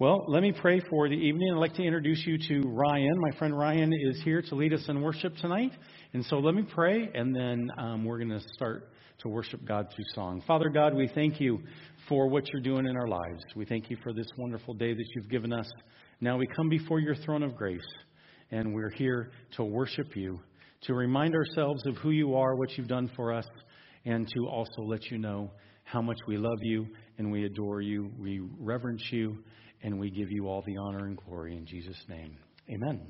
Well, 0.00 0.24
let 0.26 0.42
me 0.42 0.50
pray 0.50 0.80
for 0.90 1.08
the 1.08 1.14
evening. 1.14 1.52
I'd 1.52 1.60
like 1.60 1.74
to 1.74 1.84
introduce 1.84 2.26
you 2.26 2.36
to 2.48 2.68
Ryan. 2.68 3.12
My 3.16 3.30
friend 3.38 3.56
Ryan 3.56 3.92
is 3.92 4.20
here 4.24 4.42
to 4.42 4.56
lead 4.56 4.72
us 4.72 4.84
in 4.88 5.00
worship 5.00 5.36
tonight. 5.36 5.70
And 6.14 6.24
so 6.24 6.40
let 6.40 6.56
me 6.56 6.62
pray, 6.62 7.08
and 7.14 7.32
then 7.32 7.70
um, 7.78 8.04
we're 8.04 8.18
going 8.18 8.30
to 8.30 8.40
start 8.54 8.88
to 9.20 9.28
worship 9.28 9.64
God 9.64 9.86
through 9.94 10.04
song. 10.12 10.42
Father 10.48 10.68
God, 10.68 10.96
we 10.96 11.06
thank 11.14 11.40
you 11.40 11.60
for 12.08 12.28
what 12.28 12.48
you're 12.48 12.60
doing 12.60 12.86
in 12.86 12.96
our 12.96 13.06
lives. 13.06 13.44
We 13.54 13.66
thank 13.66 13.88
you 13.88 13.96
for 14.02 14.12
this 14.12 14.26
wonderful 14.36 14.74
day 14.74 14.94
that 14.94 15.06
you've 15.14 15.30
given 15.30 15.52
us. 15.52 15.70
Now 16.20 16.38
we 16.38 16.48
come 16.48 16.68
before 16.68 16.98
your 16.98 17.14
throne 17.14 17.44
of 17.44 17.54
grace, 17.54 17.86
and 18.50 18.74
we're 18.74 18.90
here 18.90 19.30
to 19.52 19.62
worship 19.62 20.16
you, 20.16 20.40
to 20.82 20.94
remind 20.94 21.36
ourselves 21.36 21.86
of 21.86 21.96
who 21.98 22.10
you 22.10 22.34
are, 22.34 22.56
what 22.56 22.76
you've 22.76 22.88
done 22.88 23.12
for 23.14 23.32
us, 23.32 23.46
and 24.04 24.26
to 24.26 24.48
also 24.48 24.82
let 24.82 25.04
you 25.12 25.18
know 25.18 25.52
how 25.84 26.02
much 26.02 26.18
we 26.26 26.36
love 26.36 26.58
you 26.62 26.88
and 27.18 27.30
we 27.30 27.44
adore 27.44 27.80
you. 27.80 28.10
We 28.18 28.40
reverence 28.58 29.06
you, 29.12 29.38
and 29.84 30.00
we 30.00 30.10
give 30.10 30.32
you 30.32 30.48
all 30.48 30.62
the 30.66 30.76
honor 30.78 31.06
and 31.06 31.16
glory 31.16 31.56
in 31.56 31.66
Jesus' 31.66 32.02
name. 32.08 32.38
Amen. 32.70 33.02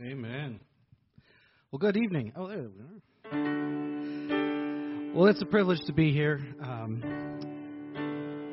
Amen. 0.00 0.60
Well, 1.72 1.78
good 1.78 1.96
evening. 1.96 2.32
Oh, 2.36 2.48
there 2.48 2.58
we 2.58 3.38
are. 3.38 5.14
Well, 5.14 5.26
it's 5.26 5.40
a 5.40 5.46
privilege 5.46 5.80
to 5.86 5.94
be 5.94 6.12
here. 6.12 6.38
Um, 6.62 7.02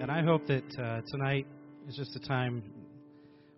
and 0.01 0.09
I 0.09 0.23
hope 0.23 0.47
that 0.47 0.63
uh, 0.79 1.01
tonight 1.11 1.45
is 1.89 1.95
just 1.97 2.15
a 2.15 2.19
time 2.27 2.63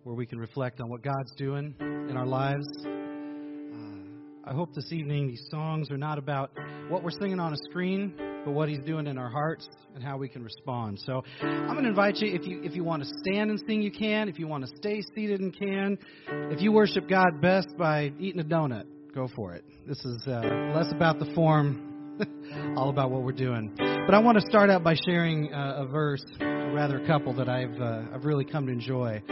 where 0.02 0.16
we 0.16 0.26
can 0.26 0.40
reflect 0.40 0.80
on 0.80 0.88
what 0.90 1.02
God's 1.02 1.32
doing 1.36 1.72
in 1.80 2.16
our 2.16 2.26
lives. 2.26 2.66
Uh, 2.84 4.50
I 4.50 4.52
hope 4.52 4.74
this 4.74 4.92
evening 4.92 5.28
these 5.28 5.46
songs 5.50 5.92
are 5.92 5.98
not 5.98 6.18
about 6.18 6.50
what 6.88 7.04
we're 7.04 7.10
singing 7.20 7.38
on 7.38 7.52
a 7.52 7.58
screen, 7.70 8.14
but 8.44 8.52
what 8.52 8.68
He's 8.68 8.84
doing 8.84 9.06
in 9.06 9.18
our 9.18 9.30
hearts 9.30 9.68
and 9.94 10.02
how 10.02 10.16
we 10.16 10.28
can 10.28 10.42
respond. 10.42 11.00
So 11.04 11.22
I'm 11.42 11.72
going 11.72 11.84
to 11.84 11.90
invite 11.90 12.16
you 12.16 12.34
if 12.34 12.46
you 12.46 12.62
if 12.62 12.74
you 12.74 12.84
want 12.84 13.02
to 13.02 13.08
stand 13.24 13.50
and 13.50 13.60
sing, 13.66 13.82
you 13.82 13.90
can. 13.90 14.28
If 14.28 14.38
you 14.38 14.46
want 14.46 14.66
to 14.66 14.76
stay 14.76 15.02
seated, 15.14 15.40
and 15.40 15.56
can. 15.56 15.98
If 16.28 16.60
you 16.60 16.72
worship 16.72 17.08
God 17.08 17.40
best 17.40 17.68
by 17.76 18.12
eating 18.18 18.40
a 18.40 18.44
donut, 18.44 18.84
go 19.14 19.28
for 19.34 19.54
it. 19.54 19.64
This 19.86 20.04
is 20.04 20.22
uh, 20.26 20.40
less 20.74 20.92
about 20.92 21.18
the 21.18 21.32
form, 21.34 22.16
all 22.76 22.90
about 22.90 23.10
what 23.10 23.22
we're 23.22 23.32
doing. 23.32 23.72
But 23.76 24.14
I 24.14 24.18
want 24.18 24.38
to 24.38 24.46
start 24.48 24.70
out 24.70 24.84
by 24.84 24.94
sharing 25.06 25.52
uh, 25.52 25.84
a 25.84 25.86
verse, 25.86 26.24
or 26.40 26.72
rather 26.72 27.02
a 27.02 27.06
couple 27.06 27.34
that 27.34 27.48
I've 27.48 27.80
uh, 27.80 28.14
I've 28.14 28.24
really 28.24 28.44
come 28.44 28.66
to 28.66 28.72
enjoy. 28.72 29.22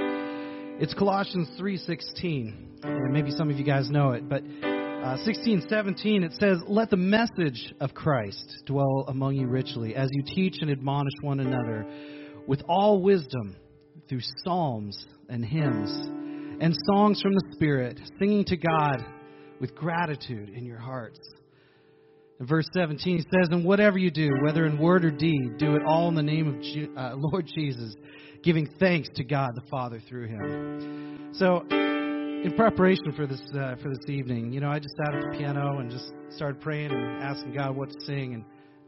It's 0.81 0.95
Colossians 0.95 1.49
3:16, 1.59 2.85
and 2.85 3.13
maybe 3.13 3.31
some 3.31 3.51
of 3.51 3.59
you 3.59 3.65
guys 3.65 3.91
know 3.91 4.13
it, 4.13 4.29
but 4.29 4.43
uh, 5.03 5.17
16, 5.25 5.67
17, 5.69 6.25
it 6.25 6.33
says, 6.41 6.59
Let 6.67 6.91
the 6.91 6.97
message 6.97 7.73
of 7.81 7.95
Christ 7.95 8.63
dwell 8.67 9.05
among 9.07 9.37
you 9.37 9.47
richly 9.47 9.95
as 9.95 10.09
you 10.13 10.25
teach 10.25 10.57
and 10.61 10.71
admonish 10.71 11.13
one 11.23 11.39
another 11.39 11.87
with 12.49 12.63
all 12.69 13.01
wisdom 13.01 13.55
through 14.09 14.23
psalms 14.43 15.07
and 15.29 15.45
hymns 15.45 15.91
and 16.61 16.77
songs 16.87 17.23
from 17.23 17.33
the 17.33 17.53
Spirit, 17.53 18.01
singing 18.19 18.45
to 18.47 18.57
God 18.57 19.05
with 19.61 19.75
gratitude 19.77 20.49
in 20.49 20.65
your 20.65 20.79
hearts. 20.79 21.21
In 22.41 22.47
verse 22.47 22.69
17, 22.75 23.19
he 23.19 23.23
says, 23.23 23.49
And 23.51 23.65
whatever 23.65 23.99
you 23.99 24.11
do, 24.11 24.31
whether 24.43 24.67
in 24.67 24.79
word 24.79 25.05
or 25.05 25.13
deed, 25.13 25.59
do 25.59 25.77
it 25.77 25.83
all 25.87 26.09
in 26.09 26.17
the 26.17 26.23
name 26.23 26.49
of 26.49 26.61
Je- 26.61 26.89
uh, 26.97 27.15
Lord 27.17 27.47
Jesus, 27.55 27.95
giving 28.43 28.69
thanks 28.81 29.09
to 29.15 29.23
God 29.23 29.51
the 29.55 29.69
Father 29.71 30.01
through 30.09 30.27
him. 30.27 31.31
So, 31.35 31.65
in 32.45 32.53
preparation 32.57 33.13
for 33.17 33.27
this 33.27 33.41
uh, 33.55 33.75
for 33.83 33.89
this 33.89 34.09
evening, 34.09 34.53
you 34.53 34.61
know, 34.61 34.71
I 34.71 34.79
just 34.79 34.95
sat 34.97 35.15
at 35.15 35.23
the 35.23 35.39
piano 35.39 35.79
and 35.79 35.91
just 35.91 36.13
started 36.31 36.61
praying 36.61 36.93
and 36.93 37.23
asking 37.23 37.55
God 37.55 37.77
what 37.77 37.91
to 37.91 38.01
sing, 38.05 38.35
and 38.35 38.45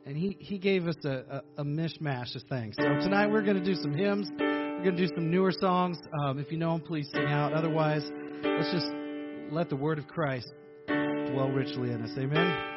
and 0.07 0.17
he 0.17 0.37
he 0.39 0.59
gave 0.59 0.87
us 0.87 0.97
a, 1.05 1.42
a, 1.59 1.62
a 1.62 1.65
mishmash 1.65 2.34
of 2.37 2.42
things. 2.48 2.77
So 2.79 2.84
tonight 2.84 3.27
we're 3.27 3.42
going 3.42 3.62
to 3.62 3.65
do 3.65 3.75
some 3.75 3.92
hymns, 3.92 4.31
we're 4.39 4.83
going 4.84 4.97
to 4.97 5.07
do 5.07 5.15
some 5.15 5.31
newer 5.31 5.53
songs. 5.53 5.98
Um, 6.23 6.39
if 6.39 6.53
you 6.53 6.59
know 6.59 6.73
them, 6.73 6.83
please 6.83 7.09
sing 7.12 7.27
out. 7.27 7.53
Otherwise, 7.53 8.09
let's 8.45 8.70
just 8.73 8.91
let 9.51 9.69
the 9.69 9.77
word 9.77 9.98
of 9.98 10.07
Christ 10.07 10.53
dwell 10.87 11.51
richly 11.51 11.91
in 11.91 12.03
us. 12.03 12.11
Amen. 12.17 12.77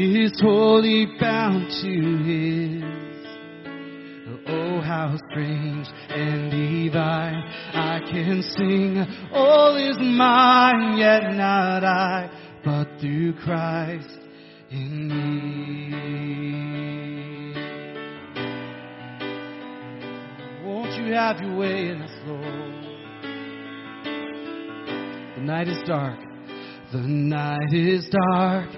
is 0.00 0.40
wholly 0.40 1.06
bound 1.20 1.70
to 1.82 2.18
His. 2.24 2.84
Oh, 4.46 4.80
how 4.80 5.16
strange 5.30 5.88
and 6.08 6.50
divine 6.50 7.42
I 7.74 8.00
can 8.08 8.42
sing. 8.42 9.04
All 9.32 9.76
is 9.76 9.98
mine, 9.98 10.96
yet 10.98 11.34
not 11.34 11.84
I, 11.84 12.30
but 12.64 12.86
through 13.00 13.34
Christ 13.44 14.18
in 14.70 15.08
me. 15.08 15.88
Won't 20.64 20.94
you 20.94 21.12
have 21.12 21.40
your 21.40 21.56
way 21.56 21.88
in 21.88 22.02
us, 22.02 22.10
Lord? 22.26 22.84
The 25.36 25.42
night 25.42 25.68
is 25.68 25.82
dark, 25.86 26.18
the 26.92 27.00
night 27.00 27.72
is 27.72 28.08
dark, 28.30 28.70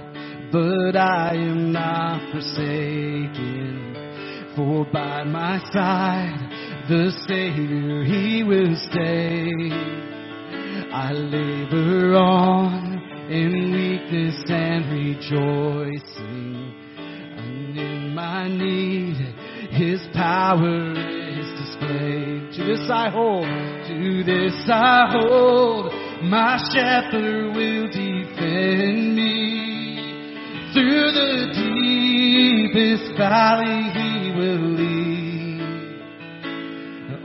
but 0.52 0.96
I 0.96 1.34
am 1.34 1.72
not 1.72 2.32
forsaken. 2.32 3.94
For 4.56 4.84
by 4.92 5.22
my 5.24 5.60
side, 5.72 6.86
the 6.88 7.12
Savior, 7.28 8.02
He 8.04 8.42
will 8.42 8.74
stay. 8.90 9.52
I 10.92 11.12
labor 11.12 12.16
on 12.16 13.00
in 13.30 13.70
weakness 13.72 14.42
and 14.48 14.90
rejoicing. 14.90 16.74
And 16.98 17.78
in 17.78 18.14
my 18.14 18.48
need, 18.48 19.16
His 19.70 20.00
power 20.12 20.90
is 20.90 21.46
displayed. 21.60 22.52
To 22.54 22.64
this 22.64 22.90
I 22.90 23.08
hold, 23.08 23.46
to 23.46 24.24
this 24.24 24.68
I 24.68 25.06
hold. 25.12 25.92
My 26.24 26.58
shepherd 26.74 27.54
will 27.54 27.86
defend 27.86 29.14
me. 29.14 29.69
Through 30.72 31.10
the 31.10 31.50
deepest 31.52 33.18
valley 33.18 33.90
he 33.90 34.30
will 34.38 34.66
lead. 34.78 35.60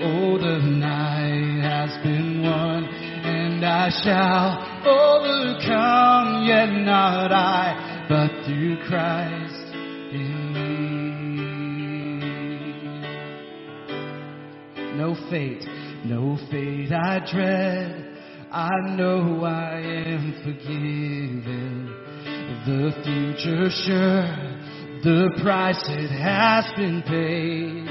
Oh, 0.02 0.38
the 0.40 0.58
night 0.60 1.62
has 1.62 1.92
been 2.04 2.42
won, 2.42 2.86
and 2.86 3.64
I 3.64 3.90
shall 4.02 4.58
overcome, 4.84 6.46
yet 6.48 6.72
not 6.72 7.32
I, 7.32 8.06
but 8.10 8.32
through 8.46 8.78
Christ 8.88 9.76
in 10.12 10.54
me. 10.54 10.66
No 14.98 15.14
fate, 15.30 15.68
no 16.04 16.38
fate 16.50 16.92
I 16.92 17.20
dread. 17.32 18.18
I 18.52 18.72
know 18.96 19.44
I 19.46 19.82
am 19.82 20.34
forgiven. 20.44 22.05
The 22.66 22.92
future 23.04 23.70
sure, 23.70 24.26
the 25.04 25.30
price 25.42 25.84
it 25.88 26.12
has 26.12 26.66
been 26.76 27.02
paid. 27.04 27.86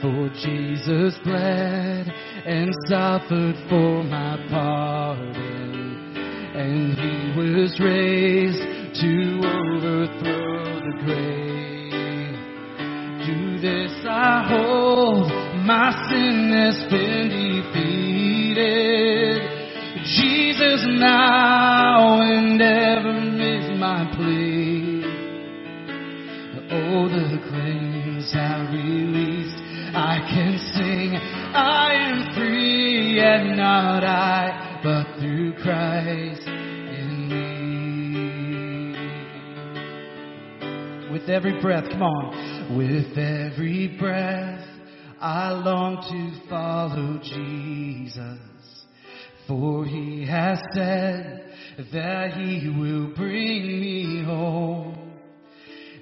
For 0.00 0.28
Jesus 0.42 1.18
bled 1.24 2.06
and 2.46 2.70
suffered 2.86 3.56
for 3.68 4.04
my 4.04 4.36
pardon. 4.50 6.16
And 6.54 6.98
he 6.98 7.32
was 7.38 7.80
raised 7.80 8.60
to 9.00 9.40
overthrow 9.44 10.80
the 10.80 10.94
grave. 11.04 12.36
To 13.26 13.36
this 13.60 13.92
I 14.08 14.46
hold, 14.48 15.30
my 15.64 15.90
sin 16.08 16.52
has 16.52 16.78
been 16.90 17.28
defeated. 17.28 18.26
Jesus 20.06 20.86
now 20.86 22.20
and 22.22 22.62
ever 22.62 23.18
is 23.42 23.76
my 23.76 24.06
plea. 24.14 25.02
Oh, 26.70 27.08
the 27.08 27.38
claims 27.48 28.32
are 28.36 28.70
released. 28.70 29.58
I 29.96 30.18
can 30.30 30.58
sing, 30.74 31.16
I 31.16 31.92
am 31.94 32.34
free, 32.36 33.18
and 33.18 33.56
not 33.56 34.04
I, 34.04 34.80
but 34.84 35.18
through 35.18 35.54
Christ 35.54 36.46
in 36.46 37.28
me. 41.02 41.10
With 41.10 41.28
every 41.28 41.60
breath, 41.60 41.90
come 41.90 42.02
on. 42.02 42.76
With 42.76 43.18
every 43.18 43.88
breath, 43.98 44.64
I 45.20 45.50
long 45.50 45.96
to 45.96 46.48
follow 46.48 47.18
Jesus. 47.18 48.55
For 49.46 49.84
he 49.84 50.26
has 50.26 50.58
said 50.74 51.52
that 51.92 52.32
he 52.32 52.68
will 52.68 53.14
bring 53.14 53.80
me 53.80 54.24
home. 54.24 55.12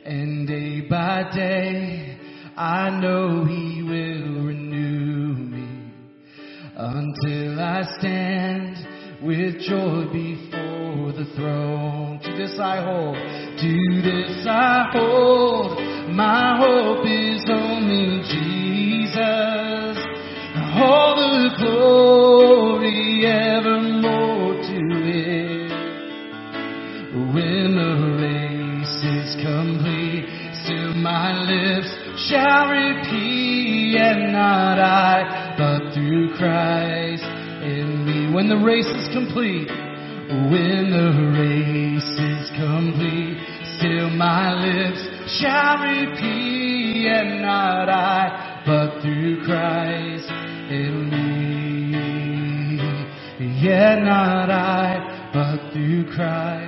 And 0.04 0.46
day 0.48 0.80
by 0.88 1.30
day, 1.34 2.18
I 2.56 2.88
know 2.88 3.44
he 3.44 3.82
will 3.82 4.46
renew 4.46 5.34
me 5.34 5.92
until 6.76 7.60
I 7.60 7.82
stand 7.98 9.22
with 9.22 9.60
joy 9.60 10.04
before 10.12 11.12
the 11.12 11.30
throne. 11.36 12.20
To 12.22 12.36
this 12.36 12.58
I 12.58 12.82
hold, 12.82 13.16
to 13.16 14.02
this 14.02 14.46
I 14.46 14.88
hold. 14.92 15.78
My 16.14 16.56
hope 16.58 17.04
is 17.06 17.44
only 17.50 17.73
When 38.44 38.58
the 38.60 38.66
race 38.66 38.84
is 38.84 39.08
complete, 39.14 39.68
when 40.52 40.90
the 40.92 41.08
race 41.32 42.12
is 42.20 42.50
complete, 42.50 43.40
still 43.78 44.10
my 44.10 44.52
lips 44.52 45.00
shall 45.40 45.78
repeat, 45.78 47.06
and 47.06 47.40
not 47.40 47.88
I, 47.88 48.62
but 48.66 49.00
through 49.00 49.46
Christ 49.46 50.28
in 50.70 51.08
me. 51.08 52.76
Yet 53.64 54.02
not 54.02 54.50
I, 54.50 55.30
but 55.32 55.72
through 55.72 56.04
Christ 56.14 56.63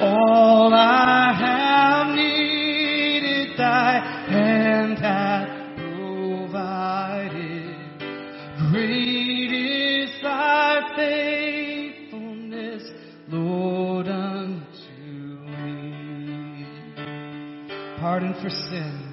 All 0.00 0.74
I 0.74 1.32
have 1.32 2.14
needed, 2.14 3.56
thy 3.56 3.98
hand 4.28 4.98
hath 4.98 5.48
provided. 5.76 7.74
Great 8.70 9.52
is 9.52 10.10
thy 10.22 10.82
faithfulness, 10.96 12.82
Lord, 13.28 14.08
unto 14.08 15.02
me. 15.46 16.66
Pardon 17.98 18.34
for 18.42 18.50
sin 18.50 19.05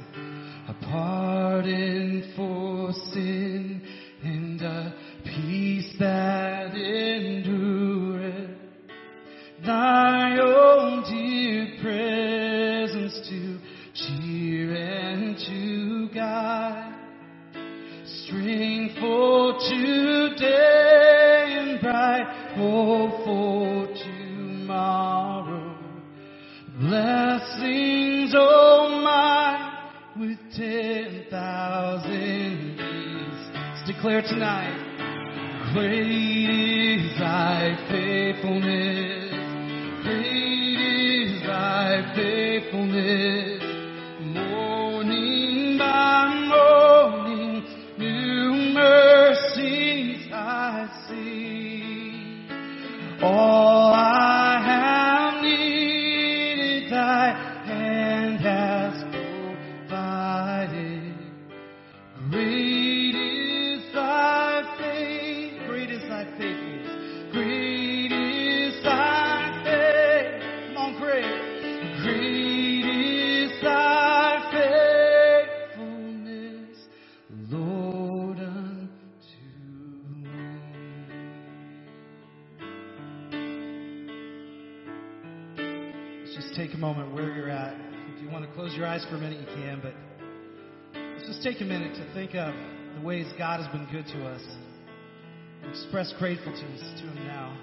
grateful 96.20 96.52
to, 96.52 96.58
us, 96.58 97.02
to 97.02 97.08
Him 97.08 97.28
now. 97.28 97.58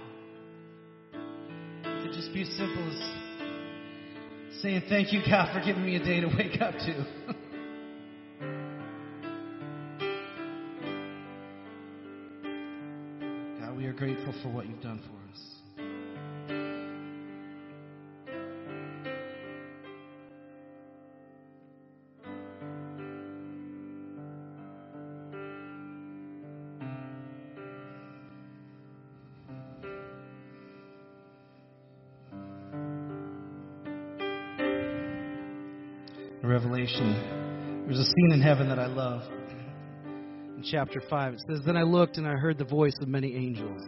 To 1.85 2.12
just 2.12 2.33
be 2.33 2.42
as 2.42 2.49
simple 2.57 2.88
as 2.90 4.61
saying, 4.62 4.83
Thank 4.88 5.12
you, 5.12 5.21
God, 5.28 5.52
for 5.52 5.64
giving 5.64 5.85
me 5.85 5.97
a 5.97 6.04
day 6.04 6.21
to 6.21 6.26
wake 6.28 6.61
up 6.61 6.75
to. 6.75 7.35
heaven 38.50 38.69
that 38.69 38.80
I 38.80 38.87
love. 38.87 39.23
In 40.57 40.64
chapter 40.64 41.00
5, 41.09 41.35
it 41.35 41.40
says, 41.49 41.61
Then 41.64 41.76
I 41.76 41.85
looked 41.85 42.16
and 42.16 42.26
I 42.26 42.33
heard 42.33 42.59
the 42.59 42.64
voice 42.64 42.97
of 43.00 43.07
many 43.07 43.37
angels, 43.37 43.80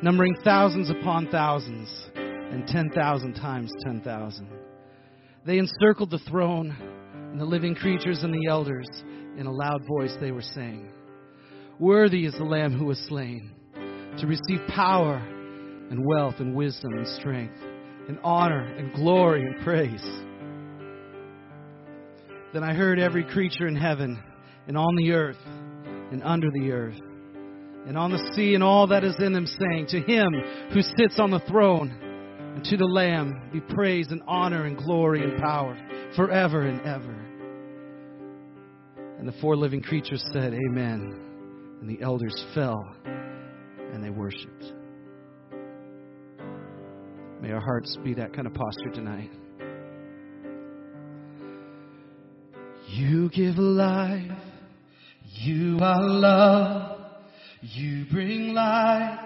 numbering 0.00 0.34
thousands 0.42 0.88
upon 0.88 1.28
thousands 1.30 2.08
and 2.14 2.66
10,000 2.66 3.34
times 3.34 3.70
10,000. 3.84 4.48
They 5.44 5.58
encircled 5.58 6.08
the 6.08 6.18
throne 6.30 6.74
and 7.30 7.38
the 7.38 7.44
living 7.44 7.74
creatures 7.74 8.22
and 8.22 8.32
the 8.32 8.48
elders. 8.48 8.88
In 9.36 9.44
a 9.44 9.52
loud 9.52 9.82
voice, 9.86 10.16
they 10.18 10.32
were 10.32 10.40
saying, 10.40 10.90
Worthy 11.78 12.24
is 12.24 12.32
the 12.32 12.44
Lamb 12.44 12.72
who 12.72 12.86
was 12.86 12.98
slain 13.06 13.50
to 14.16 14.26
receive 14.26 14.66
power 14.68 15.16
and 15.16 16.06
wealth 16.06 16.36
and 16.38 16.54
wisdom 16.54 16.94
and 16.94 17.06
strength 17.06 17.60
and 18.08 18.18
honor 18.24 18.64
and 18.78 18.94
glory 18.94 19.42
and 19.42 19.62
praise. 19.62 20.29
Then 22.52 22.64
I 22.64 22.74
heard 22.74 22.98
every 22.98 23.24
creature 23.24 23.68
in 23.68 23.76
heaven 23.76 24.20
and 24.66 24.76
on 24.76 24.96
the 24.96 25.12
earth 25.12 25.38
and 26.10 26.22
under 26.24 26.50
the 26.50 26.72
earth 26.72 27.00
and 27.86 27.96
on 27.96 28.10
the 28.10 28.32
sea 28.34 28.54
and 28.54 28.62
all 28.62 28.86
that 28.88 29.04
is 29.04 29.14
in 29.20 29.32
them, 29.32 29.46
saying, 29.46 29.86
To 29.88 30.00
him 30.00 30.28
who 30.72 30.82
sits 30.82 31.18
on 31.18 31.30
the 31.30 31.40
throne 31.48 31.90
and 32.54 32.64
to 32.64 32.76
the 32.76 32.84
Lamb 32.84 33.50
be 33.52 33.60
praise 33.60 34.08
and 34.10 34.22
honor 34.26 34.66
and 34.66 34.76
glory 34.76 35.22
and 35.22 35.40
power 35.40 35.78
forever 36.16 36.62
and 36.62 36.80
ever. 36.82 37.16
And 39.18 39.28
the 39.28 39.34
four 39.40 39.56
living 39.56 39.82
creatures 39.82 40.24
said, 40.32 40.52
Amen. 40.52 41.78
And 41.80 41.88
the 41.88 42.02
elders 42.02 42.44
fell 42.54 42.84
and 43.92 44.02
they 44.04 44.10
worshiped. 44.10 44.72
May 47.40 47.52
our 47.52 47.60
hearts 47.60 47.96
be 48.04 48.12
that 48.14 48.34
kind 48.34 48.46
of 48.46 48.54
posture 48.54 48.90
tonight. 48.92 49.30
You 52.92 53.30
give 53.30 53.56
life, 53.56 54.32
you 55.22 55.78
are 55.80 56.02
love. 56.02 57.00
You 57.62 58.04
bring 58.10 58.52
light 58.52 59.18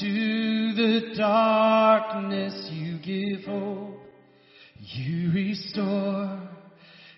to 0.00 0.72
the 0.74 1.14
darkness. 1.16 2.68
You 2.72 2.98
give 2.98 3.44
hope. 3.44 4.00
You 4.76 5.30
restore 5.32 6.40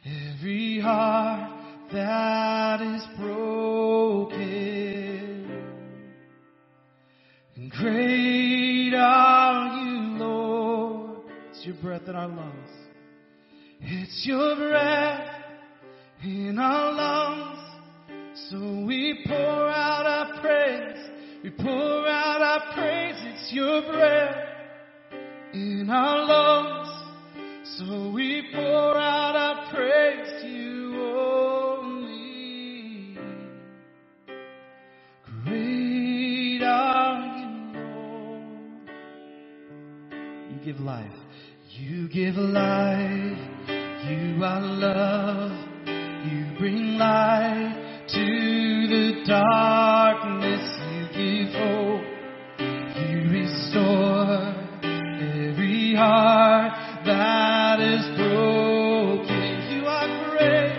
every 0.04 0.80
heart 0.80 1.52
that 1.90 2.82
is 2.82 3.02
broken. 3.18 4.42
And 7.56 7.70
great 7.70 8.92
are 8.94 9.78
you, 9.78 10.18
Lord. 10.18 11.20
It's 11.50 11.64
your 11.64 11.76
breath 11.76 12.08
in 12.08 12.14
our 12.14 12.28
lungs. 12.28 12.70
It's 13.80 14.26
your 14.26 14.54
breath 14.56 15.33
in 16.24 16.58
our 16.58 16.92
lungs. 16.92 17.58
So 18.50 18.58
we 18.86 19.22
pour 19.26 19.36
out 19.36 20.06
our 20.06 20.40
praise. 20.40 21.10
We 21.44 21.50
pour 21.50 22.08
out 22.08 22.42
our 22.42 22.72
praise. 22.74 23.14
It's 23.18 23.52
your 23.52 23.82
breath 23.82 24.36
in 25.52 25.88
our 25.90 26.24
lungs. 26.26 26.88
So 27.78 28.10
we 28.14 28.48
pour 28.54 28.96
out 28.98 29.36
our 29.36 29.70
praise 29.72 30.42
to 30.42 30.48
you 30.48 31.02
only. 31.02 33.18
Great 35.44 36.62
are 36.62 37.38
you, 37.38 37.80
Lord. 37.80 38.90
You 40.50 40.56
give 40.64 40.80
life. 40.80 41.06
You 41.70 42.08
give 42.08 42.36
life. 42.36 43.38
You 44.08 44.44
are 44.44 44.60
love. 44.60 45.73
You 46.24 46.56
bring 46.58 46.96
light 46.96 48.06
to 48.08 48.86
the 48.88 49.24
darkness. 49.28 50.64
You 50.90 51.04
give 51.12 51.52
hope. 51.52 52.00
You 52.96 53.28
restore 53.30 54.54
every 54.82 55.94
heart 55.94 56.72
that 57.04 57.80
is 57.80 58.06
broken. 58.16 59.44
You 59.70 59.84
are 59.86 60.08
great. 60.30 60.72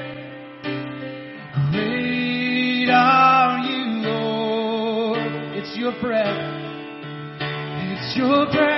Great 1.71 2.89
are 2.89 3.60
you, 3.60 3.86
Lord. 4.01 5.19
It's 5.55 5.77
your 5.77 5.93
breath. 6.01 6.53
It's 7.39 8.17
your 8.17 8.47
breath 8.51 8.74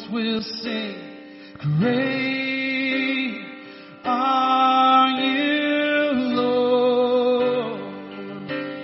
bones 0.00 0.12
will 0.12 0.40
sing. 0.62 0.96
Great 1.78 3.44
are 4.04 5.10
you, 5.20 6.12
Lord. 6.36 7.80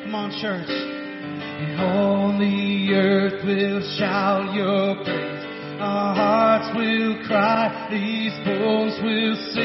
Come 0.04 0.14
on, 0.14 0.30
church. 0.40 0.68
And 0.68 1.80
all 1.80 2.38
the 2.38 2.94
earth 2.94 3.44
will 3.44 3.80
shout 3.98 4.54
your 4.54 4.96
praise. 5.04 5.80
Our 5.80 6.14
hearts 6.14 6.76
will 6.76 7.26
cry. 7.26 7.88
These 7.90 8.32
bones 8.44 9.00
will 9.02 9.36
sing. 9.52 9.55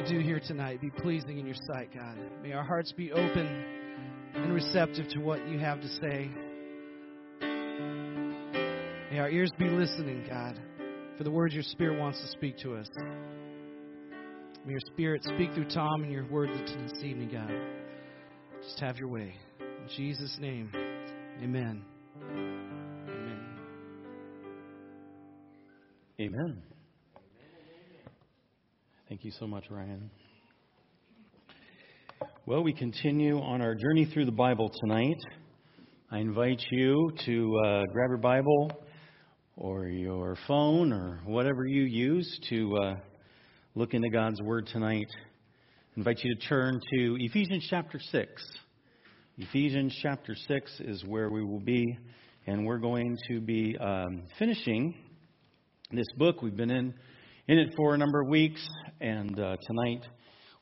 we 0.00 0.08
do 0.08 0.20
here 0.20 0.40
tonight 0.40 0.80
be 0.80 0.88
pleasing 0.90 1.38
in 1.38 1.44
your 1.44 1.56
sight, 1.66 1.92
God. 1.94 2.16
May 2.42 2.52
our 2.52 2.64
hearts 2.64 2.92
be 2.92 3.12
open 3.12 3.64
and 4.34 4.54
receptive 4.54 5.08
to 5.08 5.18
what 5.18 5.46
you 5.46 5.58
have 5.58 5.80
to 5.80 5.88
say. 5.88 6.30
May 9.10 9.18
our 9.18 9.28
ears 9.28 9.50
be 9.58 9.66
listening, 9.66 10.24
God, 10.28 10.58
for 11.18 11.24
the 11.24 11.30
words 11.30 11.52
your 11.52 11.64
Spirit 11.64 11.98
wants 11.98 12.20
to 12.20 12.28
speak 12.28 12.56
to 12.58 12.76
us. 12.76 12.88
May 14.64 14.72
your 14.72 14.80
Spirit 14.86 15.22
speak 15.24 15.52
through 15.54 15.68
Tom 15.68 16.02
and 16.02 16.12
your 16.12 16.26
word 16.26 16.48
this 16.48 17.02
evening, 17.04 17.30
God. 17.32 17.52
Just 18.62 18.80
have 18.80 18.96
your 18.96 19.08
way. 19.08 19.34
In 19.60 19.88
Jesus' 19.96 20.36
name, 20.40 20.70
amen. 21.42 21.84
Amen. 22.30 23.42
Amen. 26.20 26.69
Thank 29.10 29.24
you 29.24 29.32
so 29.40 29.48
much, 29.48 29.64
Ryan. 29.68 30.08
Well, 32.46 32.62
we 32.62 32.72
continue 32.72 33.40
on 33.40 33.60
our 33.60 33.74
journey 33.74 34.04
through 34.04 34.26
the 34.26 34.30
Bible 34.30 34.70
tonight. 34.82 35.16
I 36.12 36.18
invite 36.18 36.62
you 36.70 37.10
to 37.26 37.60
uh, 37.66 37.82
grab 37.92 38.10
your 38.10 38.18
Bible 38.18 38.70
or 39.56 39.88
your 39.88 40.36
phone 40.46 40.92
or 40.92 41.18
whatever 41.24 41.66
you 41.66 41.82
use 41.82 42.38
to 42.50 42.76
uh, 42.76 42.94
look 43.74 43.94
into 43.94 44.10
God's 44.10 44.40
Word 44.42 44.68
tonight. 44.68 45.08
I 45.10 45.92
invite 45.96 46.20
you 46.22 46.32
to 46.32 46.46
turn 46.46 46.78
to 46.92 47.16
Ephesians 47.18 47.66
chapter 47.68 47.98
6. 47.98 48.30
Ephesians 49.38 49.98
chapter 50.00 50.36
6 50.36 50.82
is 50.84 51.04
where 51.04 51.30
we 51.30 51.44
will 51.44 51.58
be, 51.58 51.98
and 52.46 52.64
we're 52.64 52.78
going 52.78 53.16
to 53.26 53.40
be 53.40 53.76
um, 53.76 54.22
finishing 54.38 54.94
this 55.90 56.06
book 56.16 56.42
we've 56.42 56.56
been 56.56 56.70
in 56.70 56.94
in 57.50 57.58
it 57.58 57.74
for 57.76 57.96
a 57.96 57.98
number 57.98 58.20
of 58.20 58.28
weeks, 58.28 58.64
and 59.00 59.36
uh, 59.40 59.56
tonight 59.66 60.06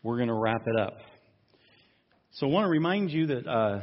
we're 0.02 0.16
going 0.16 0.30
to 0.30 0.34
wrap 0.34 0.62
it 0.66 0.80
up. 0.80 0.96
So 2.30 2.46
I 2.46 2.48
want 2.48 2.64
to 2.64 2.70
remind 2.70 3.10
you 3.10 3.26
that 3.26 3.46
uh, 3.46 3.80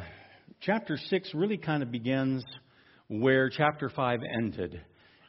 chapter 0.59 0.97
6 0.97 1.29
really 1.35 1.57
kind 1.57 1.83
of 1.83 1.91
begins 1.91 2.43
where 3.07 3.51
chapter 3.51 3.89
5 3.89 4.21
ended. 4.41 4.81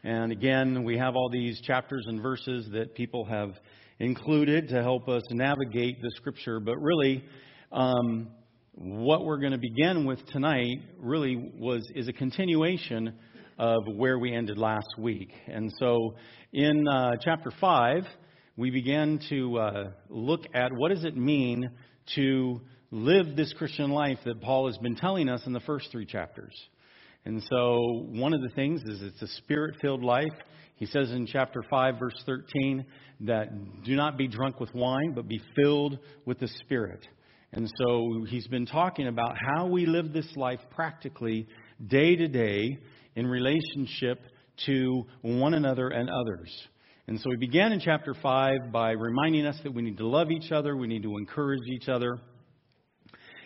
And 0.03 0.33
again, 0.33 0.85
we 0.85 0.97
have 0.97 1.17
all 1.17 1.29
these 1.29 1.61
chapters 1.61 2.03
and 2.09 2.23
verses 2.23 2.67
that 2.73 2.95
people 2.95 3.27
have 3.27 3.51
included 3.99 4.71
to 4.71 4.83
help 4.83 5.07
us 5.11 5.25
navigate 5.29 6.01
the 6.01 6.11
scripture. 6.17 6.61
But 6.61 6.77
really, 6.81 7.27
um, 7.73 8.29
what 8.73 9.27
we're 9.27 9.41
going 9.41 9.53
to 9.53 9.59
begin 9.59 10.07
with 10.07 10.25
tonight 10.29 10.79
really 10.99 11.53
was 11.59 11.87
is 11.95 12.09
a 12.09 12.15
continuation 12.15 13.13
of 13.59 13.83
where 13.87 14.19
we 14.19 14.35
ended 14.35 14.59
last 14.59 14.99
week. 14.99 15.33
And 15.47 15.73
so, 15.79 16.15
in 16.53 16.87
uh, 16.87 17.13
chapter 17.23 17.51
five, 17.61 18.05
we 18.57 18.71
began 18.71 19.21
to 19.29 19.59
uh, 19.59 19.91
look 20.09 20.43
at 20.55 20.73
what 20.73 20.91
does 20.91 21.05
it 21.05 21.17
mean 21.17 21.71
to 22.15 22.61
live 22.91 23.37
this 23.37 23.53
Christian 23.55 23.91
life 23.91 24.19
that 24.25 24.41
Paul 24.41 24.67
has 24.67 24.79
been 24.79 24.97
telling 24.97 25.29
us 25.29 25.43
in 25.47 25.53
the 25.53 25.61
first 25.61 25.89
three 25.91 26.07
chapters. 26.07 26.55
And 27.25 27.43
so, 27.51 28.05
one 28.09 28.33
of 28.33 28.41
the 28.41 28.51
things 28.51 28.83
is 28.85 29.03
it's 29.03 29.23
a 29.23 29.29
spirit 29.39 29.77
filled 29.81 30.05
life. 30.05 30.33
He 30.77 30.87
says 30.87 31.11
in 31.11 31.27
chapter 31.27 31.65
5, 31.69 31.99
verse 31.99 32.23
13, 32.25 32.85
that 33.21 33.83
do 33.83 33.97
not 33.97 34.17
be 34.19 34.29
drunk 34.29 34.61
with 34.61 34.73
wine, 34.75 35.13
but 35.15 35.27
be 35.27 35.41
filled 35.57 35.99
with 36.27 36.39
the 36.39 36.49
Spirit. 36.49 37.07
And 37.53 37.71
so, 37.79 38.27
he's 38.29 38.47
been 38.47 38.67
talking 38.67 39.09
about 39.09 39.37
how 39.39 39.67
we 39.67 39.87
live 39.87 40.13
this 40.13 40.31
life 40.37 40.61
practically, 40.71 41.49
day 41.85 42.15
to 42.15 42.29
day, 42.29 42.79
in 43.17 43.27
relationship 43.27 44.21
to 44.67 45.05
one 45.23 45.55
another 45.55 45.89
and 45.89 46.09
others. 46.09 46.51
And 47.09 47.21
so, 47.21 47.31
he 47.31 47.37
began 47.37 47.73
in 47.73 47.81
chapter 47.81 48.15
5 48.15 48.73
by 48.73 48.93
reminding 48.93 49.47
us 49.47 49.57
that 49.63 49.73
we 49.73 49.83
need 49.83 49.99
to 49.99 50.07
love 50.07 50.31
each 50.31 50.51
other, 50.51 50.77
we 50.77 50.87
need 50.87 51.03
to 51.03 51.17
encourage 51.17 51.67
each 51.69 51.89
other. 51.89 52.19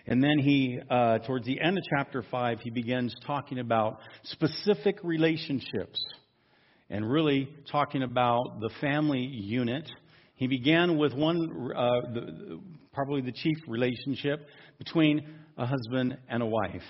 And 0.07 0.23
then 0.23 0.39
he, 0.39 0.79
uh, 0.91 1.19
towards 1.19 1.47
the 1.47 1.61
end 1.61 1.77
of 1.77 1.85
chapter 1.97 2.25
5, 2.31 2.61
he 2.61 2.71
begins 2.71 3.15
talking 3.27 3.59
about 3.59 3.99
specific 4.25 4.97
relationships 5.03 6.03
and 6.89 7.09
really 7.09 7.49
talking 7.71 8.03
about 8.03 8.61
the 8.61 8.71
family 8.81 9.21
unit. 9.21 9.89
He 10.35 10.47
began 10.47 10.97
with 10.97 11.13
one, 11.13 11.71
uh, 11.77 11.91
the, 12.13 12.61
probably 12.93 13.21
the 13.21 13.33
chief 13.33 13.57
relationship 13.69 14.47
between 14.79 15.25
a 15.57 15.67
husband 15.67 16.17
and 16.29 16.43
a 16.43 16.47
wife, 16.47 16.83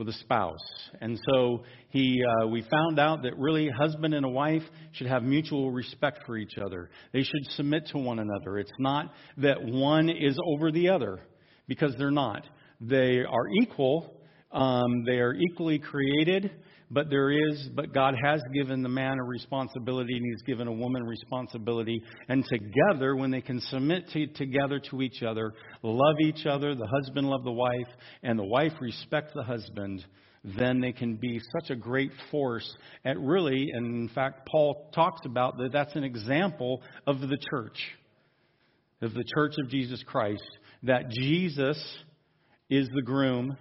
with 0.00 0.08
a 0.08 0.12
spouse. 0.14 0.58
And 1.02 1.20
so 1.30 1.62
he, 1.90 2.20
uh, 2.42 2.46
we 2.48 2.62
found 2.62 2.98
out 2.98 3.22
that 3.22 3.36
really 3.36 3.68
husband 3.68 4.14
and 4.14 4.24
a 4.24 4.28
wife 4.28 4.62
should 4.92 5.06
have 5.06 5.22
mutual 5.22 5.70
respect 5.70 6.20
for 6.26 6.38
each 6.38 6.56
other. 6.56 6.88
They 7.12 7.22
should 7.22 7.44
submit 7.50 7.86
to 7.88 7.98
one 7.98 8.18
another. 8.18 8.58
It's 8.58 8.72
not 8.78 9.12
that 9.36 9.62
one 9.62 10.08
is 10.08 10.36
over 10.48 10.72
the 10.72 10.88
other 10.88 11.20
because 11.68 11.94
they're 11.98 12.10
not. 12.10 12.44
They 12.80 13.18
are 13.18 13.48
equal. 13.62 14.16
Um, 14.50 15.04
they 15.04 15.18
are 15.18 15.34
equally 15.34 15.78
created, 15.78 16.50
but 16.90 17.10
there 17.10 17.30
is, 17.30 17.68
but 17.74 17.92
God 17.92 18.14
has 18.22 18.40
given 18.52 18.82
the 18.82 18.88
man 18.88 19.18
a 19.18 19.24
responsibility, 19.24 20.16
and 20.16 20.24
He's 20.24 20.42
given 20.42 20.66
a 20.66 20.72
woman 20.72 21.02
responsibility. 21.04 22.02
And 22.28 22.44
together, 22.44 23.16
when 23.16 23.30
they 23.30 23.40
can 23.40 23.60
submit 23.60 24.08
to, 24.12 24.26
together 24.28 24.80
to 24.90 25.02
each 25.02 25.22
other, 25.22 25.52
love 25.82 26.16
each 26.22 26.46
other, 26.46 26.74
the 26.74 26.88
husband 27.00 27.28
love 27.28 27.44
the 27.44 27.52
wife, 27.52 27.88
and 28.22 28.38
the 28.38 28.44
wife 28.44 28.72
respect 28.80 29.32
the 29.34 29.44
husband, 29.44 30.04
then 30.42 30.80
they 30.80 30.92
can 30.92 31.16
be 31.16 31.38
such 31.60 31.70
a 31.70 31.76
great 31.76 32.12
force 32.30 32.68
at 33.04 33.18
really, 33.20 33.68
and 33.72 33.86
in 33.86 34.08
fact, 34.14 34.48
Paul 34.50 34.90
talks 34.94 35.20
about 35.26 35.58
that 35.58 35.70
that's 35.72 35.94
an 35.96 36.04
example 36.04 36.82
of 37.06 37.20
the 37.20 37.38
church, 37.50 37.78
of 39.02 39.12
the 39.12 39.24
church 39.34 39.54
of 39.62 39.68
Jesus 39.68 40.02
Christ 40.06 40.42
that 40.82 41.10
Jesus 41.10 41.78
is 42.68 42.88
the 42.94 43.02
groom 43.02 43.56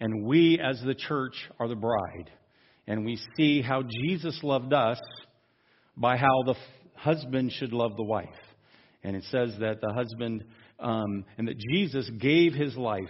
and 0.00 0.26
we 0.26 0.58
as 0.58 0.80
the 0.84 0.94
church 0.94 1.34
are 1.58 1.68
the 1.68 1.76
bride. 1.76 2.30
And 2.90 3.04
we 3.04 3.20
see 3.36 3.62
how 3.62 3.84
Jesus 3.84 4.40
loved 4.42 4.72
us 4.72 5.00
by 5.96 6.16
how 6.16 6.42
the 6.44 6.56
husband 6.96 7.52
should 7.52 7.72
love 7.72 7.92
the 7.96 8.02
wife. 8.02 8.26
And 9.04 9.14
it 9.14 9.22
says 9.30 9.54
that 9.60 9.80
the 9.80 9.92
husband, 9.94 10.42
um, 10.80 11.24
and 11.38 11.46
that 11.46 11.56
Jesus 11.70 12.10
gave 12.18 12.52
his 12.52 12.76
life 12.76 13.04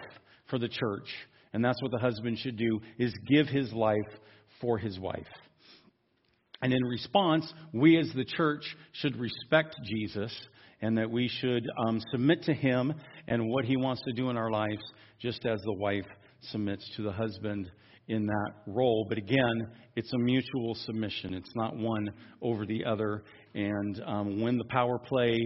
for 0.50 0.58
the 0.58 0.68
church. 0.68 1.08
And 1.54 1.64
that's 1.64 1.80
what 1.80 1.92
the 1.92 1.98
husband 1.98 2.38
should 2.38 2.58
do, 2.58 2.82
is 2.98 3.14
give 3.26 3.46
his 3.46 3.72
life 3.72 3.96
for 4.60 4.76
his 4.76 5.00
wife. 5.00 5.24
And 6.60 6.74
in 6.74 6.84
response, 6.84 7.50
we 7.72 7.98
as 7.98 8.12
the 8.14 8.26
church 8.26 8.76
should 8.92 9.16
respect 9.16 9.76
Jesus 9.82 10.30
and 10.82 10.98
that 10.98 11.10
we 11.10 11.26
should 11.26 11.66
um, 11.86 12.02
submit 12.12 12.42
to 12.42 12.52
him 12.52 12.92
and 13.28 13.48
what 13.48 13.64
he 13.64 13.78
wants 13.78 14.02
to 14.02 14.12
do 14.12 14.28
in 14.28 14.36
our 14.36 14.50
lives, 14.50 14.82
just 15.22 15.46
as 15.46 15.58
the 15.62 15.72
wife 15.72 16.06
submits 16.50 16.84
to 16.96 17.02
the 17.02 17.12
husband 17.12 17.70
in 18.10 18.26
that 18.26 18.52
role. 18.66 19.06
But 19.08 19.18
again, 19.18 19.68
it's 19.94 20.12
a 20.12 20.18
mutual 20.18 20.74
submission. 20.74 21.32
It's 21.32 21.54
not 21.54 21.76
one 21.76 22.10
over 22.42 22.66
the 22.66 22.84
other. 22.84 23.22
And 23.54 24.02
um, 24.04 24.40
when 24.40 24.58
the 24.58 24.64
power 24.64 24.98
play 24.98 25.38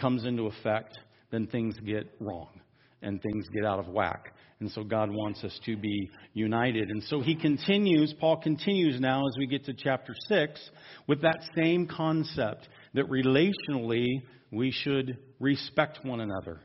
comes 0.00 0.24
into 0.24 0.46
effect, 0.46 0.96
then 1.30 1.48
things 1.48 1.76
get 1.84 2.06
wrong 2.20 2.60
and 3.02 3.20
things 3.20 3.46
get 3.52 3.64
out 3.64 3.80
of 3.80 3.88
whack. 3.88 4.32
And 4.60 4.70
so 4.70 4.84
God 4.84 5.10
wants 5.10 5.42
us 5.42 5.58
to 5.66 5.76
be 5.76 6.08
united. 6.32 6.88
And 6.88 7.02
so 7.02 7.20
he 7.20 7.34
continues, 7.34 8.14
Paul 8.18 8.36
continues 8.36 9.00
now 9.00 9.26
as 9.26 9.36
we 9.36 9.48
get 9.48 9.64
to 9.64 9.74
chapter 9.74 10.14
6 10.28 10.70
with 11.08 11.20
that 11.22 11.40
same 11.56 11.86
concept 11.86 12.68
that 12.94 13.10
relationally 13.10 14.06
we 14.52 14.70
should 14.70 15.18
respect 15.40 16.04
one 16.04 16.20
another 16.20 16.60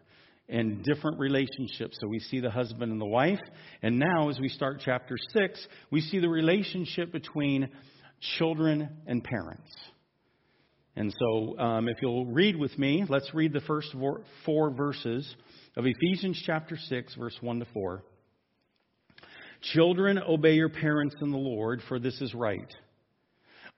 and 0.50 0.84
different 0.84 1.20
relationships. 1.20 1.98
So 2.02 2.08
we 2.08 2.20
see 2.20 2.40
the 2.40 2.50
husband 2.50 2.92
and 2.92 3.00
the 3.00 3.06
wife. 3.06 3.40
And 3.82 4.00
now, 4.00 4.30
as 4.30 4.40
we 4.40 4.50
start 4.50 4.82
chapter 4.84 5.16
6, 5.34 5.68
we 5.92 6.02
see 6.02 6.20
the 6.20 6.30
relationship 6.30 7.12
between 7.12 7.70
children 8.38 8.90
and 9.08 9.24
parents. 9.24 9.72
And 10.96 11.14
so, 11.18 11.58
um, 11.60 11.88
if 11.88 11.98
you'll 12.02 12.26
read 12.26 12.56
with 12.56 12.78
me, 12.78 13.06
let's 13.08 13.34
read 13.34 13.54
the 13.54 13.62
first 13.62 13.96
four 14.46 14.72
verses 14.72 15.36
of 15.78 15.86
Ephesians 15.86 16.42
chapter 16.46 16.78
6, 16.78 17.16
verse 17.16 17.38
1 17.40 17.60
to 17.60 17.66
4. 17.74 18.04
Children, 19.74 20.20
obey 20.20 20.54
your 20.56 20.70
parents 20.70 21.16
in 21.22 21.32
the 21.32 21.38
Lord, 21.38 21.82
for 21.88 22.00
this 22.00 22.20
is 22.22 22.34
right. 22.34 22.74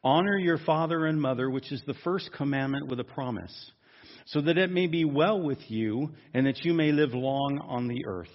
Honor 0.04 0.38
your 0.38 0.58
father 0.60 1.06
and 1.06 1.22
mother, 1.22 1.50
which 1.50 1.72
is 1.72 1.84
the 1.86 1.96
first 2.04 2.32
commandment 2.36 2.88
with 2.88 3.00
a 3.00 3.04
promise 3.04 3.72
so 4.26 4.42
that 4.42 4.58
it 4.58 4.72
may 4.72 4.88
be 4.88 5.06
well 5.06 5.42
with 5.42 5.60
you 5.70 6.12
and 6.34 6.46
that 6.46 6.64
you 6.64 6.74
may 6.74 6.92
live 6.92 7.14
long 7.14 7.60
on 7.68 7.88
the 7.88 8.06
earth. 8.06 8.30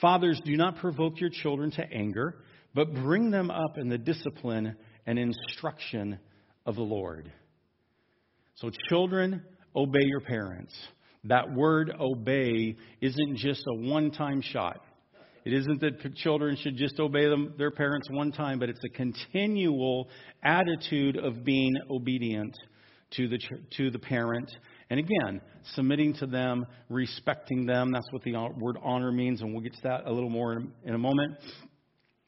Fathers, 0.00 0.40
do 0.44 0.56
not 0.56 0.78
provoke 0.78 1.20
your 1.20 1.30
children 1.30 1.70
to 1.72 1.84
anger, 1.92 2.36
but 2.74 2.92
bring 2.92 3.30
them 3.30 3.50
up 3.50 3.78
in 3.78 3.88
the 3.88 3.98
discipline 3.98 4.76
and 5.06 5.18
instruction 5.18 6.18
of 6.66 6.76
the 6.76 6.82
Lord. 6.82 7.30
So, 8.56 8.70
children, 8.88 9.42
obey 9.74 10.04
your 10.04 10.20
parents. 10.20 10.74
That 11.24 11.52
word 11.52 11.92
obey 12.00 12.76
isn't 13.00 13.36
just 13.36 13.62
a 13.68 13.74
one 13.74 14.10
time 14.10 14.42
shot. 14.42 14.80
It 15.44 15.52
isn't 15.52 15.80
that 15.80 16.14
children 16.16 16.56
should 16.56 16.76
just 16.76 17.00
obey 17.00 17.28
them, 17.28 17.54
their 17.58 17.72
parents 17.72 18.08
one 18.10 18.30
time, 18.30 18.58
but 18.58 18.68
it's 18.68 18.84
a 18.84 18.96
continual 18.96 20.08
attitude 20.42 21.16
of 21.16 21.44
being 21.44 21.72
obedient 21.90 22.56
to 23.16 23.28
the, 23.28 23.38
to 23.76 23.90
the 23.90 23.98
parent 23.98 24.50
and 24.92 25.00
again, 25.00 25.40
submitting 25.74 26.12
to 26.16 26.26
them, 26.26 26.66
respecting 26.90 27.64
them. 27.64 27.92
That's 27.92 28.04
what 28.10 28.22
the 28.24 28.34
word 28.58 28.76
honor 28.82 29.10
means, 29.10 29.40
and 29.40 29.50
we'll 29.50 29.62
get 29.62 29.72
to 29.72 29.82
that 29.84 30.06
a 30.06 30.12
little 30.12 30.28
more 30.28 30.52
in 30.84 30.94
a 30.94 30.98
moment. 30.98 31.38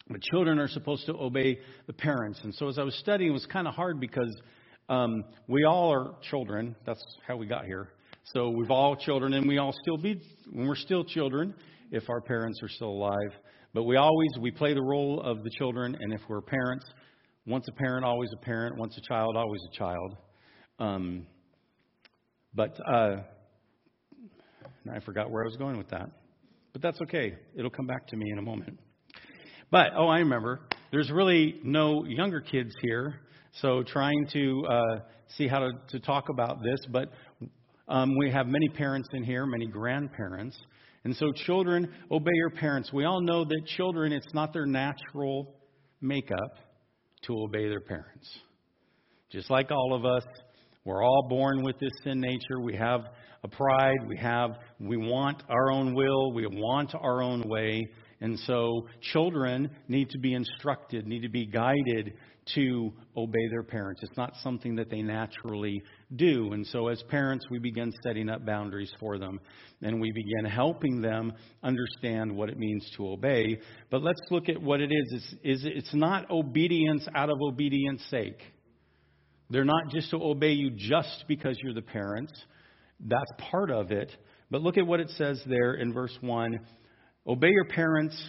But 0.09 0.23
children 0.23 0.59
are 0.59 0.69
supposed 0.69 1.05
to 1.05 1.13
obey 1.13 1.59
the 1.87 1.93
parents. 1.93 2.41
And 2.43 2.55
so 2.55 2.69
as 2.69 2.79
I 2.79 2.83
was 2.83 2.95
studying, 2.95 3.29
it 3.29 3.35
was 3.35 3.45
kind 3.45 3.69
of 3.69 3.75
hard 3.75 4.01
because 4.01 4.35
um, 4.89 5.25
we 5.47 5.65
all 5.65 5.93
are 5.93 6.15
children. 6.31 6.75
That's 6.87 7.05
how 7.29 7.37
we 7.37 7.47
got 7.47 7.67
here. 7.67 7.91
So 8.33 8.49
we've 8.49 8.71
all 8.71 8.97
children, 8.97 9.35
and 9.35 9.47
we 9.47 9.59
all 9.59 9.75
still 9.83 9.99
be 9.99 10.23
when 10.51 10.67
we're 10.67 10.75
still 10.75 11.05
children 11.05 11.53
if 11.91 12.09
our 12.09 12.23
parents 12.23 12.63
are 12.63 12.69
still 12.71 12.93
alive. 12.93 13.33
But 13.75 13.83
we 13.83 13.97
always 13.97 14.31
we 14.41 14.51
play 14.51 14.73
the 14.73 14.83
role 14.83 15.21
of 15.21 15.45
the 15.45 15.51
children, 15.59 15.99
and 16.01 16.15
if 16.15 16.23
we're 16.31 16.41
parents, 16.41 16.87
once 17.47 17.67
a 17.69 17.73
parent, 17.73 18.07
always 18.07 18.31
a 18.33 18.43
parent. 18.43 18.79
Once 18.79 18.97
a 18.97 19.03
child, 19.07 19.37
always 19.37 19.61
a 19.71 19.77
child. 19.77 20.17
Um, 20.79 21.27
but 22.55 22.79
uh, 22.87 23.17
I 24.93 25.01
forgot 25.01 25.31
where 25.31 25.43
I 25.43 25.47
was 25.47 25.57
going 25.57 25.77
with 25.79 25.89
that. 25.89 26.11
But 26.73 26.83
that's 26.83 27.01
okay. 27.03 27.35
It'll 27.57 27.71
come 27.71 27.87
back 27.87 28.07
to 28.09 28.17
me 28.17 28.31
in 28.31 28.39
a 28.39 28.43
moment. 28.43 28.79
But, 29.71 29.93
oh, 29.97 30.09
I 30.09 30.19
remember. 30.19 30.61
There's 30.91 31.11
really 31.11 31.61
no 31.65 32.05
younger 32.05 32.41
kids 32.41 32.75
here. 32.83 33.21
So 33.61 33.83
trying 33.83 34.27
to 34.33 34.67
uh, 34.69 34.99
see 35.37 35.49
how 35.49 35.61
to, 35.61 35.71
to 35.91 36.01
talk 36.01 36.29
about 36.29 36.63
this, 36.63 36.81
but 36.91 37.11
um, 37.89 38.17
we 38.19 38.31
have 38.31 38.47
many 38.47 38.69
parents 38.69 39.09
in 39.13 39.23
here, 39.23 39.47
many 39.47 39.67
grandparents. 39.67 40.59
And 41.05 41.15
so, 41.17 41.33
children, 41.33 41.93
obey 42.11 42.33
your 42.35 42.51
parents. 42.51 42.93
We 42.93 43.05
all 43.05 43.21
know 43.21 43.45
that 43.45 43.63
children, 43.77 44.13
it's 44.13 44.33
not 44.33 44.53
their 44.53 44.67
natural 44.67 45.55
makeup 46.01 46.57
to 47.27 47.39
obey 47.43 47.69
their 47.69 47.81
parents. 47.81 48.29
Just 49.31 49.51
like 49.51 49.71
all 49.71 49.95
of 49.95 50.05
us, 50.05 50.25
we're 50.85 51.03
all 51.03 51.27
born 51.29 51.63
with 51.63 51.79
this 51.79 51.93
sin 52.03 52.21
nature. 52.21 52.61
We 52.61 52.77
have 52.77 53.07
a 53.43 53.49
pride. 53.49 54.07
We 54.07 54.19
have, 54.19 54.51
we 54.79 54.99
want 54.99 55.43
our 55.49 55.73
own 55.73 55.95
will. 55.95 56.33
We 56.33 56.47
want 56.47 56.95
our 56.95 57.23
own 57.23 57.43
way. 57.49 57.87
And 58.21 58.39
so 58.41 58.87
children 59.13 59.71
need 59.89 60.11
to 60.11 60.19
be 60.19 60.35
instructed, 60.35 61.07
need 61.07 61.23
to 61.23 61.29
be 61.31 61.47
guided 61.47 62.15
to 62.55 62.93
obey 63.17 63.49
their 63.51 63.63
parents. 63.63 64.03
It's 64.03 64.17
not 64.17 64.35
something 64.43 64.77
that 64.77 64.91
they 64.91 65.01
naturally 65.01 65.83
do. 66.17 66.53
And 66.53 66.67
so 66.67 66.89
as 66.89 67.03
parents, 67.09 67.47
we 67.51 67.59
begin 67.59 67.91
setting 68.03 68.29
up 68.29 68.45
boundaries 68.45 68.93
for 69.01 69.19
them 69.19 69.41
and 69.83 70.01
we 70.01 70.13
begin 70.13 70.51
helping 70.51 71.01
them 71.01 71.33
understand 71.63 72.35
what 72.35 72.51
it 72.51 72.59
means 72.59 72.87
to 72.97 73.09
obey. 73.09 73.59
But 73.91 74.03
let's 74.03 74.21
look 74.31 74.51
at 74.51 74.61
what 74.61 74.81
it 74.81 74.93
is. 74.93 75.25
It's, 75.43 75.63
it's 75.65 75.95
not 75.95 76.31
obedience 76.31 77.07
out 77.15 77.31
of 77.31 77.39
obedience 77.41 78.03
sake. 78.11 78.41
They're 79.51 79.65
not 79.65 79.91
just 79.91 80.11
to 80.11 80.23
obey 80.23 80.53
you 80.53 80.71
just 80.71 81.25
because 81.29 81.59
you're 81.63 81.75
the 81.75 81.83
parents. 81.83 82.33
That's 83.01 83.31
part 83.51 83.71
of 83.71 83.91
it. 83.91 84.11
But 84.51 84.63
look 84.63 84.79
at 84.79 84.87
what 84.87 85.01
it 85.01 85.11
says 85.11 85.43
there 85.47 85.75
in 85.75 85.93
verse 85.93 86.17
1 86.21 86.59
Obey 87.27 87.49
your 87.49 87.65
parents 87.67 88.21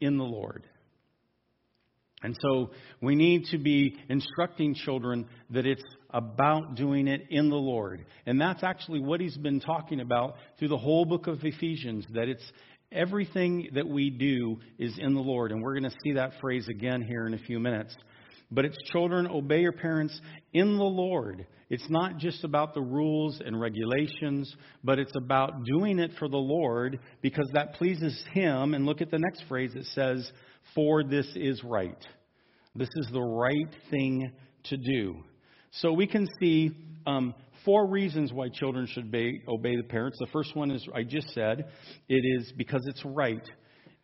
in 0.00 0.16
the 0.16 0.24
Lord. 0.24 0.64
And 2.22 2.34
so 2.40 2.70
we 3.02 3.16
need 3.16 3.44
to 3.50 3.58
be 3.58 3.96
instructing 4.08 4.74
children 4.74 5.26
that 5.50 5.66
it's 5.66 5.82
about 6.08 6.74
doing 6.74 7.06
it 7.06 7.26
in 7.28 7.50
the 7.50 7.56
Lord. 7.56 8.06
And 8.24 8.40
that's 8.40 8.62
actually 8.62 9.00
what 9.00 9.20
he's 9.20 9.36
been 9.36 9.60
talking 9.60 10.00
about 10.00 10.36
through 10.58 10.68
the 10.68 10.78
whole 10.78 11.04
book 11.04 11.26
of 11.26 11.44
Ephesians, 11.44 12.06
that 12.14 12.28
it's 12.28 12.44
everything 12.90 13.68
that 13.74 13.86
we 13.86 14.08
do 14.08 14.58
is 14.78 14.98
in 14.98 15.12
the 15.12 15.20
Lord. 15.20 15.52
And 15.52 15.62
we're 15.62 15.78
going 15.78 15.90
to 15.90 15.96
see 16.02 16.12
that 16.12 16.32
phrase 16.40 16.66
again 16.68 17.02
here 17.02 17.26
in 17.26 17.34
a 17.34 17.38
few 17.38 17.60
minutes. 17.60 17.94
But 18.54 18.64
it's 18.64 18.76
children, 18.92 19.26
obey 19.26 19.60
your 19.60 19.72
parents 19.72 20.18
in 20.52 20.76
the 20.76 20.84
Lord. 20.84 21.46
It's 21.70 21.90
not 21.90 22.18
just 22.18 22.44
about 22.44 22.72
the 22.72 22.80
rules 22.80 23.42
and 23.44 23.60
regulations, 23.60 24.54
but 24.84 25.00
it's 25.00 25.16
about 25.16 25.64
doing 25.64 25.98
it 25.98 26.12
for 26.18 26.28
the 26.28 26.36
Lord 26.36 27.00
because 27.20 27.50
that 27.52 27.74
pleases 27.74 28.22
Him. 28.32 28.74
And 28.74 28.86
look 28.86 29.00
at 29.00 29.10
the 29.10 29.18
next 29.18 29.44
phrase 29.48 29.72
it 29.74 29.86
says, 29.86 30.30
For 30.74 31.02
this 31.02 31.26
is 31.34 31.64
right. 31.64 31.98
This 32.76 32.90
is 32.94 33.08
the 33.12 33.20
right 33.20 33.74
thing 33.90 34.30
to 34.64 34.76
do. 34.76 35.16
So 35.72 35.92
we 35.92 36.06
can 36.06 36.28
see 36.40 36.70
um, 37.06 37.34
four 37.64 37.88
reasons 37.88 38.32
why 38.32 38.48
children 38.50 38.86
should 38.86 39.06
obey, 39.06 39.42
obey 39.48 39.76
the 39.76 39.82
parents. 39.82 40.18
The 40.20 40.28
first 40.32 40.54
one 40.54 40.70
is 40.70 40.86
I 40.94 41.02
just 41.02 41.30
said 41.30 41.66
it 42.08 42.40
is 42.40 42.52
because 42.56 42.82
it's 42.86 43.04
right. 43.04 43.42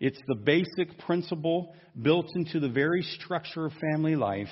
It's 0.00 0.18
the 0.26 0.34
basic 0.34 0.98
principle 1.00 1.74
built 2.00 2.26
into 2.34 2.58
the 2.58 2.70
very 2.70 3.02
structure 3.02 3.66
of 3.66 3.72
family 3.92 4.16
life 4.16 4.48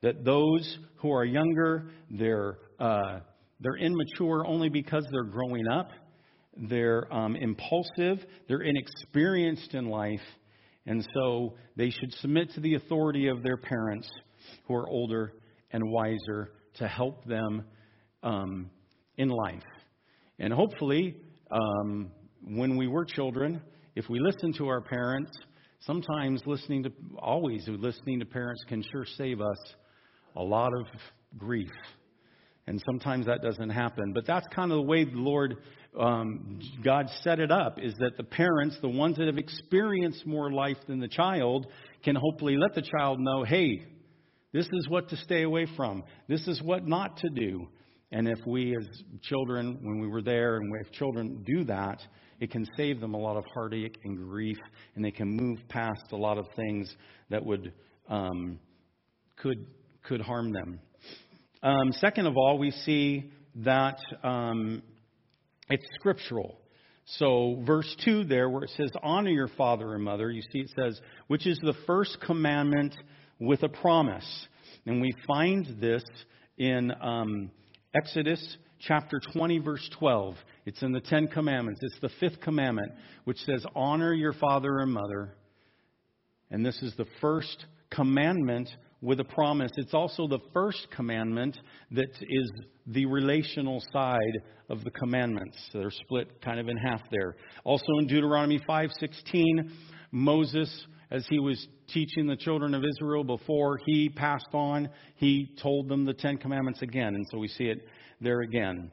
that 0.00 0.24
those 0.24 0.78
who 0.96 1.10
are 1.10 1.24
younger, 1.24 1.90
they're, 2.10 2.58
uh, 2.78 3.20
they're 3.58 3.76
immature 3.76 4.46
only 4.46 4.68
because 4.68 5.04
they're 5.10 5.24
growing 5.24 5.66
up, 5.68 5.90
they're 6.56 7.12
um, 7.12 7.36
impulsive, 7.36 8.24
they're 8.48 8.62
inexperienced 8.62 9.74
in 9.74 9.86
life, 9.86 10.20
and 10.86 11.06
so 11.14 11.54
they 11.76 11.90
should 11.90 12.12
submit 12.14 12.50
to 12.54 12.60
the 12.60 12.74
authority 12.74 13.28
of 13.28 13.42
their 13.42 13.56
parents 13.56 14.08
who 14.66 14.74
are 14.74 14.88
older 14.88 15.32
and 15.72 15.82
wiser 15.84 16.52
to 16.74 16.88
help 16.88 17.24
them 17.24 17.64
um, 18.22 18.70
in 19.16 19.28
life. 19.28 19.62
And 20.38 20.52
hopefully, 20.52 21.16
um, 21.50 22.10
when 22.42 22.76
we 22.76 22.86
were 22.86 23.04
children, 23.04 23.60
if 23.94 24.08
we 24.08 24.20
listen 24.20 24.52
to 24.54 24.68
our 24.68 24.80
parents, 24.80 25.30
sometimes 25.80 26.42
listening 26.46 26.82
to, 26.84 26.92
always 27.18 27.64
listening 27.66 28.20
to 28.20 28.26
parents 28.26 28.62
can 28.68 28.82
sure 28.92 29.04
save 29.16 29.40
us 29.40 29.58
a 30.36 30.42
lot 30.42 30.72
of 30.72 30.86
grief. 31.36 31.70
And 32.66 32.80
sometimes 32.86 33.26
that 33.26 33.42
doesn't 33.42 33.70
happen. 33.70 34.12
But 34.14 34.26
that's 34.26 34.46
kind 34.54 34.70
of 34.70 34.76
the 34.76 34.82
way 34.82 35.04
the 35.04 35.16
Lord, 35.16 35.56
um, 35.98 36.60
God 36.84 37.06
set 37.22 37.40
it 37.40 37.50
up, 37.50 37.78
is 37.82 37.94
that 37.98 38.16
the 38.16 38.22
parents, 38.22 38.76
the 38.80 38.88
ones 38.88 39.16
that 39.16 39.26
have 39.26 39.38
experienced 39.38 40.24
more 40.26 40.52
life 40.52 40.76
than 40.86 41.00
the 41.00 41.08
child, 41.08 41.66
can 42.04 42.14
hopefully 42.14 42.56
let 42.56 42.74
the 42.74 42.88
child 42.96 43.18
know, 43.18 43.42
hey, 43.42 43.84
this 44.52 44.66
is 44.66 44.88
what 44.88 45.08
to 45.08 45.16
stay 45.16 45.42
away 45.42 45.66
from. 45.76 46.04
This 46.28 46.46
is 46.46 46.62
what 46.62 46.86
not 46.86 47.16
to 47.18 47.28
do. 47.30 47.66
And 48.12 48.28
if 48.28 48.38
we 48.46 48.76
as 48.76 48.86
children, 49.22 49.78
when 49.82 50.00
we 50.00 50.08
were 50.08 50.22
there, 50.22 50.56
and 50.56 50.72
if 50.84 50.92
children 50.92 51.44
do 51.46 51.64
that, 51.64 52.00
it 52.40 52.50
can 52.50 52.66
save 52.76 53.00
them 53.00 53.14
a 53.14 53.18
lot 53.18 53.36
of 53.36 53.44
heartache 53.54 53.98
and 54.04 54.16
grief, 54.16 54.58
and 54.94 55.04
they 55.04 55.10
can 55.10 55.28
move 55.28 55.58
past 55.68 56.12
a 56.12 56.16
lot 56.16 56.38
of 56.38 56.46
things 56.56 56.94
that 57.28 57.44
would 57.44 57.72
um, 58.08 58.58
could 59.36 59.66
could 60.02 60.20
harm 60.20 60.52
them. 60.52 60.80
Um, 61.62 61.92
second 61.92 62.26
of 62.26 62.36
all, 62.36 62.58
we 62.58 62.70
see 62.70 63.30
that 63.56 63.98
um, 64.22 64.82
it's 65.68 65.84
scriptural. 65.98 66.58
So, 67.18 67.60
verse 67.66 67.94
2 68.04 68.24
there, 68.24 68.48
where 68.48 68.64
it 68.64 68.70
says, 68.76 68.90
Honor 69.02 69.30
your 69.30 69.48
father 69.48 69.94
and 69.94 70.04
mother, 70.04 70.30
you 70.30 70.42
see 70.42 70.60
it 70.60 70.70
says, 70.76 71.00
which 71.26 71.46
is 71.46 71.58
the 71.58 71.74
first 71.86 72.18
commandment 72.20 72.94
with 73.38 73.62
a 73.62 73.68
promise. 73.68 74.46
And 74.86 75.00
we 75.00 75.12
find 75.26 75.80
this 75.80 76.04
in 76.56 76.92
um, 77.00 77.50
Exodus 77.94 78.56
chapter 78.78 79.20
20, 79.32 79.58
verse 79.58 79.90
12. 79.98 80.36
It's 80.66 80.82
in 80.82 80.92
the 80.92 81.00
Ten 81.00 81.28
Commandments. 81.28 81.80
It's 81.82 82.00
the 82.00 82.10
fifth 82.20 82.40
commandment, 82.40 82.92
which 83.24 83.38
says, 83.38 83.64
Honor 83.74 84.12
your 84.12 84.32
father 84.34 84.78
and 84.78 84.92
mother. 84.92 85.34
And 86.50 86.64
this 86.64 86.80
is 86.82 86.94
the 86.96 87.06
first 87.20 87.66
commandment 87.90 88.68
with 89.00 89.20
a 89.20 89.24
promise. 89.24 89.70
It's 89.76 89.94
also 89.94 90.26
the 90.26 90.40
first 90.52 90.88
commandment 90.94 91.58
that 91.92 92.10
is 92.20 92.50
the 92.86 93.06
relational 93.06 93.82
side 93.92 94.42
of 94.68 94.84
the 94.84 94.90
commandments. 94.90 95.56
They're 95.72 95.90
split 95.90 96.42
kind 96.42 96.60
of 96.60 96.68
in 96.68 96.76
half 96.76 97.00
there. 97.10 97.36
Also 97.64 97.98
in 97.98 98.06
Deuteronomy 98.06 98.58
5:16, 98.68 99.70
Moses 100.12 100.86
as 101.10 101.26
he 101.28 101.40
was 101.40 101.66
teaching 101.88 102.26
the 102.26 102.36
children 102.36 102.74
of 102.74 102.84
Israel 102.84 103.24
before 103.24 103.78
he 103.84 104.08
passed 104.08 104.48
on, 104.52 104.88
he 105.16 105.50
told 105.60 105.88
them 105.88 106.04
the 106.04 106.14
10 106.14 106.38
commandments 106.38 106.82
again, 106.82 107.14
and 107.14 107.26
so 107.30 107.38
we 107.38 107.48
see 107.48 107.64
it 107.64 107.80
there 108.20 108.42
again. 108.42 108.90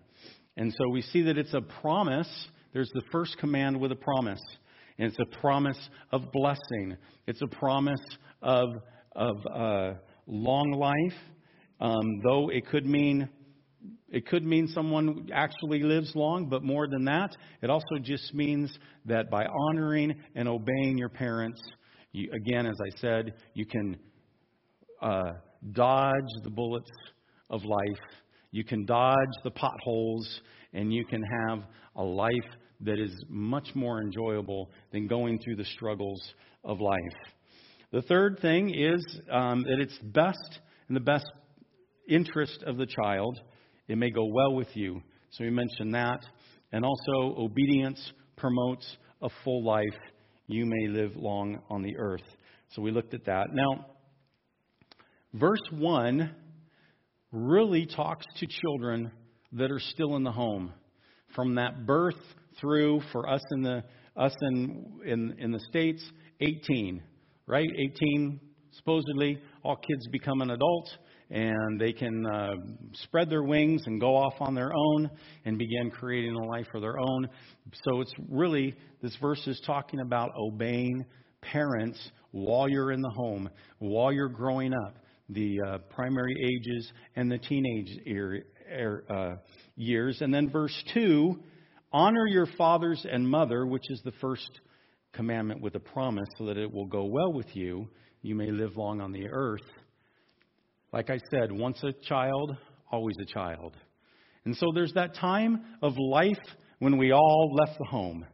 And 0.57 0.73
so 0.77 0.89
we 0.89 1.01
see 1.01 1.21
that 1.23 1.37
it's 1.37 1.53
a 1.53 1.61
promise. 1.61 2.29
There's 2.73 2.91
the 2.93 3.03
first 3.11 3.37
command 3.37 3.79
with 3.79 3.91
a 3.91 3.95
promise. 3.95 4.41
And 4.99 5.07
it's 5.07 5.19
a 5.19 5.39
promise 5.39 5.79
of 6.11 6.31
blessing. 6.31 6.97
It's 7.27 7.41
a 7.41 7.47
promise 7.47 8.01
of 8.41 8.69
of 9.17 9.37
uh, 9.47 9.93
long 10.27 10.71
life, 10.71 11.19
um, 11.81 12.21
though 12.23 12.49
it 12.49 12.67
could 12.67 12.85
mean 12.85 13.27
it 14.09 14.25
could 14.25 14.45
mean 14.45 14.67
someone 14.69 15.27
actually 15.33 15.83
lives 15.83 16.13
long, 16.15 16.47
but 16.47 16.63
more 16.63 16.87
than 16.87 17.03
that, 17.05 17.35
it 17.61 17.69
also 17.69 17.97
just 18.01 18.33
means 18.33 18.77
that 19.05 19.29
by 19.29 19.45
honoring 19.45 20.15
and 20.33 20.47
obeying 20.47 20.97
your 20.97 21.09
parents, 21.09 21.61
you, 22.13 22.31
again, 22.31 22.65
as 22.65 22.77
I 22.81 22.97
said, 22.99 23.33
you 23.53 23.65
can 23.65 23.97
uh, 25.01 25.33
dodge 25.73 26.13
the 26.43 26.49
bullets 26.49 26.89
of 27.49 27.65
life, 27.65 28.05
you 28.51 28.63
can 28.63 28.85
dodge 28.85 29.15
the 29.43 29.51
potholes, 29.51 30.41
and 30.73 30.93
you 30.93 31.05
can 31.05 31.23
have 31.23 31.63
a 31.95 32.03
life 32.03 32.33
that 32.81 32.99
is 32.99 33.13
much 33.27 33.69
more 33.73 34.01
enjoyable 34.01 34.69
than 34.91 35.07
going 35.07 35.39
through 35.39 35.55
the 35.55 35.65
struggles 35.65 36.21
of 36.63 36.79
life. 36.79 37.33
The 37.91 38.01
third 38.03 38.39
thing 38.41 38.73
is 38.73 39.03
um, 39.31 39.63
that 39.63 39.79
it's 39.79 39.97
best 39.99 40.59
in 40.89 40.93
the 40.93 41.01
best 41.01 41.25
interest 42.07 42.63
of 42.65 42.77
the 42.77 42.85
child. 42.85 43.39
It 43.87 43.97
may 43.97 44.09
go 44.09 44.25
well 44.25 44.53
with 44.53 44.75
you. 44.75 45.01
So 45.31 45.43
we 45.43 45.49
mentioned 45.49 45.93
that. 45.93 46.19
And 46.71 46.83
also, 46.83 47.39
obedience 47.39 48.11
promotes 48.35 48.85
a 49.21 49.29
full 49.43 49.63
life. 49.63 49.85
You 50.47 50.65
may 50.65 50.87
live 50.87 51.15
long 51.15 51.61
on 51.69 51.81
the 51.81 51.97
earth. 51.97 52.21
So 52.73 52.81
we 52.81 52.91
looked 52.91 53.13
at 53.13 53.25
that. 53.25 53.47
Now, 53.53 53.85
verse 55.33 55.61
1 55.71 56.35
really 57.31 57.85
talks 57.85 58.25
to 58.39 58.47
children 58.47 59.11
that 59.53 59.71
are 59.71 59.79
still 59.79 60.15
in 60.15 60.23
the 60.23 60.31
home. 60.31 60.73
From 61.35 61.55
that 61.55 61.85
birth 61.85 62.19
through, 62.59 63.01
for 63.11 63.29
us 63.29 63.41
in 63.51 63.61
the, 63.61 63.83
us 64.15 64.33
in, 64.41 65.01
in, 65.05 65.35
in 65.39 65.51
the 65.51 65.59
States, 65.69 66.03
18 66.41 67.01
right? 67.47 67.69
18, 67.77 68.39
supposedly, 68.71 69.41
all 69.63 69.77
kids 69.77 70.07
become 70.11 70.41
an 70.41 70.51
adult 70.51 70.89
and 71.29 71.79
they 71.79 71.91
can 71.91 72.25
uh, 72.25 72.53
spread 72.93 73.29
their 73.29 73.43
wings 73.43 73.81
and 73.85 73.99
go 73.99 74.15
off 74.15 74.35
on 74.39 74.53
their 74.53 74.71
own 74.73 75.09
and 75.43 75.57
begin 75.57 75.91
creating 75.91 76.33
a 76.33 76.45
life 76.45 76.67
of 76.73 76.81
their 76.81 76.97
own. 76.99 77.27
So 77.83 77.99
it's 77.99 78.13
really, 78.29 78.75
this 79.01 79.15
verse 79.19 79.45
is 79.45 79.61
talking 79.65 79.99
about 79.99 80.31
obeying 80.37 81.05
parents 81.41 82.11
while 82.31 82.69
you're 82.69 82.91
in 82.91 83.01
the 83.01 83.09
home, 83.09 83.49
while 83.79 84.13
you're 84.13 84.29
growing 84.29 84.73
up. 84.73 84.95
The 85.29 85.59
uh, 85.61 85.77
primary 85.89 86.35
ages 86.43 86.91
and 87.15 87.31
the 87.31 87.37
teenage 87.37 87.89
er, 88.09 88.39
er, 88.71 89.03
uh, 89.09 89.35
years. 89.75 90.21
And 90.21 90.33
then 90.33 90.49
verse 90.49 90.83
2 90.93 91.39
honor 91.91 92.27
your 92.27 92.47
fathers 92.57 93.05
and 93.09 93.27
mother, 93.27 93.65
which 93.65 93.89
is 93.89 94.01
the 94.03 94.11
first 94.19 94.49
commandment 95.13 95.61
with 95.61 95.75
a 95.75 95.79
promise, 95.79 96.27
so 96.37 96.45
that 96.45 96.57
it 96.57 96.71
will 96.71 96.85
go 96.85 97.05
well 97.05 97.33
with 97.33 97.55
you. 97.55 97.87
You 98.21 98.35
may 98.35 98.51
live 98.51 98.75
long 98.77 99.01
on 99.01 99.11
the 99.11 99.27
earth. 99.29 99.61
Like 100.93 101.09
I 101.09 101.19
said, 101.31 101.51
once 101.51 101.81
a 101.83 101.93
child, 102.07 102.55
always 102.91 103.15
a 103.21 103.25
child. 103.25 103.75
And 104.45 104.55
so 104.55 104.67
there's 104.73 104.93
that 104.93 105.15
time 105.15 105.61
of 105.81 105.93
life 105.97 106.39
when 106.79 106.97
we 106.97 107.11
all 107.11 107.53
left 107.53 107.77
the 107.77 107.85
home. 107.85 108.25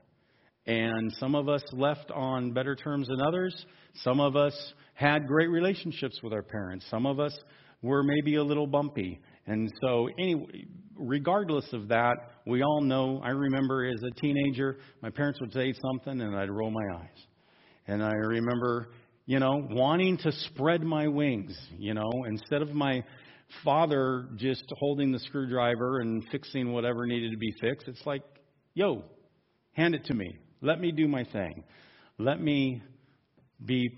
And 0.65 1.11
some 1.19 1.35
of 1.35 1.49
us 1.49 1.63
left 1.73 2.11
on 2.11 2.53
better 2.53 2.75
terms 2.75 3.07
than 3.07 3.21
others. 3.21 3.65
Some 3.95 4.19
of 4.19 4.35
us 4.35 4.53
had 4.93 5.27
great 5.27 5.49
relationships 5.49 6.19
with 6.23 6.33
our 6.33 6.43
parents. 6.43 6.85
Some 6.89 7.05
of 7.05 7.19
us 7.19 7.37
were 7.81 8.03
maybe 8.03 8.35
a 8.35 8.43
little 8.43 8.67
bumpy. 8.67 9.19
And 9.45 9.71
so, 9.81 10.07
anyway, 10.17 10.65
regardless 10.95 11.65
of 11.73 11.89
that, 11.89 12.15
we 12.47 12.63
all 12.63 12.81
know. 12.81 13.21
I 13.23 13.29
remember 13.29 13.85
as 13.85 14.01
a 14.03 14.19
teenager, 14.21 14.77
my 15.01 15.09
parents 15.09 15.39
would 15.41 15.51
say 15.51 15.73
something 15.73 16.21
and 16.21 16.35
I'd 16.35 16.49
roll 16.49 16.71
my 16.71 16.95
eyes. 16.95 17.27
And 17.87 18.01
I 18.01 18.13
remember, 18.13 18.89
you 19.25 19.39
know, 19.39 19.67
wanting 19.69 20.17
to 20.19 20.31
spread 20.31 20.83
my 20.83 21.07
wings, 21.07 21.57
you 21.77 21.93
know, 21.93 22.09
instead 22.27 22.61
of 22.61 22.73
my 22.73 23.03
father 23.63 24.27
just 24.37 24.63
holding 24.79 25.11
the 25.11 25.19
screwdriver 25.19 25.99
and 25.99 26.23
fixing 26.31 26.71
whatever 26.71 27.05
needed 27.05 27.31
to 27.31 27.37
be 27.37 27.53
fixed. 27.59 27.87
It's 27.87 28.05
like, 28.05 28.23
yo, 28.73 29.03
hand 29.73 29.95
it 29.95 30.05
to 30.05 30.13
me. 30.13 30.37
Let 30.61 30.79
me 30.79 30.91
do 30.91 31.07
my 31.07 31.25
thing. 31.25 31.63
Let 32.17 32.39
me 32.41 32.81
be 33.65 33.89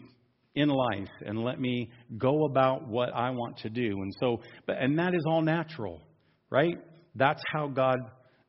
in 0.56 0.70
life 0.70 1.10
and 1.26 1.44
let 1.44 1.60
me 1.60 1.90
go 2.18 2.46
about 2.46 2.88
what 2.88 3.14
I 3.14 3.30
want 3.32 3.58
to 3.60 3.70
do. 3.70 4.02
And 4.02 4.14
so, 4.20 4.42
but, 4.66 4.78
and 4.80 4.98
that 5.00 5.14
is 5.14 5.24
all 5.28 5.42
natural, 5.42 6.02
right? 6.50 6.78
That's 7.16 7.42
how 7.52 7.68
God 7.68 8.00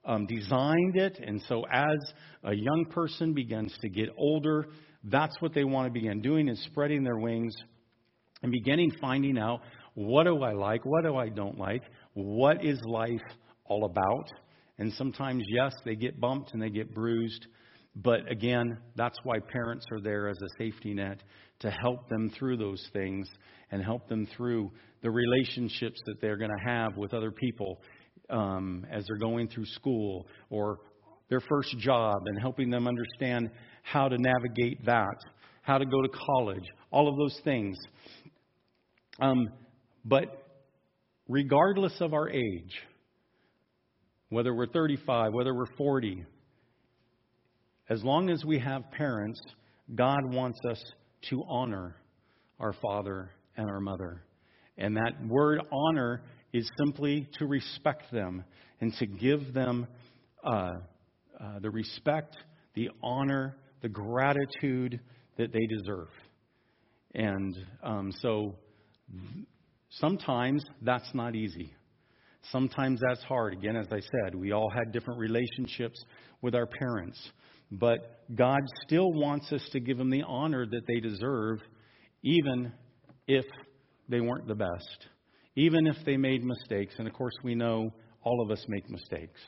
um, 0.05 0.27
designed 0.27 0.97
it. 0.97 1.19
And 1.25 1.43
so, 1.49 1.65
as 1.71 1.99
a 2.45 2.55
young 2.55 2.87
person 2.91 3.35
begins 3.35 3.77
to 3.81 3.89
get 3.89 4.09
older, 4.17 4.67
that's 5.05 5.35
what 5.41 5.55
they 5.55 5.65
want 5.65 5.87
to 5.87 5.93
begin 5.93 6.23
doing 6.23 6.49
is 6.49 6.63
spreading 6.65 7.03
their 7.03 7.19
wings 7.19 7.55
and 8.43 8.53
beginning 8.53 8.93
finding 9.01 9.39
out 9.39 9.61
what 9.95 10.25
do 10.25 10.43
I 10.43 10.53
like, 10.53 10.85
what 10.85 11.05
do 11.05 11.17
I 11.17 11.29
don't 11.29 11.59
like, 11.59 11.83
what 12.15 12.65
is 12.65 12.79
life 12.85 13.23
all 13.65 13.85
about. 13.85 14.31
And 14.79 14.93
sometimes, 14.93 15.43
yes, 15.49 15.75
they 15.85 15.95
get 15.95 16.21
bumped 16.21 16.53
and 16.53 16.61
they 16.61 16.69
get 16.71 16.95
bruised. 16.95 17.47
But 17.97 18.31
again, 18.31 18.79
that's 18.95 19.19
why 19.25 19.39
parents 19.39 19.87
are 19.91 20.01
there 20.01 20.29
as 20.29 20.37
a 20.43 20.49
safety 20.59 20.93
net 20.93 21.23
to 21.61 21.71
help 21.71 22.09
them 22.11 22.31
through 22.39 22.59
those 22.59 22.87
things 22.93 23.27
and 23.71 23.83
help 23.83 24.07
them 24.09 24.29
through 24.37 24.71
the 25.03 25.11
relationships 25.11 25.99
that 26.07 26.21
they're 26.21 26.37
going 26.37 26.51
to 26.51 26.71
have 26.71 26.97
with 26.97 27.15
other 27.15 27.31
people 27.31 27.81
um, 28.29 28.85
as 28.91 29.07
they're 29.07 29.17
going 29.17 29.49
through 29.49 29.65
school 29.67 30.27
or 30.51 30.79
their 31.31 31.41
first 31.41 31.77
job 31.79 32.17
and 32.27 32.39
helping 32.39 32.69
them 32.71 32.87
understand 32.87 33.51
how 33.83 34.09
to 34.09 34.17
navigate 34.19 34.85
that, 34.85 35.17
how 35.63 35.79
to 35.79 35.87
go 35.87 36.03
to 36.03 36.09
college, 36.09 36.65
all 36.91 37.09
of 37.09 37.17
those 37.17 37.41
things. 37.45 37.79
Um, 39.21 39.49
but 40.05 40.47
regardless 41.29 41.95
of 42.01 42.13
our 42.13 42.29
age, 42.29 42.77
whether 44.29 44.55
we're 44.55 44.67
35, 44.67 45.33
whether 45.33 45.55
we're 45.55 45.75
40, 45.79 46.25
as 47.89 48.03
long 48.03 48.31
as 48.31 48.45
we 48.45 48.59
have 48.59 48.91
parents, 48.91 49.41
God 49.95 50.25
wants 50.25 50.59
us 50.69 50.83
to 51.31 51.45
honor 51.49 51.97
our 52.59 52.73
father 52.73 53.31
and 53.57 53.69
our 53.69 53.81
mother. 53.81 54.23
And 54.79 54.97
that 54.97 55.15
word 55.27 55.61
honor 55.73 56.23
is 56.53 56.69
simply 56.79 57.29
to 57.39 57.47
respect 57.47 58.11
them 58.13 58.45
and 58.81 58.93
to 58.95 59.07
give 59.07 59.55
them 59.55 59.87
uh, 60.45 60.73
uh, 61.41 61.59
the 61.61 61.71
respect, 61.71 62.37
the 62.75 62.91
honor, 63.03 63.57
the 63.83 63.89
gratitude 63.89 65.01
that 65.39 65.53
they 65.53 65.67
deserve. 65.67 66.09
And 67.15 67.57
um, 67.83 68.13
so 68.21 68.57
sometimes 69.91 70.65
that's 70.83 71.11
not 71.15 71.35
easy. 71.35 71.75
Sometimes 72.53 73.01
that's 73.09 73.23
hard. 73.25 73.55
Again, 73.55 73.77
as 73.77 73.87
I 73.91 74.01
said, 74.01 74.35
we 74.35 74.53
all 74.53 74.71
had 74.71 74.93
different 74.93 75.19
relationships 75.19 75.99
with 76.43 76.55
our 76.55 76.67
parents. 76.67 77.19
But 77.71 78.21
God 78.35 78.61
still 78.85 79.13
wants 79.13 79.51
us 79.53 79.67
to 79.73 79.81
give 79.81 79.99
them 79.99 80.11
the 80.11 80.23
honor 80.23 80.67
that 80.67 80.83
they 80.87 81.01
deserve, 81.01 81.59
even 82.23 82.73
if 83.27 83.45
they 84.09 84.21
weren't 84.21 84.47
the 84.47 84.55
best, 84.55 85.07
even 85.57 85.87
if 85.87 85.97
they 86.05 86.17
made 86.17 86.45
mistakes. 86.45 86.95
And 86.99 87.09
of 87.09 87.15
course, 87.15 87.35
we 87.43 87.55
know 87.55 87.91
all 88.23 88.43
of 88.43 88.51
us 88.51 88.65
make 88.69 88.89
mistakes. 88.89 89.41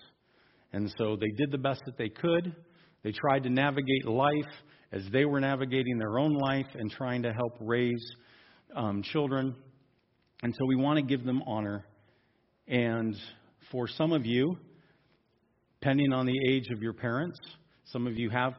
And 0.73 0.93
so 0.99 1.16
they 1.16 1.31
did 1.37 1.51
the 1.51 1.59
best 1.59 1.83
that 1.87 1.97
they 1.97 2.09
could. 2.09 2.55
They 3.03 3.12
tried 3.12 3.45
to 3.45 3.51
navigate 3.51 4.05
life 4.05 4.53
as 4.93 5.03
they 5.12 5.25
were 5.25 5.41
navigating 5.41 5.99
their 5.99 6.19
own 6.19 6.35
life 6.35 6.66
and 6.75 6.91
trying 6.91 7.23
to 7.23 7.33
help 7.33 7.57
raise 7.61 8.05
um, 8.75 9.03
children. 9.03 9.55
And 10.43 10.55
so 10.55 10.66
we 10.66 10.77
want 10.77 10.99
to 10.99 11.03
give 11.03 11.25
them 11.25 11.43
honor. 11.47 11.85
And 12.66 13.16
for 13.71 13.89
some 13.89 14.12
of 14.12 14.27
you, 14.27 14.57
depending 15.81 16.12
on 16.12 16.27
the 16.27 16.39
age 16.49 16.69
of 16.73 16.83
your 16.83 16.93
parents, 16.93 17.39
some 17.93 18.07
of 18.07 18.18
you 18.18 18.28
have 18.30 18.55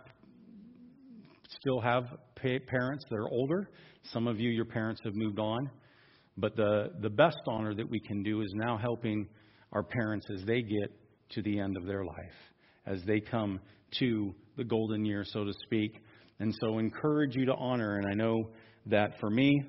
still 1.59 1.80
have 1.82 2.05
parents 2.36 3.05
that 3.09 3.15
are 3.15 3.30
older. 3.30 3.69
Some 4.11 4.27
of 4.27 4.39
you, 4.39 4.49
your 4.49 4.65
parents 4.65 5.01
have 5.03 5.13
moved 5.15 5.39
on. 5.39 5.69
But 6.38 6.55
the, 6.55 6.91
the 7.01 7.09
best 7.09 7.38
honor 7.47 7.75
that 7.75 7.89
we 7.89 7.99
can 7.99 8.23
do 8.23 8.41
is 8.41 8.51
now 8.53 8.77
helping 8.77 9.27
our 9.73 9.84
parents 9.84 10.25
as 10.34 10.45
they 10.45 10.61
get 10.61 10.91
to 11.32 11.41
the 11.41 11.59
end 11.59 11.75
of 11.77 11.86
their 11.86 12.05
life, 12.05 12.15
as 12.86 13.03
they 13.05 13.19
come 13.19 13.59
to 13.99 14.34
the 14.57 14.63
golden 14.63 15.05
year, 15.05 15.23
so 15.25 15.43
to 15.43 15.53
speak. 15.65 16.01
And 16.39 16.55
so 16.61 16.80
encourage 16.80 17.36
you 17.36 17.45
to 17.45 17.55
honor. 17.55 17.97
And 17.97 18.07
I 18.09 18.15
know 18.15 18.49
that 18.86 19.19
for 19.19 19.30
me, 19.30 19.61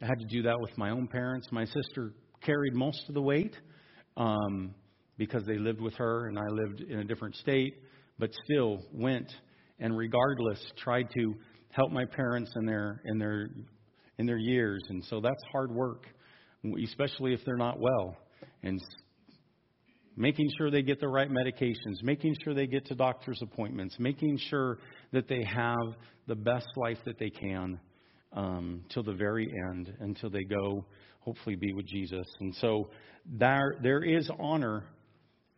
I 0.00 0.06
had 0.06 0.18
to 0.18 0.26
do 0.26 0.42
that 0.42 0.56
with 0.58 0.76
my 0.78 0.90
own 0.90 1.06
parents. 1.06 1.48
My 1.52 1.66
sister 1.66 2.14
carried 2.42 2.74
most 2.74 3.04
of 3.08 3.14
the 3.14 3.22
weight 3.22 3.54
um, 4.16 4.74
because 5.18 5.44
they 5.44 5.58
lived 5.58 5.80
with 5.80 5.94
her 5.94 6.28
and 6.28 6.38
I 6.38 6.48
lived 6.48 6.80
in 6.80 7.00
a 7.00 7.04
different 7.04 7.36
state 7.36 7.74
but 8.18 8.30
still 8.44 8.78
went 8.92 9.30
and 9.78 9.96
regardless 9.96 10.64
tried 10.76 11.08
to 11.16 11.34
help 11.70 11.90
my 11.90 12.04
parents 12.04 12.52
in 12.56 12.66
their 12.66 13.00
in 13.06 13.18
their 13.18 13.50
in 14.18 14.26
their 14.26 14.38
years. 14.38 14.82
And 14.88 15.04
so 15.04 15.20
that's 15.20 15.42
hard 15.52 15.72
work 15.72 16.06
especially 16.82 17.34
if 17.34 17.40
they're 17.44 17.56
not 17.56 17.78
well. 17.78 18.16
And 18.62 18.80
making 20.16 20.48
sure 20.56 20.70
they 20.70 20.82
get 20.82 21.00
the 21.00 21.08
right 21.08 21.28
medications 21.28 22.00
making 22.02 22.32
sure 22.42 22.54
they 22.54 22.68
get 22.68 22.86
to 22.86 22.94
doctor's 22.94 23.40
appointments 23.42 23.96
making 23.98 24.38
sure 24.48 24.78
that 25.12 25.26
they 25.26 25.42
have 25.42 25.96
the 26.28 26.36
best 26.36 26.68
life 26.76 26.98
that 27.04 27.18
they 27.18 27.30
can 27.30 27.80
um, 28.32 28.84
till 28.90 29.02
the 29.02 29.12
very 29.12 29.52
end 29.70 29.92
until 29.98 30.30
they 30.30 30.44
go 30.44 30.84
hopefully 31.18 31.56
be 31.56 31.72
with 31.72 31.86
jesus. 31.86 32.26
And 32.38 32.54
so 32.60 32.90
there 33.26 33.74
there 33.82 34.04
is 34.04 34.30
honor 34.38 34.84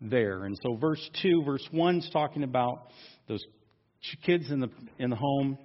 there. 0.00 0.44
And 0.44 0.56
so 0.62 0.76
verse 0.76 1.10
2, 1.22 1.42
verse 1.44 1.66
1 1.70 1.98
is 1.98 2.10
talking 2.12 2.42
about 2.42 2.90
those 3.28 3.44
kids 4.24 4.50
in 4.50 4.60
the 4.60 4.68
in 4.98 5.10
the 5.10 5.16
home. 5.16 5.58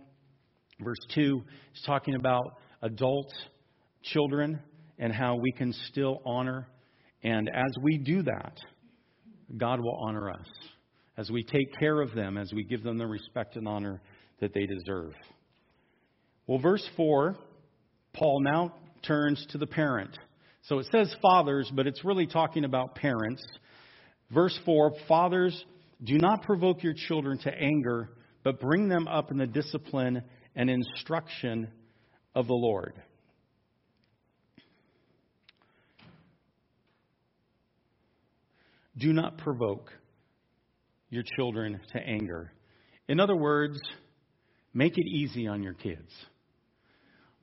Verse 0.79 0.97
2 1.13 1.41
is 1.75 1.81
talking 1.85 2.15
about 2.15 2.57
adult 2.81 3.31
children 4.03 4.59
and 4.97 5.13
how 5.13 5.35
we 5.35 5.51
can 5.51 5.73
still 5.89 6.21
honor. 6.25 6.67
And 7.23 7.49
as 7.49 7.71
we 7.81 7.97
do 7.97 8.23
that, 8.23 8.57
God 9.57 9.79
will 9.79 9.97
honor 10.07 10.31
us. 10.31 10.47
As 11.17 11.29
we 11.29 11.43
take 11.43 11.77
care 11.77 12.01
of 12.01 12.15
them, 12.15 12.37
as 12.37 12.51
we 12.53 12.63
give 12.63 12.83
them 12.83 12.97
the 12.97 13.05
respect 13.05 13.57
and 13.57 13.67
honor 13.67 14.01
that 14.39 14.53
they 14.53 14.65
deserve. 14.65 15.13
Well, 16.47 16.57
verse 16.57 16.87
4, 16.97 17.35
Paul 18.13 18.41
now 18.41 18.73
turns 19.03 19.45
to 19.51 19.57
the 19.57 19.67
parent. 19.67 20.17
So 20.63 20.79
it 20.79 20.87
says 20.91 21.13
fathers, 21.21 21.71
but 21.75 21.87
it's 21.87 22.03
really 22.05 22.27
talking 22.27 22.65
about 22.65 22.95
parents. 22.95 23.43
Verse 24.33 24.57
4 24.65 24.93
Fathers, 25.07 25.65
do 26.03 26.17
not 26.17 26.43
provoke 26.43 26.83
your 26.83 26.93
children 26.93 27.37
to 27.39 27.53
anger, 27.53 28.09
but 28.43 28.59
bring 28.59 28.87
them 28.87 29.07
up 29.07 29.31
in 29.31 29.37
the 29.37 29.47
discipline 29.47 30.23
and 30.55 30.69
instruction 30.69 31.67
of 32.33 32.47
the 32.47 32.53
Lord. 32.53 32.93
Do 38.97 39.13
not 39.13 39.37
provoke 39.37 39.91
your 41.09 41.23
children 41.35 41.79
to 41.93 41.99
anger. 41.99 42.51
In 43.07 43.19
other 43.19 43.35
words, 43.35 43.79
make 44.73 44.97
it 44.97 45.07
easy 45.07 45.47
on 45.47 45.63
your 45.63 45.73
kids. 45.73 46.11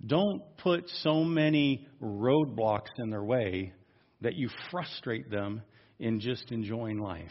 Don't 0.05 0.43
put 0.59 0.89
so 1.03 1.24
many 1.24 1.89
roadblocks 2.01 2.91
in 2.99 3.11
their 3.11 3.24
way 3.24 3.72
that 4.20 4.34
you 4.34 4.49
frustrate 4.70 5.30
them 5.30 5.62
in 5.99 6.20
just 6.20 6.51
enjoying 6.51 6.99
life. 6.99 7.30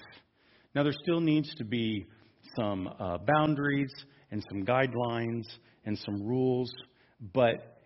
Now, 0.75 0.83
there 0.83 0.93
still 1.03 1.21
needs 1.21 1.53
to 1.55 1.63
be 1.63 2.05
some 2.55 2.87
uh, 2.99 3.17
boundaries 3.25 3.91
and 4.31 4.43
some 4.49 4.65
guidelines 4.65 5.45
and 5.85 5.97
some 5.99 6.21
rules, 6.21 6.71
but 7.33 7.77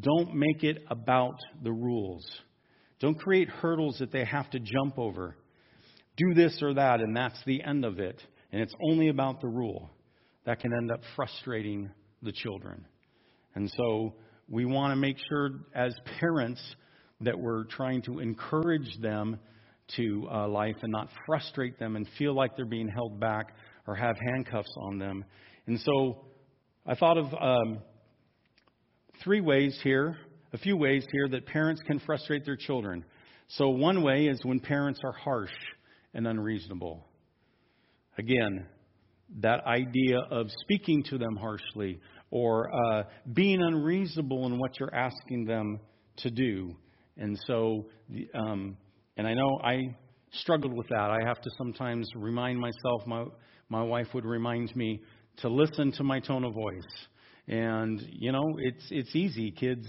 don't 0.00 0.34
make 0.34 0.64
it 0.64 0.78
about 0.90 1.36
the 1.62 1.72
rules. 1.72 2.24
Don't 3.00 3.18
create 3.18 3.48
hurdles 3.48 3.98
that 3.98 4.12
they 4.12 4.24
have 4.24 4.50
to 4.50 4.58
jump 4.58 4.98
over. 4.98 5.36
Do 6.16 6.34
this 6.34 6.60
or 6.62 6.74
that, 6.74 7.00
and 7.00 7.16
that's 7.16 7.38
the 7.44 7.62
end 7.62 7.84
of 7.84 7.98
it. 7.98 8.22
And 8.52 8.62
it's 8.62 8.74
only 8.90 9.08
about 9.08 9.40
the 9.40 9.48
rule. 9.48 9.90
That 10.46 10.60
can 10.60 10.72
end 10.72 10.90
up 10.90 11.00
frustrating 11.16 11.90
the 12.22 12.32
children. 12.32 12.86
And 13.54 13.70
so 13.76 14.14
we 14.48 14.64
want 14.64 14.92
to 14.92 14.96
make 14.96 15.16
sure, 15.28 15.50
as 15.74 15.94
parents, 16.20 16.60
that 17.20 17.38
we're 17.38 17.64
trying 17.64 18.02
to 18.02 18.20
encourage 18.20 18.98
them 19.00 19.38
to 19.96 20.26
uh, 20.32 20.48
life 20.48 20.76
and 20.82 20.92
not 20.92 21.08
frustrate 21.26 21.78
them 21.78 21.96
and 21.96 22.06
feel 22.18 22.34
like 22.34 22.56
they're 22.56 22.64
being 22.64 22.88
held 22.88 23.20
back 23.20 23.54
or 23.86 23.94
have 23.94 24.16
handcuffs 24.32 24.74
on 24.78 24.98
them. 24.98 25.24
And 25.66 25.78
so 25.80 26.24
I 26.86 26.94
thought 26.94 27.18
of 27.18 27.26
um, 27.34 27.78
three 29.22 29.40
ways 29.40 29.78
here, 29.82 30.16
a 30.52 30.58
few 30.58 30.76
ways 30.76 31.04
here 31.10 31.28
that 31.28 31.46
parents 31.46 31.82
can 31.86 31.98
frustrate 32.00 32.44
their 32.44 32.56
children. 32.56 33.04
So, 33.48 33.68
one 33.68 34.02
way 34.02 34.26
is 34.26 34.40
when 34.42 34.60
parents 34.60 35.00
are 35.04 35.12
harsh 35.12 35.52
and 36.14 36.26
unreasonable. 36.26 37.06
Again, 38.16 38.66
that 39.40 39.64
idea 39.66 40.18
of 40.30 40.46
speaking 40.62 41.02
to 41.10 41.18
them 41.18 41.36
harshly 41.36 42.00
or 42.30 42.70
uh, 42.72 43.02
being 43.32 43.60
unreasonable 43.62 44.46
in 44.46 44.58
what 44.58 44.78
you're 44.78 44.94
asking 44.94 45.44
them 45.44 45.80
to 46.18 46.30
do. 46.30 46.74
And 47.16 47.38
so, 47.46 47.86
um, 48.34 48.76
and 49.16 49.26
I 49.26 49.34
know 49.34 49.60
I 49.62 49.94
struggled 50.32 50.72
with 50.72 50.88
that. 50.88 51.10
I 51.10 51.20
have 51.24 51.40
to 51.40 51.50
sometimes 51.56 52.08
remind 52.16 52.58
myself, 52.58 53.06
my, 53.06 53.24
my 53.68 53.82
wife 53.82 54.08
would 54.14 54.24
remind 54.24 54.74
me 54.74 55.00
to 55.38 55.48
listen 55.48 55.92
to 55.92 56.04
my 56.04 56.20
tone 56.20 56.44
of 56.44 56.54
voice. 56.54 57.06
And, 57.46 58.00
you 58.10 58.32
know, 58.32 58.44
it's, 58.58 58.84
it's 58.90 59.14
easy. 59.14 59.52
Kids 59.52 59.86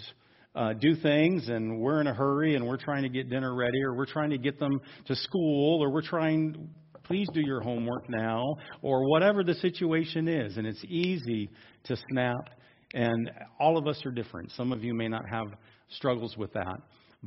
uh, 0.55 0.73
do 0.73 0.95
things 0.95 1.49
and 1.49 1.79
we're 1.79 2.01
in 2.01 2.07
a 2.07 2.13
hurry 2.13 2.55
and 2.55 2.67
we're 2.67 2.77
trying 2.77 3.03
to 3.03 3.09
get 3.09 3.29
dinner 3.29 3.55
ready 3.55 3.81
or 3.83 3.95
we're 3.95 4.05
trying 4.05 4.29
to 4.29 4.37
get 4.37 4.59
them 4.59 4.79
to 5.07 5.15
school 5.15 5.81
or 5.81 5.91
we're 5.91 6.01
trying, 6.01 6.69
please 7.03 7.27
do 7.33 7.41
your 7.41 7.61
homework 7.61 8.09
now 8.09 8.55
or 8.81 9.09
whatever 9.09 9.43
the 9.43 9.55
situation 9.55 10.27
is. 10.27 10.57
And 10.57 10.67
it's 10.67 10.83
easy 10.85 11.49
to 11.85 11.97
snap. 12.09 12.49
And 12.93 13.31
all 13.59 13.77
of 13.77 13.87
us 13.87 14.05
are 14.05 14.11
different. 14.11 14.51
Some 14.51 14.71
of 14.71 14.83
you 14.83 14.93
may 14.93 15.07
not 15.07 15.27
have 15.27 15.47
struggles 15.89 16.37
with 16.37 16.53
that 16.53 16.77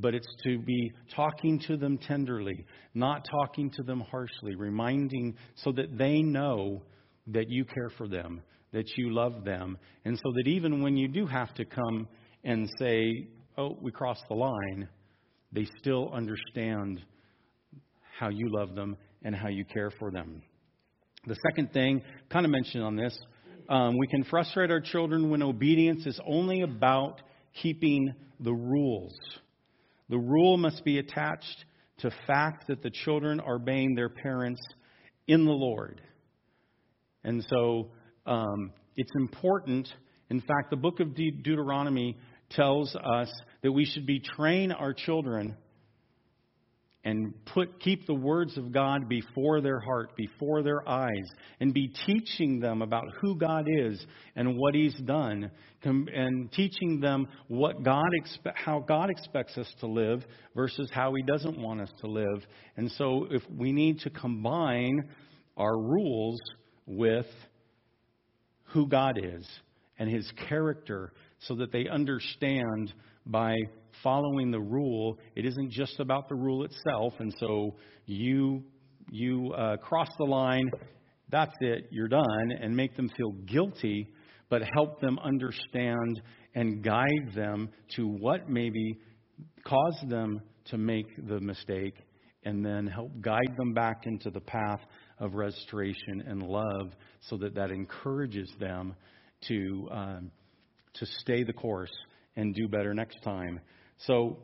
but 0.00 0.14
it's 0.14 0.34
to 0.44 0.58
be 0.58 0.92
talking 1.14 1.58
to 1.66 1.76
them 1.76 1.98
tenderly, 1.98 2.64
not 2.94 3.26
talking 3.30 3.70
to 3.70 3.82
them 3.82 4.00
harshly, 4.00 4.54
reminding 4.54 5.36
so 5.56 5.72
that 5.72 5.98
they 5.98 6.22
know 6.22 6.82
that 7.26 7.48
you 7.48 7.64
care 7.64 7.90
for 7.96 8.08
them, 8.08 8.40
that 8.72 8.86
you 8.96 9.12
love 9.12 9.44
them, 9.44 9.76
and 10.04 10.16
so 10.16 10.32
that 10.36 10.48
even 10.48 10.82
when 10.82 10.96
you 10.96 11.08
do 11.08 11.26
have 11.26 11.52
to 11.54 11.64
come 11.64 12.06
and 12.44 12.68
say, 12.78 13.28
oh, 13.56 13.76
we 13.80 13.90
crossed 13.90 14.24
the 14.28 14.34
line, 14.34 14.88
they 15.52 15.66
still 15.80 16.10
understand 16.12 17.02
how 18.18 18.28
you 18.28 18.48
love 18.50 18.74
them 18.74 18.96
and 19.22 19.34
how 19.34 19.48
you 19.48 19.64
care 19.64 19.90
for 19.98 20.10
them. 20.10 20.42
The 21.26 21.36
second 21.50 21.72
thing, 21.72 22.02
kind 22.30 22.44
of 22.46 22.52
mentioned 22.52 22.84
on 22.84 22.96
this, 22.96 23.18
um, 23.68 23.98
we 23.98 24.06
can 24.06 24.24
frustrate 24.24 24.70
our 24.70 24.80
children 24.80 25.28
when 25.28 25.42
obedience 25.42 26.06
is 26.06 26.18
only 26.26 26.62
about 26.62 27.20
keeping 27.60 28.14
the 28.40 28.52
rules. 28.52 29.18
The 30.08 30.18
rule 30.18 30.56
must 30.56 30.84
be 30.84 30.98
attached 30.98 31.64
to 31.98 32.10
fact 32.26 32.68
that 32.68 32.82
the 32.82 32.90
children 32.90 33.40
are 33.40 33.56
obeying 33.56 33.94
their 33.94 34.08
parents 34.08 34.60
in 35.26 35.44
the 35.44 35.52
Lord. 35.52 36.00
And 37.24 37.44
so 37.50 37.90
um, 38.26 38.72
it's 38.96 39.10
important. 39.16 39.88
In 40.30 40.40
fact, 40.40 40.70
the 40.70 40.76
book 40.76 41.00
of 41.00 41.14
De- 41.14 41.30
Deuteronomy 41.30 42.16
tells 42.50 42.94
us 42.96 43.30
that 43.62 43.72
we 43.72 43.84
should 43.84 44.06
be 44.06 44.20
train 44.20 44.72
our 44.72 44.94
children 44.94 45.56
and 47.08 47.32
put 47.46 47.80
keep 47.80 48.06
the 48.06 48.12
words 48.12 48.58
of 48.58 48.70
God 48.70 49.08
before 49.08 49.62
their 49.62 49.80
heart, 49.80 50.14
before 50.14 50.62
their 50.62 50.86
eyes, 50.86 51.24
and 51.58 51.72
be 51.72 51.90
teaching 52.04 52.60
them 52.60 52.82
about 52.82 53.06
who 53.22 53.34
God 53.34 53.66
is 53.66 54.04
and 54.36 54.58
what 54.58 54.74
He's 54.74 54.94
done, 55.06 55.50
and 55.82 56.52
teaching 56.52 57.00
them 57.00 57.26
what 57.46 57.82
God 57.82 58.10
expe- 58.22 58.52
how 58.54 58.80
God 58.80 59.08
expects 59.08 59.56
us 59.56 59.72
to 59.80 59.86
live 59.86 60.22
versus 60.54 60.90
how 60.92 61.14
He 61.14 61.22
doesn't 61.22 61.58
want 61.58 61.80
us 61.80 61.90
to 62.02 62.08
live. 62.08 62.44
And 62.76 62.90
so, 62.92 63.26
if 63.30 63.42
we 63.50 63.72
need 63.72 64.00
to 64.00 64.10
combine 64.10 65.08
our 65.56 65.78
rules 65.78 66.38
with 66.84 67.26
who 68.74 68.86
God 68.86 69.18
is 69.22 69.48
and 69.98 70.10
His 70.10 70.30
character, 70.46 71.14
so 71.38 71.54
that 71.54 71.72
they 71.72 71.88
understand 71.88 72.92
by 73.24 73.56
following 74.02 74.50
the 74.50 74.60
rule, 74.60 75.18
it 75.34 75.44
isn't 75.44 75.70
just 75.70 76.00
about 76.00 76.28
the 76.28 76.34
rule 76.34 76.64
itself. 76.64 77.14
And 77.18 77.34
so 77.38 77.74
you 78.06 78.62
you 79.10 79.52
uh, 79.54 79.76
cross 79.78 80.08
the 80.18 80.24
line, 80.24 80.70
that's 81.30 81.54
it, 81.60 81.88
you're 81.90 82.08
done, 82.08 82.52
and 82.60 82.76
make 82.76 82.94
them 82.96 83.08
feel 83.16 83.32
guilty, 83.46 84.06
but 84.50 84.62
help 84.74 85.00
them 85.00 85.18
understand 85.20 86.20
and 86.54 86.82
guide 86.82 87.32
them 87.34 87.70
to 87.96 88.06
what 88.06 88.48
maybe 88.48 88.98
caused 89.64 90.08
them 90.08 90.40
to 90.66 90.76
make 90.76 91.06
the 91.28 91.40
mistake, 91.40 91.94
and 92.44 92.64
then 92.64 92.86
help 92.86 93.10
guide 93.20 93.54
them 93.56 93.72
back 93.72 94.02
into 94.04 94.30
the 94.30 94.40
path 94.40 94.80
of 95.18 95.34
restoration 95.34 96.22
and 96.26 96.42
love, 96.42 96.92
so 97.20 97.36
that 97.36 97.54
that 97.54 97.70
encourages 97.70 98.50
them 98.60 98.94
to 99.46 99.88
um, 99.90 100.30
to 100.94 101.06
stay 101.20 101.44
the 101.44 101.52
course 101.52 101.92
and 102.36 102.54
do 102.54 102.68
better 102.68 102.94
next 102.94 103.22
time. 103.22 103.60
So, 104.06 104.38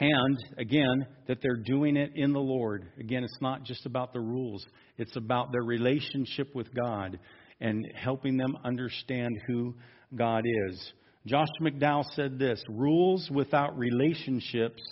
and 0.00 0.38
again, 0.58 1.06
that 1.26 1.38
they're 1.42 1.56
doing 1.56 1.96
it 1.96 2.12
in 2.14 2.32
the 2.32 2.40
Lord. 2.40 2.86
Again, 2.98 3.22
it's 3.22 3.40
not 3.40 3.64
just 3.64 3.86
about 3.86 4.12
the 4.12 4.20
rules, 4.20 4.66
it's 4.98 5.16
about 5.16 5.52
their 5.52 5.62
relationship 5.62 6.54
with 6.54 6.74
God 6.74 7.18
and 7.60 7.86
helping 7.94 8.36
them 8.36 8.56
understand 8.64 9.38
who 9.46 9.74
God 10.14 10.44
is. 10.68 10.92
Josh 11.26 11.48
McDowell 11.60 12.04
said 12.14 12.38
this 12.38 12.62
rules 12.68 13.28
without 13.30 13.76
relationships 13.76 14.82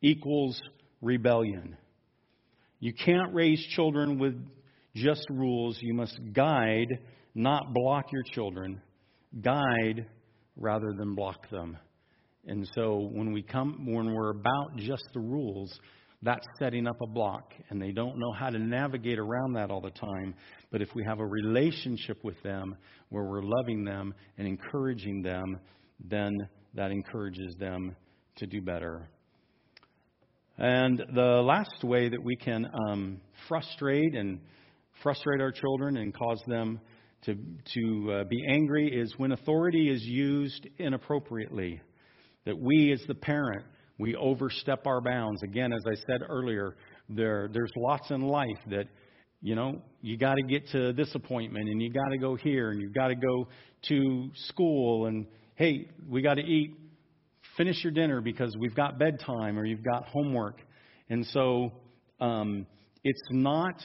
equals 0.00 0.60
rebellion. 1.02 1.76
You 2.78 2.92
can't 2.92 3.34
raise 3.34 3.60
children 3.74 4.18
with 4.18 4.34
just 4.94 5.26
rules. 5.28 5.78
You 5.80 5.94
must 5.94 6.18
guide, 6.32 6.98
not 7.34 7.74
block 7.74 8.12
your 8.12 8.22
children. 8.32 8.80
Guide 9.40 10.06
rather 10.56 10.92
than 10.96 11.14
block 11.14 11.50
them. 11.50 11.76
And 12.46 12.68
so 12.74 13.08
when 13.12 13.32
we 13.32 13.42
come 13.42 13.86
when 13.86 14.12
we're 14.12 14.30
about 14.30 14.76
just 14.76 15.04
the 15.12 15.20
rules, 15.20 15.78
that's 16.22 16.46
setting 16.58 16.86
up 16.86 16.96
a 17.02 17.06
block 17.06 17.52
and 17.68 17.80
they 17.80 17.92
don't 17.92 18.18
know 18.18 18.32
how 18.32 18.50
to 18.50 18.58
navigate 18.58 19.18
around 19.18 19.54
that 19.54 19.70
all 19.70 19.80
the 19.80 19.90
time. 19.90 20.34
But 20.70 20.80
if 20.80 20.88
we 20.94 21.04
have 21.04 21.20
a 21.20 21.26
relationship 21.26 22.22
with 22.24 22.40
them 22.42 22.76
where 23.10 23.24
we're 23.24 23.42
loving 23.42 23.84
them 23.84 24.14
and 24.38 24.46
encouraging 24.46 25.22
them, 25.22 25.58
then 26.08 26.32
that 26.74 26.90
encourages 26.90 27.54
them 27.58 27.96
to 28.36 28.46
do 28.46 28.60
better. 28.60 29.08
And 30.58 31.02
the 31.14 31.42
last 31.42 31.84
way 31.84 32.08
that 32.08 32.22
we 32.22 32.36
can 32.36 32.66
um, 32.88 33.20
frustrate 33.46 34.14
and 34.14 34.40
frustrate 35.02 35.40
our 35.40 35.52
children 35.52 35.98
and 35.98 36.14
cause 36.14 36.42
them 36.46 36.80
to, 37.22 37.34
to 37.34 38.12
uh, 38.12 38.24
be 38.24 38.42
angry 38.48 38.88
is 38.88 39.12
when 39.18 39.32
authority 39.32 39.90
is 39.90 40.02
used 40.02 40.66
inappropriately. 40.78 41.80
That 42.46 42.58
we, 42.58 42.92
as 42.92 43.02
the 43.06 43.14
parent, 43.14 43.64
we 43.98 44.14
overstep 44.16 44.86
our 44.86 45.00
bounds. 45.00 45.42
Again, 45.42 45.72
as 45.72 45.82
I 45.86 45.94
said 46.06 46.22
earlier, 46.28 46.76
there, 47.08 47.48
there's 47.52 47.72
lots 47.76 48.10
in 48.10 48.22
life 48.22 48.58
that, 48.70 48.86
you 49.42 49.54
know, 49.54 49.82
you 50.00 50.16
got 50.16 50.34
to 50.34 50.42
get 50.42 50.68
to 50.70 50.92
this 50.92 51.14
appointment 51.14 51.68
and 51.68 51.80
you 51.82 51.92
got 51.92 52.08
to 52.10 52.18
go 52.18 52.36
here 52.36 52.70
and 52.70 52.80
you 52.80 52.88
got 52.88 53.08
to 53.08 53.14
go 53.14 53.48
to 53.88 54.30
school 54.48 55.06
and, 55.06 55.26
hey, 55.56 55.88
we 56.08 56.22
got 56.22 56.34
to 56.34 56.42
eat, 56.42 56.74
finish 57.56 57.82
your 57.82 57.92
dinner 57.92 58.20
because 58.20 58.54
we've 58.58 58.74
got 58.74 58.98
bedtime 58.98 59.58
or 59.58 59.64
you've 59.64 59.84
got 59.84 60.06
homework. 60.08 60.60
And 61.08 61.24
so 61.26 61.72
um, 62.20 62.66
it's 63.02 63.28
not 63.30 63.82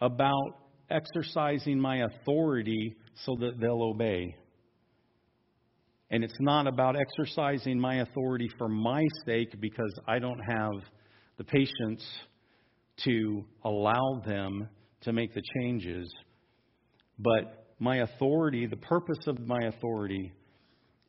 about 0.00 0.58
exercising 0.90 1.78
my 1.78 2.04
authority 2.04 2.96
so 3.24 3.36
that 3.40 3.60
they'll 3.60 3.82
obey. 3.82 4.34
And 6.10 6.24
it's 6.24 6.40
not 6.40 6.66
about 6.66 6.96
exercising 6.96 7.78
my 7.78 7.96
authority 7.96 8.48
for 8.56 8.68
my 8.68 9.04
sake 9.26 9.60
because 9.60 9.92
I 10.06 10.18
don't 10.18 10.40
have 10.40 10.72
the 11.36 11.44
patience 11.44 12.04
to 13.04 13.44
allow 13.64 14.22
them 14.24 14.68
to 15.02 15.12
make 15.12 15.34
the 15.34 15.42
changes. 15.60 16.10
But 17.18 17.66
my 17.78 17.98
authority, 17.98 18.66
the 18.66 18.76
purpose 18.76 19.26
of 19.26 19.38
my 19.46 19.60
authority, 19.66 20.32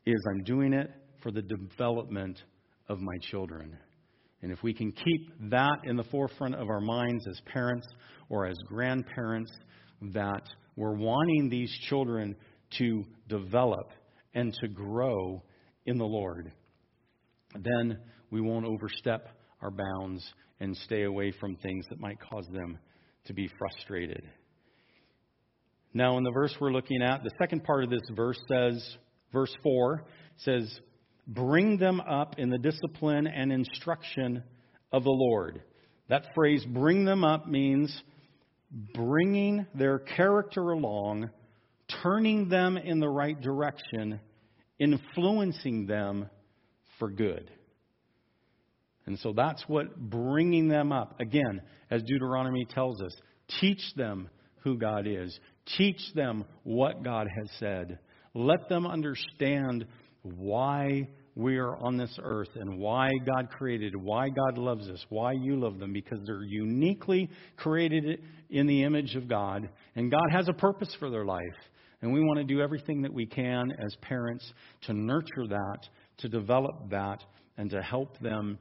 is 0.06 0.20
I'm 0.30 0.44
doing 0.44 0.72
it 0.72 0.90
for 1.22 1.30
the 1.30 1.42
development 1.42 2.42
of 2.88 3.00
my 3.00 3.16
children. 3.30 3.76
And 4.42 4.52
if 4.52 4.62
we 4.62 4.72
can 4.72 4.92
keep 4.92 5.50
that 5.50 5.78
in 5.84 5.96
the 5.96 6.04
forefront 6.04 6.54
of 6.54 6.68
our 6.68 6.80
minds 6.80 7.26
as 7.28 7.40
parents 7.52 7.86
or 8.28 8.46
as 8.46 8.56
grandparents, 8.66 9.50
that 10.12 10.42
we're 10.76 10.96
wanting 10.96 11.48
these 11.50 11.70
children 11.88 12.34
to 12.78 13.04
develop 13.28 13.90
and 14.34 14.52
to 14.60 14.68
grow 14.68 15.42
in 15.86 15.98
the 15.98 16.04
Lord, 16.04 16.52
then 17.58 17.98
we 18.30 18.40
won't 18.40 18.66
overstep 18.66 19.28
our 19.60 19.70
bounds 19.70 20.24
and 20.60 20.76
stay 20.76 21.04
away 21.04 21.32
from 21.40 21.56
things 21.56 21.86
that 21.90 22.00
might 22.00 22.18
cause 22.20 22.46
them 22.52 22.78
to 23.26 23.32
be 23.32 23.50
frustrated. 23.58 24.22
Now, 25.92 26.18
in 26.18 26.24
the 26.24 26.30
verse 26.30 26.54
we're 26.60 26.70
looking 26.70 27.02
at, 27.02 27.24
the 27.24 27.32
second 27.38 27.64
part 27.64 27.82
of 27.82 27.90
this 27.90 28.08
verse 28.14 28.38
says, 28.48 28.96
verse 29.32 29.54
4 29.62 30.04
says, 30.36 30.80
Bring 31.26 31.78
them 31.78 32.00
up 32.00 32.36
in 32.38 32.50
the 32.50 32.58
discipline 32.58 33.26
and 33.26 33.52
instruction 33.52 34.42
of 34.92 35.04
the 35.04 35.10
Lord. 35.10 35.62
That 36.08 36.26
phrase, 36.34 36.64
bring 36.64 37.04
them 37.04 37.24
up, 37.24 37.46
means 37.46 38.02
bringing 38.94 39.66
their 39.74 39.98
character 39.98 40.70
along, 40.70 41.30
turning 42.02 42.48
them 42.48 42.76
in 42.76 43.00
the 43.00 43.08
right 43.08 43.40
direction, 43.40 44.20
influencing 44.78 45.86
them 45.86 46.28
for 46.98 47.10
good. 47.10 47.50
And 49.06 49.18
so 49.18 49.32
that's 49.32 49.62
what 49.66 49.96
bringing 49.96 50.68
them 50.68 50.92
up. 50.92 51.18
Again, 51.20 51.62
as 51.90 52.02
Deuteronomy 52.02 52.64
tells 52.66 53.00
us, 53.00 53.14
teach 53.60 53.82
them 53.96 54.28
who 54.62 54.76
God 54.76 55.06
is, 55.06 55.38
teach 55.76 56.00
them 56.14 56.44
what 56.62 57.02
God 57.02 57.26
has 57.34 57.50
said. 57.58 57.98
Let 58.34 58.68
them 58.68 58.86
understand 58.86 59.86
why 60.22 61.08
we 61.34 61.56
are 61.56 61.76
on 61.76 61.96
this 61.96 62.16
earth 62.22 62.50
and 62.54 62.78
why 62.78 63.10
God 63.24 63.48
created, 63.50 63.96
why 63.96 64.28
God 64.28 64.58
loves 64.58 64.88
us, 64.88 65.04
why 65.08 65.32
you 65.32 65.56
love 65.56 65.78
them, 65.78 65.92
because 65.92 66.20
they're 66.26 66.44
uniquely 66.44 67.30
created 67.56 68.20
in 68.50 68.66
the 68.66 68.82
image 68.84 69.16
of 69.16 69.28
God, 69.28 69.68
and 69.96 70.10
God 70.10 70.28
has 70.32 70.48
a 70.48 70.52
purpose 70.52 70.94
for 70.98 71.08
their 71.08 71.24
life. 71.24 71.40
And 72.02 72.12
we 72.12 72.20
want 72.20 72.38
to 72.38 72.44
do 72.44 72.60
everything 72.60 73.02
that 73.02 73.12
we 73.12 73.26
can 73.26 73.72
as 73.84 73.94
parents 74.00 74.52
to 74.82 74.92
nurture 74.94 75.46
that, 75.48 75.78
to 76.18 76.28
develop 76.28 76.90
that, 76.90 77.22
and 77.58 77.68
to 77.70 77.82
help 77.82 78.18
them 78.20 78.58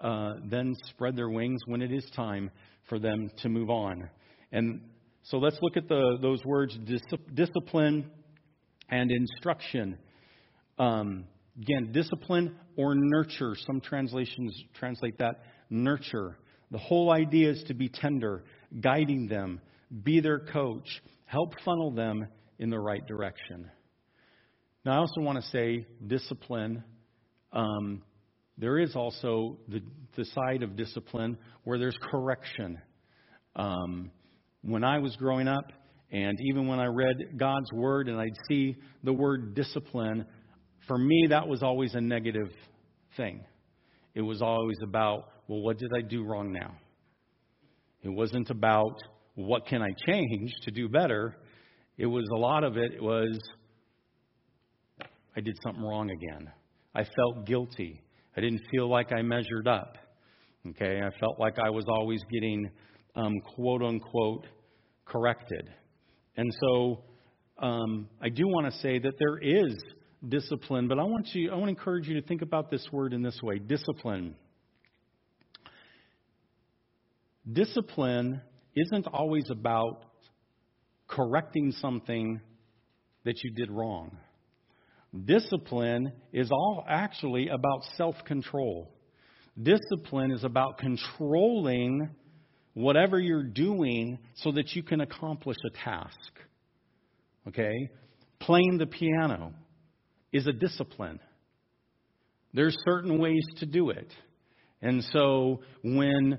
uh, 0.00 0.34
then 0.44 0.74
spread 0.88 1.16
their 1.16 1.28
wings 1.28 1.60
when 1.66 1.82
it 1.82 1.92
is 1.92 2.08
time 2.14 2.50
for 2.88 2.98
them 2.98 3.30
to 3.38 3.48
move 3.48 3.68
on. 3.68 4.08
And 4.52 4.80
so 5.22 5.36
let's 5.38 5.58
look 5.60 5.76
at 5.76 5.88
the, 5.88 6.16
those 6.22 6.42
words 6.44 6.78
dis- 6.86 7.02
discipline 7.34 8.10
and 8.88 9.10
instruction. 9.10 9.98
Um, 10.78 11.24
again, 11.60 11.92
discipline 11.92 12.56
or 12.76 12.94
nurture. 12.94 13.54
Some 13.66 13.80
translations 13.80 14.56
translate 14.74 15.18
that 15.18 15.42
nurture. 15.68 16.38
The 16.70 16.78
whole 16.78 17.12
idea 17.12 17.50
is 17.50 17.62
to 17.64 17.74
be 17.74 17.88
tender, 17.88 18.44
guiding 18.80 19.26
them, 19.26 19.60
be 20.02 20.20
their 20.20 20.38
coach, 20.38 20.88
help 21.26 21.54
funnel 21.64 21.90
them 21.90 22.26
in 22.58 22.70
the 22.70 22.78
right 22.78 23.06
direction. 23.06 23.70
Now, 24.84 24.92
I 24.92 24.96
also 24.96 25.20
want 25.20 25.42
to 25.42 25.50
say 25.50 25.86
discipline. 26.06 26.82
Um, 27.52 28.02
there 28.56 28.78
is 28.78 28.96
also 28.96 29.58
the, 29.68 29.80
the 30.16 30.24
side 30.24 30.62
of 30.62 30.76
discipline 30.76 31.38
where 31.64 31.78
there's 31.78 31.96
correction. 32.10 32.78
Um, 33.56 34.10
when 34.62 34.84
I 34.84 34.98
was 34.98 35.14
growing 35.16 35.48
up, 35.48 35.72
and 36.10 36.38
even 36.50 36.66
when 36.66 36.80
I 36.80 36.86
read 36.86 37.36
God's 37.36 37.70
Word 37.72 38.08
and 38.08 38.18
I'd 38.18 38.36
see 38.48 38.76
the 39.04 39.12
word 39.12 39.54
discipline, 39.54 40.24
for 40.86 40.96
me, 40.96 41.26
that 41.28 41.46
was 41.46 41.62
always 41.62 41.94
a 41.94 42.00
negative 42.00 42.50
thing. 43.16 43.44
It 44.14 44.22
was 44.22 44.40
always 44.40 44.78
about, 44.82 45.28
well, 45.48 45.60
what 45.60 45.78
did 45.78 45.90
I 45.96 46.00
do 46.00 46.24
wrong 46.24 46.52
now? 46.52 46.74
It 48.02 48.08
wasn't 48.08 48.48
about 48.50 48.96
what 49.34 49.66
can 49.66 49.82
I 49.82 49.90
change 50.06 50.50
to 50.62 50.70
do 50.70 50.88
better. 50.88 51.36
It 51.98 52.06
was 52.06 52.24
a 52.32 52.38
lot 52.38 52.62
of 52.62 52.76
it 52.76 53.02
was 53.02 53.36
I 55.36 55.40
did 55.40 55.58
something 55.64 55.82
wrong 55.82 56.10
again. 56.10 56.48
I 56.94 57.02
felt 57.02 57.44
guilty. 57.44 58.00
I 58.36 58.40
didn't 58.40 58.62
feel 58.70 58.88
like 58.88 59.12
I 59.12 59.22
measured 59.22 59.66
up. 59.66 59.98
Okay, 60.68 61.00
I 61.04 61.10
felt 61.18 61.40
like 61.40 61.58
I 61.58 61.70
was 61.70 61.84
always 61.88 62.20
getting 62.32 62.70
um, 63.16 63.34
quote 63.54 63.82
unquote 63.82 64.46
corrected. 65.06 65.68
And 66.36 66.52
so 66.60 67.02
um, 67.58 68.08
I 68.22 68.28
do 68.28 68.46
want 68.46 68.72
to 68.72 68.78
say 68.78 69.00
that 69.00 69.14
there 69.18 69.38
is 69.38 69.76
discipline, 70.28 70.86
but 70.86 71.00
I 71.00 71.02
want 71.02 71.26
you 71.34 71.50
I 71.50 71.54
want 71.54 71.64
to 71.64 71.70
encourage 71.70 72.06
you 72.06 72.20
to 72.20 72.26
think 72.26 72.42
about 72.42 72.70
this 72.70 72.86
word 72.92 73.12
in 73.12 73.22
this 73.22 73.40
way, 73.42 73.58
discipline. 73.58 74.36
Discipline 77.52 78.40
isn't 78.76 79.06
always 79.08 79.50
about 79.50 80.04
correcting 81.08 81.72
something 81.72 82.40
that 83.24 83.42
you 83.42 83.50
did 83.50 83.70
wrong. 83.70 84.16
Discipline 85.24 86.12
is 86.32 86.50
all 86.50 86.84
actually 86.88 87.48
about 87.48 87.82
self 87.96 88.14
control. 88.26 88.92
Discipline 89.60 90.30
is 90.30 90.44
about 90.44 90.78
controlling 90.78 92.10
whatever 92.74 93.18
you're 93.18 93.42
doing 93.42 94.18
so 94.36 94.52
that 94.52 94.76
you 94.76 94.82
can 94.82 95.00
accomplish 95.00 95.56
a 95.66 95.84
task. 95.84 96.18
Okay? 97.48 97.90
Playing 98.38 98.78
the 98.78 98.86
piano 98.86 99.52
is 100.32 100.46
a 100.46 100.52
discipline. 100.52 101.18
There's 102.52 102.76
certain 102.84 103.18
ways 103.18 103.44
to 103.58 103.66
do 103.66 103.90
it. 103.90 104.12
And 104.80 105.02
so 105.12 105.62
when 105.82 106.38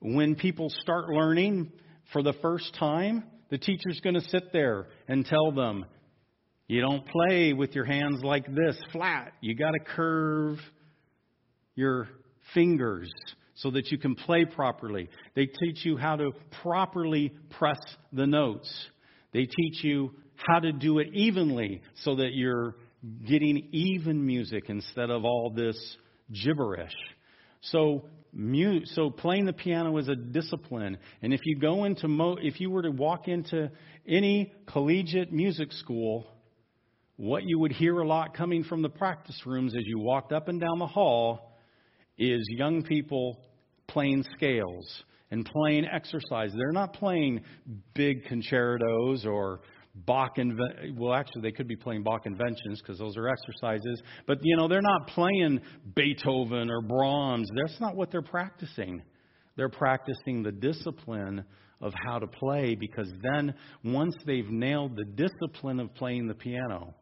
when 0.00 0.34
people 0.34 0.68
start 0.70 1.08
learning 1.08 1.72
for 2.12 2.22
the 2.22 2.34
first 2.42 2.74
time, 2.78 3.24
the 3.54 3.58
teacher's 3.58 4.00
going 4.00 4.14
to 4.14 4.28
sit 4.30 4.52
there 4.52 4.88
and 5.06 5.24
tell 5.24 5.52
them, 5.52 5.86
you 6.66 6.80
don't 6.80 7.06
play 7.06 7.52
with 7.52 7.72
your 7.76 7.84
hands 7.84 8.20
like 8.24 8.52
this, 8.52 8.76
flat. 8.90 9.32
You 9.40 9.54
got 9.54 9.70
to 9.70 9.78
curve 9.78 10.58
your 11.76 12.08
fingers 12.52 13.08
so 13.54 13.70
that 13.70 13.92
you 13.92 13.98
can 13.98 14.16
play 14.16 14.44
properly. 14.44 15.08
They 15.36 15.46
teach 15.46 15.84
you 15.84 15.96
how 15.96 16.16
to 16.16 16.32
properly 16.62 17.32
press 17.56 17.78
the 18.12 18.26
notes. 18.26 18.68
They 19.32 19.44
teach 19.44 19.84
you 19.84 20.10
how 20.34 20.58
to 20.58 20.72
do 20.72 20.98
it 20.98 21.14
evenly 21.14 21.80
so 22.02 22.16
that 22.16 22.30
you're 22.32 22.74
getting 23.24 23.68
even 23.70 24.26
music 24.26 24.64
instead 24.66 25.10
of 25.10 25.24
all 25.24 25.52
this 25.54 25.76
gibberish. 26.42 26.96
So, 27.60 28.06
so 28.84 29.10
playing 29.10 29.44
the 29.44 29.52
piano 29.52 29.96
is 29.98 30.08
a 30.08 30.16
discipline. 30.16 30.98
And 31.22 31.32
if 31.32 31.40
you 31.44 31.58
go 31.58 31.84
into 31.84 32.08
mo- 32.08 32.38
if 32.40 32.60
you 32.60 32.70
were 32.70 32.82
to 32.82 32.90
walk 32.90 33.28
into 33.28 33.70
any 34.06 34.52
collegiate 34.66 35.32
music 35.32 35.72
school, 35.72 36.26
what 37.16 37.44
you 37.44 37.58
would 37.60 37.72
hear 37.72 38.00
a 38.00 38.06
lot 38.06 38.36
coming 38.36 38.64
from 38.64 38.82
the 38.82 38.88
practice 38.88 39.40
rooms 39.46 39.74
as 39.76 39.82
you 39.86 39.98
walked 39.98 40.32
up 40.32 40.48
and 40.48 40.60
down 40.60 40.78
the 40.78 40.86
hall 40.86 41.56
is 42.18 42.44
young 42.50 42.82
people 42.82 43.38
playing 43.86 44.24
scales 44.36 45.04
and 45.30 45.44
playing 45.46 45.84
exercise. 45.84 46.52
They're 46.52 46.72
not 46.72 46.94
playing 46.94 47.42
big 47.94 48.24
concertos 48.24 49.24
or 49.26 49.60
Bach 49.94 50.36
inven- 50.38 50.96
well 50.96 51.14
actually 51.14 51.42
they 51.42 51.52
could 51.52 51.68
be 51.68 51.76
playing 51.76 52.02
Bach 52.02 52.26
inventions 52.26 52.80
because 52.80 52.98
those 52.98 53.16
are 53.16 53.28
exercises 53.28 54.02
but 54.26 54.38
you 54.42 54.56
know 54.56 54.68
they're 54.68 54.82
not 54.82 55.08
playing 55.08 55.60
Beethoven 55.94 56.70
or 56.70 56.82
Brahms 56.82 57.48
that's 57.56 57.80
not 57.80 57.94
what 57.96 58.10
they're 58.10 58.22
practicing 58.22 59.02
they're 59.56 59.68
practicing 59.68 60.42
the 60.42 60.52
discipline 60.52 61.44
of 61.80 61.92
how 62.04 62.18
to 62.18 62.26
play 62.26 62.74
because 62.74 63.08
then 63.32 63.54
once 63.84 64.16
they've 64.26 64.50
nailed 64.50 64.96
the 64.96 65.04
discipline 65.04 65.78
of 65.78 65.94
playing 65.94 66.26
the 66.26 66.34
piano 66.34 66.94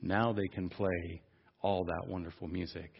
now 0.00 0.32
they 0.32 0.48
can 0.48 0.68
play 0.68 1.22
all 1.64 1.84
that 1.84 2.06
wonderful 2.06 2.46
music. 2.46 2.92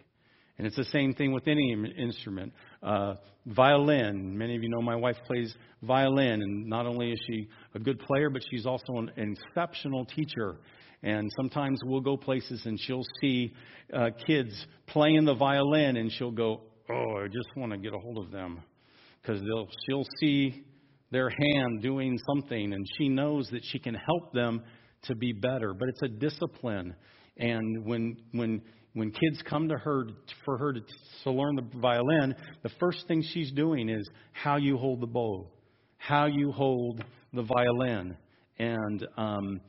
And 0.57 0.67
it's 0.67 0.77
the 0.77 0.85
same 0.85 1.15
thing 1.15 1.33
with 1.33 1.49
any 1.49 1.73
instrument. 1.99 2.53
Uh, 2.83 3.15
violin. 3.47 4.37
Many 4.39 4.55
of 4.57 4.63
you 4.63 4.69
know 4.69 4.81
my 4.81 4.95
wife 4.95 5.17
plays 5.27 5.53
violin, 5.83 6.43
and 6.43 6.67
not 6.67 6.87
only 6.87 7.11
is 7.11 7.21
she 7.27 7.49
a 7.75 7.79
good 7.79 7.99
player, 8.01 8.31
but 8.31 8.43
she's 8.51 8.65
also 8.65 8.99
an, 8.99 9.11
an 9.17 9.37
exceptional 9.37 10.05
teacher. 10.05 10.57
And 11.03 11.31
sometimes 11.37 11.81
we'll 11.85 12.01
go 12.01 12.17
places 12.17 12.63
and 12.65 12.79
she'll 12.81 13.05
see 13.21 13.53
uh, 13.93 14.11
kids 14.27 14.67
playing 14.87 15.25
the 15.25 15.35
violin, 15.35 15.97
and 15.97 16.11
she'll 16.13 16.31
go, 16.31 16.63
"Oh, 16.89 17.17
I 17.23 17.27
just 17.27 17.49
want 17.57 17.73
to 17.73 17.79
get 17.79 17.93
a 17.93 17.99
hold 17.99 18.19
of 18.19 18.31
them," 18.31 18.63
because 19.21 19.43
they'll 19.43 19.69
she'll 19.87 20.07
see 20.21 20.65
their 21.11 21.31
hand 21.31 21.83
doing 21.83 22.17
something, 22.27 22.73
and 22.73 22.87
she 22.97 23.09
knows 23.09 23.49
that 23.51 23.63
she 23.65 23.79
can 23.79 23.95
help 23.95 24.33
them 24.33 24.63
to 25.03 25.15
be 25.17 25.33
better. 25.33 25.75
But 25.75 25.89
it's 25.89 26.03
a 26.03 26.09
discipline. 26.09 26.95
And 27.37 27.85
when 27.85 28.17
when 28.33 28.63
when 28.95 29.11
kids 29.11 29.43
come 29.49 29.69
to 29.69 29.77
her 29.77 30.05
for 30.45 30.57
her 30.57 30.73
to, 30.73 30.81
to 31.25 31.31
learn 31.31 31.57
the 31.57 31.79
violin, 31.79 32.35
the 32.63 32.71
first 32.81 33.07
thing 33.07 33.23
she's 33.23 33.53
doing 33.53 33.89
is 33.89 34.09
how 34.33 34.57
you 34.57 34.79
hold 34.79 35.01
the 35.01 35.07
bow, 35.07 35.47
how 35.99 36.27
you 36.27 36.53
hold 36.53 37.05
the 37.33 37.43
violin, 37.43 38.17
and 38.59 39.07
um, 39.17 39.61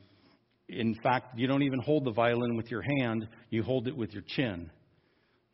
in 0.68 0.94
fact, 1.02 1.38
you 1.38 1.46
don't 1.46 1.62
even 1.62 1.80
hold 1.80 2.04
the 2.04 2.12
violin 2.12 2.56
with 2.56 2.70
your 2.70 2.82
hand; 2.98 3.28
you 3.50 3.62
hold 3.62 3.88
it 3.88 3.96
with 3.96 4.12
your 4.12 4.22
chin. 4.28 4.70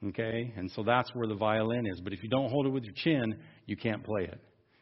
Okay, 0.05 0.53
and 0.57 0.71
so 0.73 0.83
that's 0.83 1.11
where 1.15 1.29
the 1.29 1.35
violin 1.35 1.87
is. 1.87 2.01
But 2.01 2.13
if 2.13 2.23
you 2.23 2.29
don't 2.29 2.51
hold 2.51 2.67
it 2.67 2.71
with 2.71 2.85
your 2.85 2.95
chin, 2.95 3.37
you 3.67 3.77
can't 3.77 4.03
play 4.05 4.25
it 4.25 4.41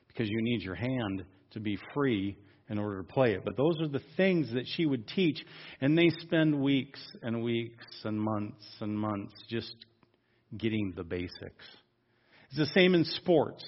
because 0.09 0.29
you 0.29 0.43
need 0.43 0.63
your 0.63 0.75
hand 0.75 1.25
to 1.53 1.61
be 1.61 1.79
free 1.95 2.37
in 2.71 2.79
order 2.79 2.99
to 2.99 3.05
play 3.05 3.33
it. 3.33 3.45
But 3.45 3.57
those 3.57 3.79
are 3.81 3.89
the 3.89 4.01
things 4.17 4.53
that 4.55 4.65
she 4.65 4.87
would 4.87 5.07
teach, 5.09 5.45
and 5.81 5.99
they 5.99 6.09
spend 6.21 6.63
weeks 6.63 7.01
and 7.21 7.43
weeks 7.43 7.85
and 8.05 8.19
months 8.19 8.65
and 8.81 8.99
months 8.99 9.35
just 9.51 9.75
getting 10.57 10.95
the 10.97 11.05
basics. 11.05 11.65
It's 12.49 12.59
the 12.59 12.67
same 12.67 12.95
in 12.95 13.05
sports. 13.05 13.65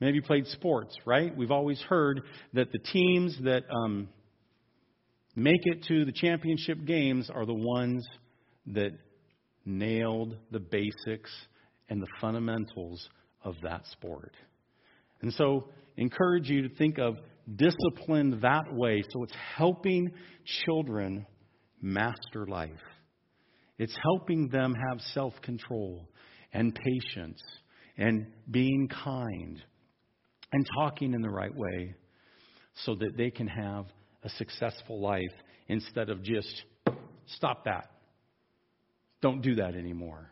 Maybe 0.00 0.16
you 0.16 0.22
played 0.22 0.46
sports, 0.48 0.96
right? 1.04 1.34
We've 1.36 1.50
always 1.50 1.80
heard 1.82 2.22
that 2.54 2.72
the 2.72 2.78
teams 2.78 3.38
that 3.44 3.64
um, 3.70 4.08
make 5.34 5.60
it 5.64 5.84
to 5.88 6.04
the 6.04 6.12
championship 6.12 6.84
games 6.84 7.30
are 7.32 7.46
the 7.46 7.54
ones 7.54 8.06
that 8.68 8.92
nailed 9.64 10.36
the 10.50 10.60
basics 10.60 11.30
and 11.88 12.02
the 12.02 12.08
fundamentals 12.20 13.08
of 13.44 13.54
that 13.62 13.82
sport. 13.92 14.32
And 15.22 15.32
so, 15.32 15.68
encourage 15.96 16.48
you 16.48 16.68
to 16.68 16.74
think 16.74 16.98
of 16.98 17.16
discipline 17.54 18.40
that 18.42 18.72
way. 18.72 19.02
So, 19.10 19.22
it's 19.22 19.34
helping 19.56 20.10
children 20.64 21.26
master 21.80 22.46
life, 22.46 22.70
it's 23.78 23.96
helping 24.02 24.48
them 24.48 24.74
have 24.88 25.00
self 25.12 25.34
control 25.42 26.08
and 26.52 26.74
patience 26.74 27.40
and 27.98 28.26
being 28.50 28.88
kind 28.88 29.62
and 30.52 30.66
talking 30.78 31.12
in 31.12 31.22
the 31.22 31.30
right 31.30 31.54
way 31.54 31.94
so 32.84 32.94
that 32.94 33.16
they 33.16 33.30
can 33.30 33.46
have 33.46 33.86
a 34.22 34.28
successful 34.30 35.00
life 35.00 35.22
instead 35.68 36.10
of 36.10 36.22
just 36.22 36.64
stop 37.26 37.64
that. 37.64 37.90
Don't 39.20 39.40
do 39.40 39.56
that 39.56 39.74
anymore. 39.74 40.30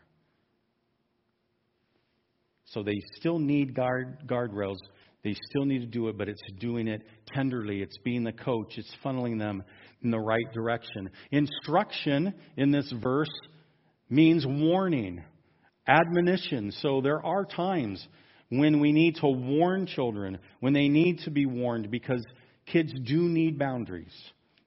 So 2.65 2.83
they 2.83 2.99
still 3.17 3.39
need 3.39 3.75
guard 3.75 4.27
guardrails. 4.27 4.77
They 5.25 5.35
still 5.49 5.65
need 5.65 5.79
to 5.79 5.87
do 5.87 6.07
it, 6.07 6.19
but 6.19 6.29
it's 6.29 6.39
doing 6.59 6.87
it 6.87 7.01
tenderly. 7.33 7.81
It's 7.81 7.97
being 8.03 8.23
the 8.23 8.31
coach. 8.31 8.77
It's 8.77 8.95
funneling 9.03 9.39
them 9.39 9.63
in 10.03 10.11
the 10.11 10.19
right 10.19 10.45
direction. 10.53 11.09
Instruction 11.31 12.35
in 12.57 12.69
this 12.69 12.93
verse 13.01 13.33
means 14.07 14.45
warning, 14.47 15.23
admonition. 15.87 16.71
So 16.79 17.01
there 17.01 17.25
are 17.25 17.43
times 17.43 18.07
when 18.49 18.79
we 18.79 18.91
need 18.91 19.15
to 19.15 19.27
warn 19.27 19.87
children, 19.87 20.37
when 20.59 20.73
they 20.73 20.89
need 20.89 21.17
to 21.25 21.31
be 21.31 21.47
warned, 21.47 21.89
because 21.89 22.23
kids 22.67 22.93
do 23.05 23.23
need 23.23 23.57
boundaries. 23.57 24.13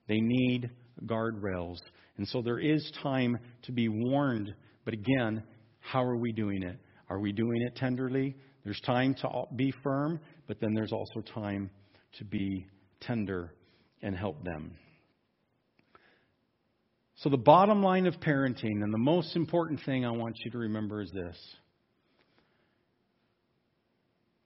They 0.09 0.19
need 0.19 0.71
guardrails. 1.05 1.77
And 2.17 2.27
so 2.27 2.41
there 2.41 2.59
is 2.59 2.91
time 3.01 3.39
to 3.63 3.71
be 3.71 3.87
warned. 3.87 4.53
But 4.83 4.93
again, 4.93 5.41
how 5.79 6.03
are 6.03 6.17
we 6.17 6.33
doing 6.33 6.63
it? 6.63 6.77
Are 7.09 7.19
we 7.19 7.31
doing 7.31 7.61
it 7.61 7.77
tenderly? 7.77 8.35
There's 8.65 8.81
time 8.81 9.15
to 9.21 9.45
be 9.55 9.73
firm, 9.83 10.19
but 10.49 10.59
then 10.59 10.73
there's 10.73 10.91
also 10.91 11.21
time 11.21 11.69
to 12.17 12.25
be 12.25 12.65
tender 13.01 13.53
and 14.01 14.15
help 14.15 14.43
them. 14.43 14.71
So, 17.17 17.29
the 17.29 17.37
bottom 17.37 17.83
line 17.83 18.07
of 18.07 18.15
parenting, 18.15 18.81
and 18.81 18.91
the 18.91 18.97
most 18.97 19.35
important 19.35 19.81
thing 19.85 20.05
I 20.05 20.11
want 20.11 20.37
you 20.43 20.49
to 20.51 20.57
remember 20.57 21.01
is 21.01 21.11
this 21.11 21.37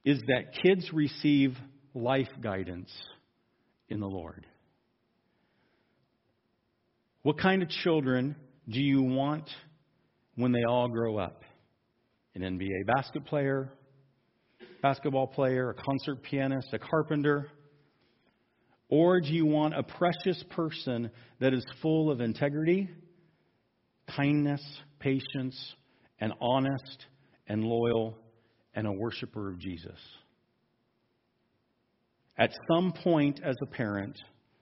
is 0.04 0.20
that 0.26 0.52
kids 0.62 0.92
receive 0.92 1.56
life 1.94 2.28
guidance 2.42 2.90
in 3.88 4.00
the 4.00 4.06
Lord. 4.06 4.46
What 7.22 7.38
kind 7.38 7.62
of 7.62 7.70
children 7.70 8.36
do 8.68 8.82
you 8.82 9.00
want 9.00 9.48
when 10.34 10.52
they 10.52 10.64
all 10.64 10.88
grow 10.88 11.16
up? 11.16 11.42
An 12.34 12.42
NBA 12.42 12.84
basket 12.86 13.24
player, 13.24 13.70
basketball 14.84 15.26
player, 15.26 15.70
a 15.70 15.74
concert 15.74 16.22
pianist, 16.22 16.68
a 16.74 16.78
carpenter? 16.78 17.48
Or 18.90 19.18
do 19.18 19.32
you 19.32 19.46
want 19.46 19.72
a 19.74 19.82
precious 19.82 20.44
person 20.50 21.10
that 21.40 21.54
is 21.54 21.64
full 21.80 22.10
of 22.10 22.20
integrity, 22.20 22.90
kindness, 24.14 24.60
patience, 24.98 25.74
and 26.20 26.34
honest 26.38 27.06
and 27.46 27.64
loyal 27.64 28.18
and 28.74 28.86
a 28.86 28.92
worshiper 28.92 29.48
of 29.48 29.58
Jesus. 29.58 29.98
At 32.36 32.50
some 32.70 32.92
point, 32.92 33.40
as 33.42 33.56
a 33.62 33.66
parent, 33.66 34.18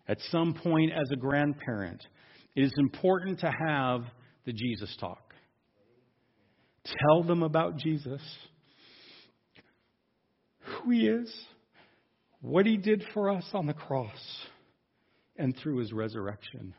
at 0.06 0.18
some 0.30 0.54
point, 0.54 0.92
as 0.92 1.10
a 1.10 1.16
grandparent, 1.16 2.06
it 2.54 2.62
is 2.62 2.72
important 2.78 3.40
to 3.40 3.50
have 3.66 4.04
the 4.44 4.52
Jesus 4.52 4.96
talk. 5.00 5.34
Tell 6.84 7.24
them 7.24 7.42
about 7.42 7.76
Jesus, 7.76 8.20
who 10.62 10.90
he 10.90 11.06
is, 11.06 11.32
what 12.40 12.66
he 12.66 12.76
did 12.76 13.04
for 13.14 13.30
us 13.30 13.44
on 13.52 13.66
the 13.66 13.74
cross, 13.74 14.10
and 15.36 15.56
through 15.56 15.78
his 15.78 15.92
resurrection. 15.92 16.74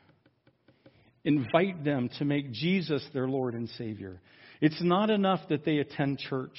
Invite 1.25 1.83
them 1.83 2.09
to 2.19 2.25
make 2.25 2.51
Jesus 2.51 3.03
their 3.13 3.27
Lord 3.27 3.53
and 3.53 3.69
Savior. 3.77 4.21
It's 4.61 4.81
not 4.81 5.09
enough 5.09 5.39
that 5.49 5.63
they 5.65 5.77
attend 5.77 6.19
church 6.19 6.57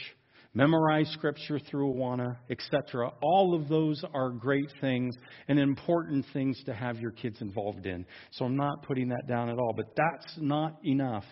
memorize 0.55 1.11
scripture 1.13 1.59
through 1.59 1.93
Awana, 1.93 2.37
etc. 2.49 3.13
All 3.23 3.55
of 3.55 3.69
those 3.69 4.03
are 4.15 4.31
great 4.31 4.73
things 4.81 5.15
and 5.49 5.59
important 5.59 6.25
things 6.33 6.61
to 6.67 6.75
have 6.75 6.99
your 7.01 7.11
kids 7.11 7.41
involved 7.41 7.87
in. 7.87 8.07
So 8.33 8.45
I'm 8.45 8.57
not 8.57 8.83
putting 8.85 9.09
that 9.09 9.27
down 9.29 9.51
at 9.51 9.59
all, 9.59 9.75
but 9.77 9.95
that's 9.97 10.35
not 10.39 10.79
enough. 10.85 11.25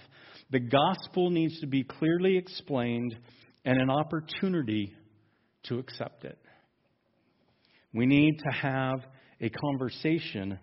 The 0.50 0.60
gospel 0.60 1.30
needs 1.30 1.58
to 1.60 1.66
be 1.66 1.84
clearly 1.84 2.36
explained 2.36 3.16
and 3.64 3.80
an 3.80 3.90
opportunity 3.90 4.92
to 5.64 5.78
accept 5.78 6.24
it. 6.24 6.38
We 7.94 8.06
need 8.06 8.38
to 8.38 8.56
have 8.56 9.00
a 9.40 9.50
conversation 9.50 10.58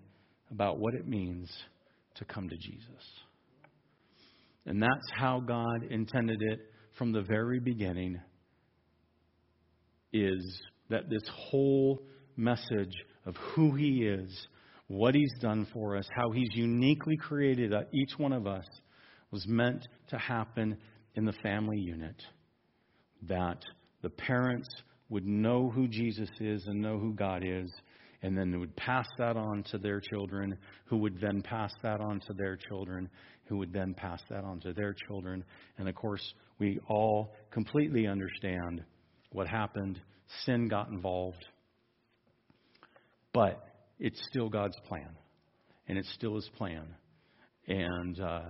about 0.52 0.80
what 0.80 0.94
it 0.96 1.08
means 1.08 1.52
to 2.16 2.26
come 2.26 2.50
to 2.50 2.58
Jesus. 2.58 3.06
And 4.66 4.82
that's 4.82 5.12
how 5.16 5.40
God 5.40 5.84
intended 5.90 6.42
it 6.42 6.60
from 6.98 7.12
the 7.12 7.22
very 7.22 7.60
beginning 7.60 8.20
is 10.12 10.62
that 10.90 11.10
this 11.10 11.24
whole 11.32 12.02
message 12.36 12.94
of 13.26 13.36
who 13.54 13.76
He 13.76 14.04
is, 14.04 14.48
what 14.88 15.14
He's 15.14 15.34
done 15.40 15.68
for 15.72 15.96
us, 15.96 16.08
how 16.16 16.32
He's 16.32 16.50
uniquely 16.54 17.16
created 17.16 17.74
each 17.94 18.18
one 18.18 18.34
of 18.34 18.48
us, 18.48 18.66
was 19.32 19.46
meant 19.48 19.88
to 20.10 20.18
happen 20.18 20.78
in 21.16 21.26
the 21.26 21.34
family 21.44 21.78
unit. 21.78 22.16
That 23.28 23.64
the 24.02 24.10
parents 24.10 24.68
would 25.10 25.26
know 25.26 25.70
who 25.70 25.88
Jesus 25.88 26.30
is 26.40 26.66
and 26.68 26.82
know 26.82 27.00
who 27.00 27.14
God 27.14 27.44
is, 27.46 27.72
and 28.22 28.38
then 28.38 28.60
would 28.60 28.76
pass 28.76 29.08
that 29.18 29.38
on 29.38 29.64
to 29.72 29.78
their 29.78 30.00
children, 30.00 30.58
who 30.86 30.98
would 30.98 31.20
then 31.22 31.42
pass 31.42 31.72
that 31.82 32.02
on 32.02 32.20
to 32.22 32.34
their 32.34 32.58
children, 32.58 33.10
who 33.46 33.58
would 33.58 33.74
then 33.74 33.94
pass 33.94 34.22
that 34.30 34.44
on 34.44 34.60
to 34.60 34.74
their 34.74 34.94
children. 35.08 35.44
And 35.78 35.88
of 35.88 35.96
course, 35.96 36.34
we 36.60 36.80
all 36.88 37.34
completely 37.52 38.08
understand 38.08 38.84
what 39.32 39.48
happened. 39.48 40.00
Sin 40.46 40.68
got 40.68 40.90
involved. 40.90 41.44
But 43.34 43.64
it's 44.00 44.22
still 44.30 44.50
God's 44.50 44.78
plan. 44.88 45.10
And 45.88 45.98
it's 45.98 46.12
still 46.14 46.36
His 46.36 46.50
plan. 46.58 46.88
And 47.68 48.20
uh, 48.20 48.42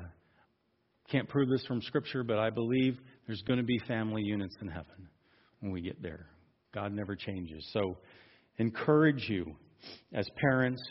can't 1.12 1.30
prove 1.30 1.49
this 1.49 1.66
from 1.68 1.82
Scripture, 1.82 2.24
but 2.24 2.39
I 2.39 2.49
believe 2.49 2.97
there's 3.28 3.41
going 3.43 3.60
to 3.60 3.66
be 3.66 3.80
family 3.88 4.24
units 4.24 4.55
in 4.62 4.68
heaven 4.68 5.10
when 5.60 5.72
we 5.72 5.82
get 5.82 6.01
there. 6.01 6.28
God 6.74 6.93
never 6.93 7.15
changes. 7.15 7.67
So, 7.74 7.97
encourage 8.57 9.28
you 9.30 9.55
as 10.13 10.28
parents 10.41 10.82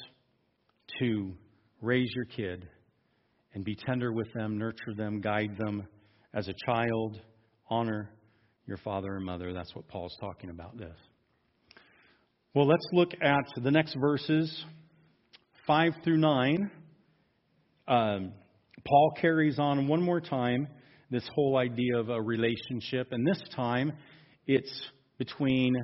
to 0.99 1.33
raise 1.81 2.11
your 2.15 2.25
kid 2.25 2.67
and 3.55 3.65
be 3.65 3.77
tender 3.77 4.13
with 4.13 4.33
them, 4.33 4.59
nurture 4.59 4.95
them, 4.97 5.21
guide 5.21 5.57
them 5.59 5.87
as 6.35 6.49
a 6.49 6.55
child, 6.67 7.21
honor 7.71 8.11
your 8.67 8.77
father 8.79 9.17
and 9.17 9.25
mother. 9.25 9.53
That's 9.53 9.75
what 9.75 9.89
Paul's 9.89 10.17
talking 10.21 10.51
about 10.51 10.77
this. 10.77 10.97
Well, 12.55 12.67
let's 12.67 12.87
look 12.93 13.13
at 13.23 13.45
the 13.63 13.71
next 13.71 13.95
verses, 13.95 14.65
5 15.67 15.93
through 16.03 16.19
9. 16.19 16.71
Um, 17.87 18.33
Paul 18.87 19.13
carries 19.21 19.59
on 19.59 19.89
one 19.89 20.03
more 20.03 20.21
time 20.21 20.69
this 21.11 21.29
whole 21.35 21.57
idea 21.57 21.97
of 21.97 22.11
a 22.11 22.21
relationship, 22.21 23.09
and 23.13 23.27
this 23.27 23.41
time 23.55 23.93
it's 24.47 24.83
between 25.19 25.75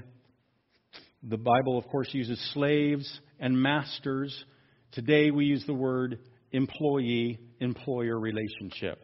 the 1.22 1.36
Bible, 1.36 1.76
of 1.76 1.86
course, 1.88 2.08
uses 2.12 2.38
slaves 2.52 3.20
and 3.40 3.60
masters. 3.60 4.44
Today 4.92 5.30
we 5.30 5.46
use 5.46 5.64
the 5.66 5.74
word 5.74 6.18
employee 6.52 7.38
employer 7.60 8.18
relationship. 8.18 9.02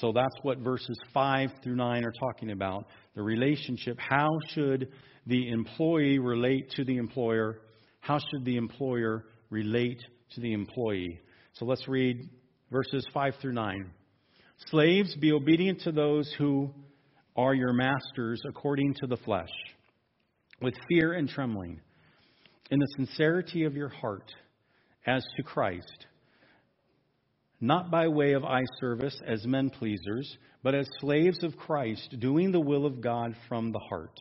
So 0.00 0.12
that's 0.12 0.34
what 0.42 0.58
verses 0.58 0.98
5 1.12 1.50
through 1.62 1.76
9 1.76 2.04
are 2.04 2.12
talking 2.12 2.50
about 2.50 2.86
the 3.14 3.22
relationship. 3.22 3.98
How 3.98 4.30
should 4.48 4.88
the 5.26 5.50
employee 5.50 6.18
relate 6.18 6.70
to 6.76 6.84
the 6.84 6.96
employer? 6.96 7.60
How 8.00 8.18
should 8.18 8.44
the 8.44 8.56
employer 8.56 9.26
relate 9.50 10.02
to 10.34 10.40
the 10.40 10.54
employee? 10.54 11.20
So 11.52 11.66
let's 11.66 11.86
read 11.86 12.28
verses 12.70 13.06
5 13.12 13.34
through 13.40 13.52
9. 13.52 13.90
Slaves, 14.70 15.14
be 15.16 15.32
obedient 15.32 15.80
to 15.82 15.92
those 15.92 16.32
who 16.38 16.72
are 17.36 17.54
your 17.54 17.72
masters 17.72 18.40
according 18.46 18.94
to 18.94 19.06
the 19.06 19.16
flesh, 19.16 19.48
with 20.60 20.74
fear 20.88 21.14
and 21.14 21.28
trembling 21.28 21.80
in 22.70 22.78
the 22.78 22.94
sincerity 22.96 23.64
of 23.64 23.74
your 23.74 23.88
heart 23.88 24.30
as 25.06 25.24
to 25.36 25.42
Christ, 25.42 26.06
not 27.60 27.90
by 27.90 28.08
way 28.08 28.32
of 28.32 28.44
eye 28.44 28.64
service 28.80 29.18
as 29.26 29.46
men 29.46 29.70
pleasers, 29.70 30.36
but 30.62 30.74
as 30.74 30.88
slaves 31.00 31.42
of 31.42 31.56
Christ, 31.56 32.16
doing 32.18 32.52
the 32.52 32.60
will 32.60 32.86
of 32.86 33.00
God 33.00 33.34
from 33.48 33.72
the 33.72 33.78
heart. 33.78 34.18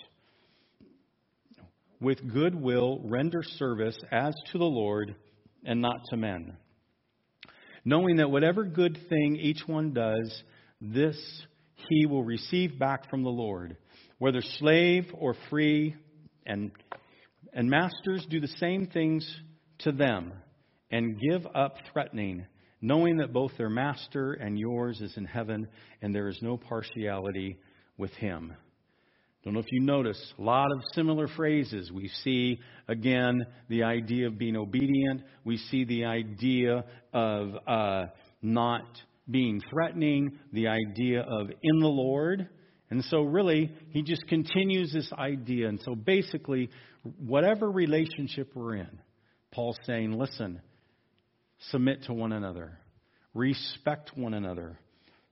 With 2.00 2.34
good 2.34 2.56
will, 2.56 3.00
render 3.04 3.44
service 3.44 3.98
as 4.12 4.34
to 4.52 4.58
the 4.58 4.64
Lord 4.64 5.16
and 5.64 5.82
not 5.82 6.02
to 6.10 6.18
men. 6.18 6.58
Knowing 7.86 8.18
that 8.18 8.32
whatever 8.32 8.64
good 8.64 8.98
thing 9.10 9.38
each 9.40 9.68
one 9.68 9.94
does, 9.94 10.44
this 10.82 11.18
he 11.90 12.06
will 12.06 12.24
receive 12.24 12.78
back 12.80 13.10
from 13.10 13.24
the 13.24 13.30
Lord, 13.30 13.78
whether 14.18 14.42
slave 14.42 15.06
or 15.14 15.36
free, 15.50 15.96
and, 16.46 16.72
and 17.54 17.70
masters 17.70 18.26
do 18.30 18.40
the 18.40 18.48
same 18.48 18.88
things 18.88 19.30
to 19.80 19.92
them, 19.92 20.34
and 20.92 21.20
give 21.20 21.46
up 21.56 21.76
threatening, 21.92 22.46
knowing 22.82 23.18
that 23.18 23.34
both 23.34 23.52
their 23.58 23.70
master 23.70 24.34
and 24.34 24.58
yours 24.60 25.02
is 25.02 25.16
in 25.18 25.26
heaven, 25.26 25.68
and 26.02 26.14
there 26.14 26.28
is 26.28 26.40
no 26.42 26.58
partiality 26.58 27.58
with 27.98 28.12
him. 28.14 28.54
Don't 29.44 29.56
know 29.56 29.60
if 29.60 29.72
you 29.72 29.82
notice, 29.82 30.34
a 30.38 30.42
lot 30.42 30.72
of 30.72 30.84
similar 30.94 31.28
phrases. 31.28 31.92
We 31.92 32.10
see, 32.24 32.60
again, 32.88 33.42
the 33.70 33.84
idea 33.84 34.28
of 34.28 34.38
being 34.38 34.56
obedient. 34.56 35.24
We 35.44 35.58
see 35.58 35.84
the 35.84 36.06
idea 36.06 36.86
of 37.12 37.56
uh, 37.66 38.06
not 38.44 38.86
being 39.30 39.62
threatening, 39.70 40.40
the 40.52 40.68
idea 40.68 41.22
of 41.22 41.50
in 41.50 41.80
the 41.80 41.88
Lord. 41.88 42.48
And 42.90 43.04
so, 43.06 43.22
really, 43.22 43.72
he 43.92 44.02
just 44.02 44.28
continues 44.28 44.92
this 44.92 45.12
idea. 45.14 45.70
And 45.70 45.80
so, 45.84 45.96
basically, 45.96 46.70
whatever 47.20 47.70
relationship 47.72 48.52
we're 48.54 48.76
in, 48.76 49.00
Paul's 49.52 49.78
saying, 49.86 50.12
listen, 50.12 50.62
submit 51.70 52.04
to 52.04 52.14
one 52.14 52.34
another, 52.34 52.78
respect 53.34 54.12
one 54.16 54.34
another. 54.34 54.78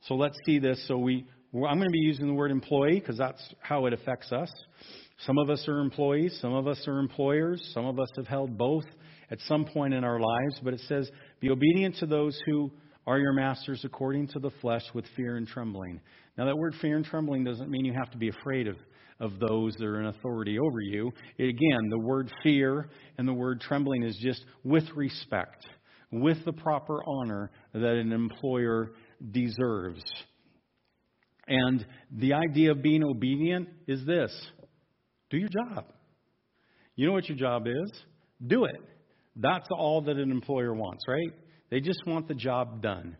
So, 0.07 0.15
let's 0.15 0.37
see 0.45 0.59
this. 0.59 0.81
So, 0.87 0.97
we, 0.97 1.25
I'm 1.53 1.77
going 1.77 1.81
to 1.81 1.89
be 1.89 1.99
using 1.99 2.27
the 2.27 2.33
word 2.33 2.51
employee 2.51 2.99
because 2.99 3.17
that's 3.17 3.43
how 3.59 3.87
it 3.87 3.93
affects 3.93 4.31
us. 4.31 4.51
Some 5.25 5.37
of 5.37 5.49
us 5.49 5.67
are 5.67 5.79
employees, 5.79 6.37
some 6.41 6.53
of 6.53 6.65
us 6.65 6.81
are 6.87 6.99
employers, 6.99 7.61
some 7.73 7.85
of 7.85 7.99
us 7.99 8.09
have 8.15 8.27
held 8.27 8.57
both 8.57 8.85
at 9.31 9.39
some 9.41 9.65
point 9.65 9.93
in 9.93 10.05
our 10.05 10.19
lives, 10.19 10.61
but 10.63 10.73
it 10.73 10.81
says, 10.87 11.09
Be 11.41 11.49
obedient 11.49 11.97
to 11.97 12.05
those 12.05 12.39
who 12.45 12.71
are 13.09 13.17
your 13.17 13.33
masters 13.33 13.81
according 13.85 14.27
to 14.27 14.37
the 14.37 14.51
flesh 14.61 14.83
with 14.93 15.03
fear 15.15 15.37
and 15.37 15.47
trembling. 15.47 15.99
Now, 16.37 16.45
that 16.45 16.55
word 16.55 16.75
fear 16.79 16.95
and 16.95 17.03
trembling 17.03 17.43
doesn't 17.43 17.67
mean 17.67 17.83
you 17.83 17.93
have 17.93 18.11
to 18.11 18.19
be 18.19 18.29
afraid 18.29 18.67
of, 18.67 18.75
of 19.19 19.39
those 19.39 19.73
that 19.77 19.83
are 19.83 19.99
in 19.99 20.05
authority 20.05 20.59
over 20.59 20.79
you. 20.79 21.11
Again, 21.39 21.89
the 21.89 21.97
word 21.97 22.31
fear 22.43 22.87
and 23.17 23.27
the 23.27 23.33
word 23.33 23.61
trembling 23.61 24.03
is 24.03 24.15
just 24.21 24.45
with 24.63 24.83
respect, 24.95 25.65
with 26.11 26.45
the 26.45 26.53
proper 26.53 26.99
honor 27.03 27.49
that 27.73 27.95
an 27.95 28.11
employer 28.11 28.91
deserves. 29.31 30.03
And 31.47 31.83
the 32.11 32.33
idea 32.33 32.69
of 32.69 32.83
being 32.83 33.03
obedient 33.03 33.69
is 33.87 34.05
this 34.05 34.31
do 35.31 35.37
your 35.37 35.49
job. 35.49 35.85
You 36.95 37.07
know 37.07 37.13
what 37.13 37.27
your 37.27 37.39
job 37.39 37.65
is? 37.65 37.91
Do 38.45 38.65
it. 38.65 38.79
That's 39.35 39.67
all 39.71 40.03
that 40.03 40.17
an 40.17 40.29
employer 40.29 40.75
wants, 40.75 41.05
right? 41.07 41.33
They 41.69 41.79
just 41.79 42.05
want 42.05 42.27
the 42.27 42.35
job 42.35 42.81
done. 42.81 43.17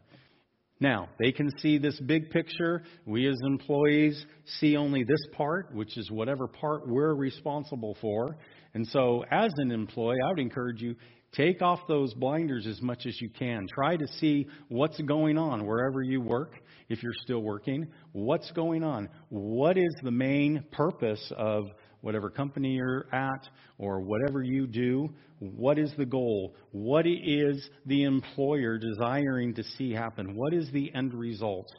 Now, 0.81 1.09
they 1.19 1.31
can 1.31 1.49
see 1.59 1.77
this 1.77 1.99
big 1.99 2.29
picture. 2.29 2.83
We 3.05 3.27
as 3.27 3.35
employees 3.45 4.25
see 4.59 4.77
only 4.77 5.03
this 5.03 5.25
part, 5.33 5.75
which 5.75 5.97
is 5.97 6.09
whatever 6.09 6.47
part 6.47 6.87
we're 6.87 7.13
responsible 7.13 7.97
for. 7.99 8.37
And 8.73 8.87
so, 8.87 9.25
as 9.29 9.51
an 9.57 9.71
employee, 9.71 10.17
I 10.25 10.29
would 10.29 10.39
encourage 10.39 10.81
you 10.81 10.95
take 11.33 11.61
off 11.61 11.81
those 11.87 12.13
blinders 12.13 12.65
as 12.65 12.81
much 12.81 13.05
as 13.05 13.19
you 13.21 13.29
can. 13.29 13.67
Try 13.73 13.97
to 13.97 14.07
see 14.19 14.47
what's 14.69 14.99
going 15.01 15.37
on 15.37 15.65
wherever 15.65 16.01
you 16.01 16.21
work 16.21 16.53
if 16.87 17.03
you're 17.03 17.13
still 17.23 17.41
working. 17.41 17.87
What's 18.13 18.51
going 18.51 18.83
on? 18.83 19.09
What 19.29 19.77
is 19.77 19.93
the 20.01 20.11
main 20.11 20.63
purpose 20.71 21.31
of 21.37 21.65
whatever 22.01 22.29
company 22.29 22.73
you're 22.73 23.07
at 23.13 23.47
or 23.77 24.01
whatever 24.01 24.41
you 24.41 24.67
do? 24.67 25.09
What 25.39 25.79
is 25.79 25.91
the 25.97 26.05
goal? 26.05 26.55
What 26.71 27.05
is 27.07 27.69
the 27.85 28.03
employer 28.03 28.77
desiring 28.77 29.53
to 29.55 29.63
see 29.77 29.91
happen? 29.91 30.35
What 30.35 30.53
is 30.53 30.69
the 30.71 30.91
end 30.93 31.13
result? 31.13 31.71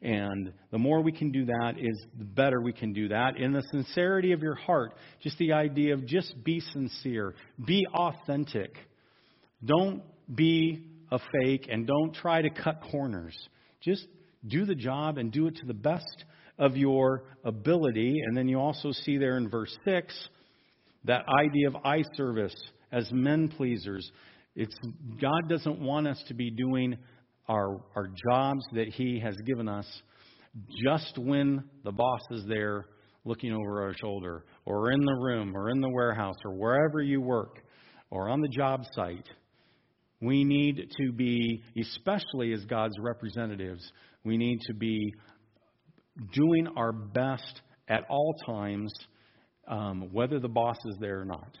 And 0.00 0.52
the 0.70 0.78
more 0.78 1.02
we 1.02 1.10
can 1.10 1.32
do 1.32 1.46
that 1.46 1.74
is 1.76 2.00
the 2.16 2.24
better 2.24 2.60
we 2.60 2.72
can 2.72 2.92
do 2.92 3.08
that. 3.08 3.36
In 3.36 3.52
the 3.52 3.64
sincerity 3.70 4.32
of 4.32 4.42
your 4.42 4.54
heart, 4.54 4.94
just 5.22 5.36
the 5.38 5.52
idea 5.52 5.94
of 5.94 6.06
just 6.06 6.44
be 6.44 6.60
sincere, 6.60 7.34
be 7.64 7.86
authentic. 7.92 8.76
Don't 9.64 10.02
be 10.32 10.84
a 11.10 11.18
fake 11.18 11.66
and 11.68 11.86
don't 11.86 12.14
try 12.14 12.42
to 12.42 12.50
cut 12.50 12.80
corners. 12.92 13.36
Just 13.80 14.06
do 14.46 14.64
the 14.64 14.74
job 14.74 15.18
and 15.18 15.32
do 15.32 15.48
it 15.48 15.56
to 15.56 15.66
the 15.66 15.74
best 15.74 16.24
of 16.58 16.76
your 16.76 17.24
ability. 17.44 18.20
And 18.26 18.36
then 18.36 18.48
you 18.48 18.58
also 18.58 18.92
see 18.92 19.18
there 19.18 19.36
in 19.36 19.48
verse 19.48 19.76
6 19.84 20.28
that 21.04 21.24
idea 21.40 21.68
of 21.68 21.76
eye 21.84 22.02
service 22.14 22.54
as 22.92 23.10
men 23.12 23.48
pleasers. 23.48 24.10
It's, 24.56 24.76
God 25.20 25.48
doesn't 25.48 25.80
want 25.80 26.08
us 26.08 26.22
to 26.28 26.34
be 26.34 26.50
doing 26.50 26.96
our, 27.48 27.80
our 27.94 28.08
jobs 28.30 28.64
that 28.72 28.88
He 28.88 29.20
has 29.20 29.36
given 29.46 29.68
us 29.68 29.86
just 30.84 31.16
when 31.18 31.64
the 31.84 31.92
boss 31.92 32.20
is 32.30 32.44
there 32.46 32.86
looking 33.24 33.52
over 33.52 33.82
our 33.82 33.94
shoulder, 34.00 34.44
or 34.64 34.90
in 34.90 35.00
the 35.00 35.18
room, 35.20 35.54
or 35.54 35.70
in 35.70 35.80
the 35.80 35.88
warehouse, 35.88 36.36
or 36.44 36.54
wherever 36.54 37.02
you 37.02 37.20
work, 37.20 37.58
or 38.10 38.28
on 38.28 38.40
the 38.40 38.48
job 38.48 38.82
site. 38.94 39.28
We 40.20 40.44
need 40.44 40.90
to 40.98 41.12
be, 41.12 41.62
especially 41.78 42.52
as 42.52 42.64
God's 42.64 42.94
representatives, 42.98 43.92
we 44.24 44.36
need 44.36 44.58
to 44.66 44.74
be 44.74 45.12
doing 46.32 46.68
our 46.76 46.92
best 46.92 47.60
at 47.88 48.04
all 48.08 48.34
times, 48.46 48.92
um, 49.66 50.08
whether 50.12 50.38
the 50.38 50.48
boss 50.48 50.76
is 50.86 50.96
there 51.00 51.20
or 51.20 51.24
not. 51.24 51.56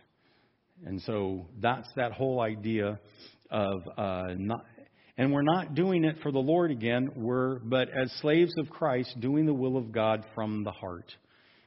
And 0.84 1.00
so 1.02 1.46
that's 1.60 1.88
that 1.96 2.12
whole 2.12 2.40
idea 2.40 2.98
of 3.50 3.80
uh, 3.96 4.34
not. 4.36 4.64
And 5.16 5.32
we're 5.32 5.42
not 5.42 5.74
doing 5.74 6.04
it 6.04 6.16
for 6.22 6.30
the 6.30 6.38
Lord 6.38 6.70
again, 6.70 7.08
we're, 7.16 7.58
but 7.58 7.88
as 7.88 8.12
slaves 8.20 8.52
of 8.56 8.70
Christ, 8.70 9.18
doing 9.18 9.46
the 9.46 9.54
will 9.54 9.76
of 9.76 9.90
God 9.90 10.24
from 10.32 10.62
the 10.62 10.70
heart. 10.70 11.12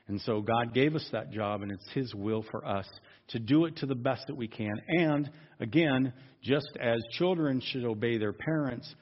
And 0.07 0.21
so 0.21 0.41
God 0.41 0.73
gave 0.73 0.95
us 0.95 1.07
that 1.11 1.31
job, 1.31 1.61
and 1.61 1.71
it's 1.71 1.89
His 1.93 2.15
will 2.15 2.45
for 2.49 2.65
us 2.65 2.87
to 3.29 3.39
do 3.39 3.65
it 3.65 3.75
to 3.77 3.85
the 3.85 3.95
best 3.95 4.27
that 4.27 4.35
we 4.35 4.47
can. 4.47 4.73
And 4.87 5.29
again, 5.59 6.13
just 6.41 6.69
as 6.81 6.99
children 7.17 7.61
should 7.61 7.83
obey 7.83 8.17
their 8.17 8.33
parents 8.33 8.93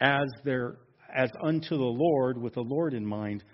as 0.00 0.26
their 0.44 0.76
as 1.14 1.30
unto 1.42 1.76
the 1.76 1.82
Lord, 1.82 2.40
with 2.40 2.54
the 2.54 2.60
Lord 2.60 2.94
in 2.94 3.06
mind, 3.06 3.44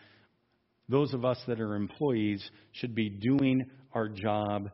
those 0.88 1.14
of 1.14 1.24
us 1.24 1.38
that 1.46 1.60
are 1.60 1.76
employees 1.76 2.42
should 2.72 2.94
be 2.94 3.08
doing 3.08 3.64
our 3.92 4.08
job 4.08 4.70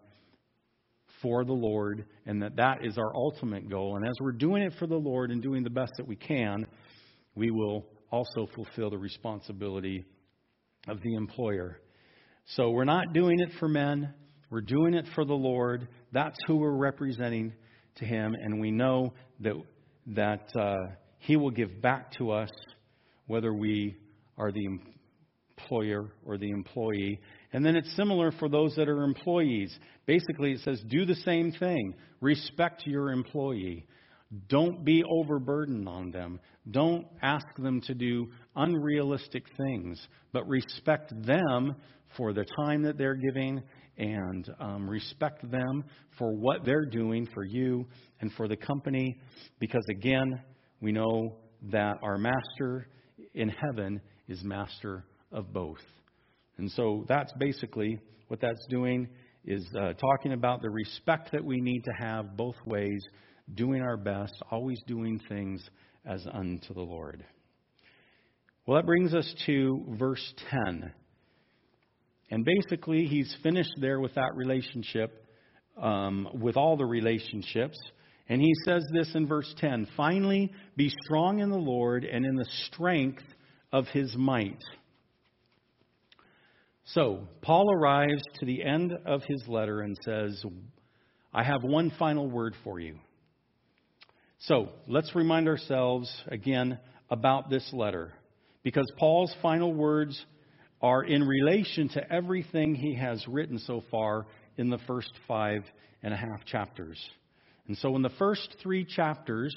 for 1.23 1.45
the 1.45 1.53
Lord, 1.53 2.05
and 2.27 2.43
that 2.43 2.57
that 2.57 2.85
is 2.85 2.99
our 2.99 3.15
ultimate 3.15 3.69
goal. 3.69 3.97
And 3.97 4.07
as 4.07 4.15
we're 4.21 4.33
doing 4.33 4.63
it 4.63 4.75
for 4.79 4.87
the 4.87 4.97
Lord 4.97 5.31
and 5.31 5.43
doing 5.43 5.63
the 5.65 5.71
best 5.71 5.93
that 5.97 6.07
we 6.07 6.17
can, 6.17 6.67
we 7.35 7.51
will 7.51 7.87
also 8.11 8.47
fulfill 8.55 8.91
the 8.91 8.99
responsibility 8.99 10.05
of 10.89 11.01
the 11.03 11.15
employer. 11.15 11.81
So 12.47 12.71
we're 12.71 12.85
not 12.85 13.13
doing 13.13 13.41
it 13.41 13.51
for 13.59 13.69
men, 13.69 14.15
we're 14.51 14.61
doing 14.61 14.95
it 14.95 15.07
for 15.15 15.25
the 15.25 15.35
Lord. 15.35 15.89
That's 16.13 16.37
who 16.47 16.57
we're 16.57 16.77
representing 16.77 17.53
to 17.97 18.05
Him, 18.05 18.35
and 18.41 18.61
we 18.61 18.71
know 18.71 19.13
that 19.41 19.55
that 20.09 20.49
uh, 20.57 20.77
He 21.19 21.37
will 21.37 21.51
give 21.51 21.83
back 21.83 22.13
to 22.19 22.31
us 22.31 22.51
whether 23.27 23.53
we 23.53 23.97
are 24.39 24.53
the 24.53 24.67
employer 25.59 26.11
or 26.25 26.39
the 26.39 26.51
employee. 26.51 27.21
And 27.53 27.65
then 27.65 27.77
it's 27.77 27.95
similar 27.97 28.33
for 28.33 28.49
those 28.49 28.75
that 28.77 28.89
are 28.89 29.03
employees. 29.03 29.77
Basically, 30.07 30.53
it 30.53 30.61
says 30.61 30.83
do 30.89 31.05
the 31.07 31.15
same 31.17 31.53
thing. 31.53 31.95
Respect 32.21 32.87
your 32.87 33.11
employee. 33.11 33.87
Don't 34.49 34.85
be 34.85 35.05
overburdened 35.05 35.89
on 35.89 36.11
them. 36.11 36.41
Don't 36.71 37.07
ask 37.23 37.47
them 37.59 37.81
to 37.83 37.95
do 37.95 38.29
unrealistic 38.57 39.45
things, 39.57 40.05
but 40.33 40.47
respect 40.49 41.13
them 41.25 41.77
for 42.17 42.33
the 42.33 42.45
time 42.57 42.83
that 42.83 42.99
they're 42.99 43.15
giving 43.15 43.63
and 43.99 44.51
um, 44.61 44.89
respect 44.91 45.49
them 45.51 45.85
for 46.19 46.35
what 46.35 46.65
they're 46.65 46.85
doing 46.85 47.27
for 47.33 47.45
you 47.45 47.87
and 48.21 48.33
for 48.33 48.49
the 48.49 48.57
company. 48.57 49.17
Because 49.59 49.85
again, 49.91 50.41
we 50.81 50.93
know 50.93 51.37
that 51.71 51.97
our 52.03 52.19
master 52.19 52.89
in 53.37 53.49
heaven 53.51 54.01
is 54.27 54.43
master 54.43 55.05
of 55.31 55.53
both. 55.53 55.83
And 56.59 56.71
so 56.73 57.05
that's 57.09 57.33
basically 57.39 58.01
what 58.29 58.41
that's 58.41 58.67
doing 58.69 59.09
is 59.45 59.65
uh, 59.79 59.93
talking 59.93 60.33
about 60.33 60.63
the 60.63 60.71
respect 60.71 61.31
that 61.33 61.45
we 61.45 61.61
need 61.61 61.85
to 61.85 61.93
have 61.93 62.37
both 62.37 62.57
ways, 62.65 63.01
doing 63.55 63.83
our 63.83 63.97
best, 63.97 64.35
always 64.51 64.83
doing 64.89 65.21
things 65.29 65.63
as 66.05 66.27
unto 66.33 66.75
the 66.75 66.81
Lord. 66.81 67.25
Well, 68.67 68.77
that 68.77 68.87
brings 68.87 69.15
us 69.15 69.33
to 69.47 69.85
verse 69.97 70.35
10. 70.51 70.93
And 72.33 72.45
basically, 72.45 73.05
he's 73.05 73.33
finished 73.45 73.75
there 73.81 74.01
with 74.01 74.15
that 74.15 74.35
relationship 74.35 75.25
um, 75.81 76.29
with 76.41 76.57
all 76.57 76.77
the 76.77 76.87
relationships. 76.87 77.79
And 78.29 78.41
he 78.41 78.53
says 78.65 78.85
this 78.93 79.15
in 79.15 79.27
verse 79.27 79.53
10 79.59 79.89
Finally, 79.97 80.53
be 80.77 80.93
strong 81.05 81.39
in 81.39 81.51
the 81.51 81.57
Lord 81.57 82.05
and 82.05 82.25
in 82.25 82.37
the 82.37 82.49
strength 82.65 83.23
of 83.73 83.87
his 83.89 84.15
might. 84.17 84.63
So, 86.91 87.27
Paul 87.43 87.67
arrives 87.73 88.23
to 88.39 88.47
the 88.47 88.63
end 88.63 88.93
of 89.05 89.23
his 89.27 89.43
letter 89.49 89.81
and 89.81 89.97
says, 90.05 90.45
I 91.35 91.43
have 91.43 91.63
one 91.63 91.91
final 91.99 92.31
word 92.31 92.55
for 92.63 92.79
you. 92.79 92.99
So, 94.39 94.71
let's 94.87 95.15
remind 95.15 95.49
ourselves 95.49 96.11
again 96.29 96.79
about 97.11 97.51
this 97.51 97.69
letter, 97.73 98.13
because 98.63 98.87
Paul's 98.99 99.35
final 99.43 99.75
words 99.75 100.25
are 100.81 101.03
in 101.03 101.27
relation 101.27 101.89
to 101.91 102.13
everything 102.13 102.75
he 102.75 102.95
has 102.95 103.27
written 103.27 103.59
so 103.59 103.83
far 103.91 104.27
in 104.57 104.71
the 104.71 104.79
first 104.87 105.11
five 105.27 105.65
and 106.03 106.15
a 106.15 106.17
half 106.17 106.45
chapters. 106.45 106.99
And 107.69 107.77
so, 107.79 107.97
in 107.97 108.03
the 108.03 108.11
first 108.11 108.57
three 108.63 108.85
chapters, 108.85 109.55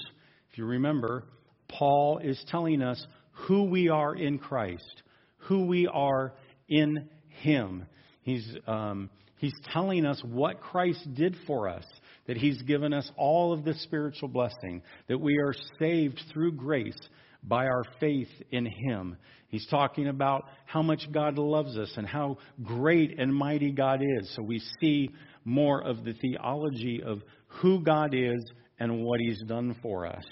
if 0.51 0.57
you 0.57 0.65
remember, 0.65 1.25
Paul 1.67 2.19
is 2.23 2.43
telling 2.49 2.81
us 2.81 3.05
who 3.31 3.63
we 3.63 3.89
are 3.89 4.15
in 4.15 4.39
Christ, 4.39 5.03
who 5.37 5.65
we 5.65 5.87
are 5.87 6.33
in 6.67 7.07
Him. 7.27 7.85
He's, 8.21 8.47
um, 8.67 9.09
he's 9.37 9.53
telling 9.71 10.05
us 10.05 10.21
what 10.25 10.61
Christ 10.61 11.13
did 11.13 11.35
for 11.45 11.69
us, 11.69 11.85
that 12.27 12.37
He's 12.37 12.61
given 12.63 12.93
us 12.93 13.09
all 13.15 13.53
of 13.53 13.63
the 13.63 13.75
spiritual 13.75 14.29
blessing, 14.29 14.81
that 15.07 15.19
we 15.19 15.37
are 15.37 15.53
saved 15.79 16.19
through 16.33 16.53
grace 16.53 16.99
by 17.43 17.65
our 17.65 17.83
faith 17.99 18.29
in 18.51 18.65
Him. 18.65 19.17
He's 19.49 19.65
talking 19.67 20.07
about 20.07 20.45
how 20.65 20.81
much 20.81 21.11
God 21.11 21.37
loves 21.37 21.75
us 21.77 21.91
and 21.97 22.05
how 22.05 22.37
great 22.63 23.19
and 23.19 23.33
mighty 23.33 23.71
God 23.71 24.01
is. 24.01 24.31
So 24.35 24.43
we 24.43 24.61
see 24.79 25.09
more 25.43 25.81
of 25.81 26.03
the 26.03 26.13
theology 26.13 27.01
of 27.03 27.23
who 27.49 27.81
God 27.81 28.13
is 28.13 28.43
and 28.79 29.03
what 29.03 29.19
He's 29.19 29.41
done 29.43 29.75
for 29.81 30.07
us. 30.07 30.23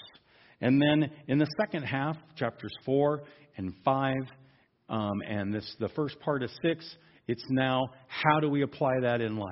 And 0.60 0.80
then 0.80 1.10
in 1.28 1.38
the 1.38 1.48
second 1.60 1.84
half, 1.84 2.16
chapters 2.36 2.72
4 2.84 3.22
and 3.56 3.72
5, 3.84 4.14
um, 4.88 5.22
and 5.26 5.54
this 5.54 5.76
the 5.78 5.88
first 5.90 6.18
part 6.20 6.42
of 6.42 6.50
6, 6.62 6.96
it's 7.28 7.44
now 7.50 7.88
how 8.08 8.40
do 8.40 8.48
we 8.48 8.62
apply 8.62 9.00
that 9.02 9.20
in 9.20 9.36
life? 9.36 9.48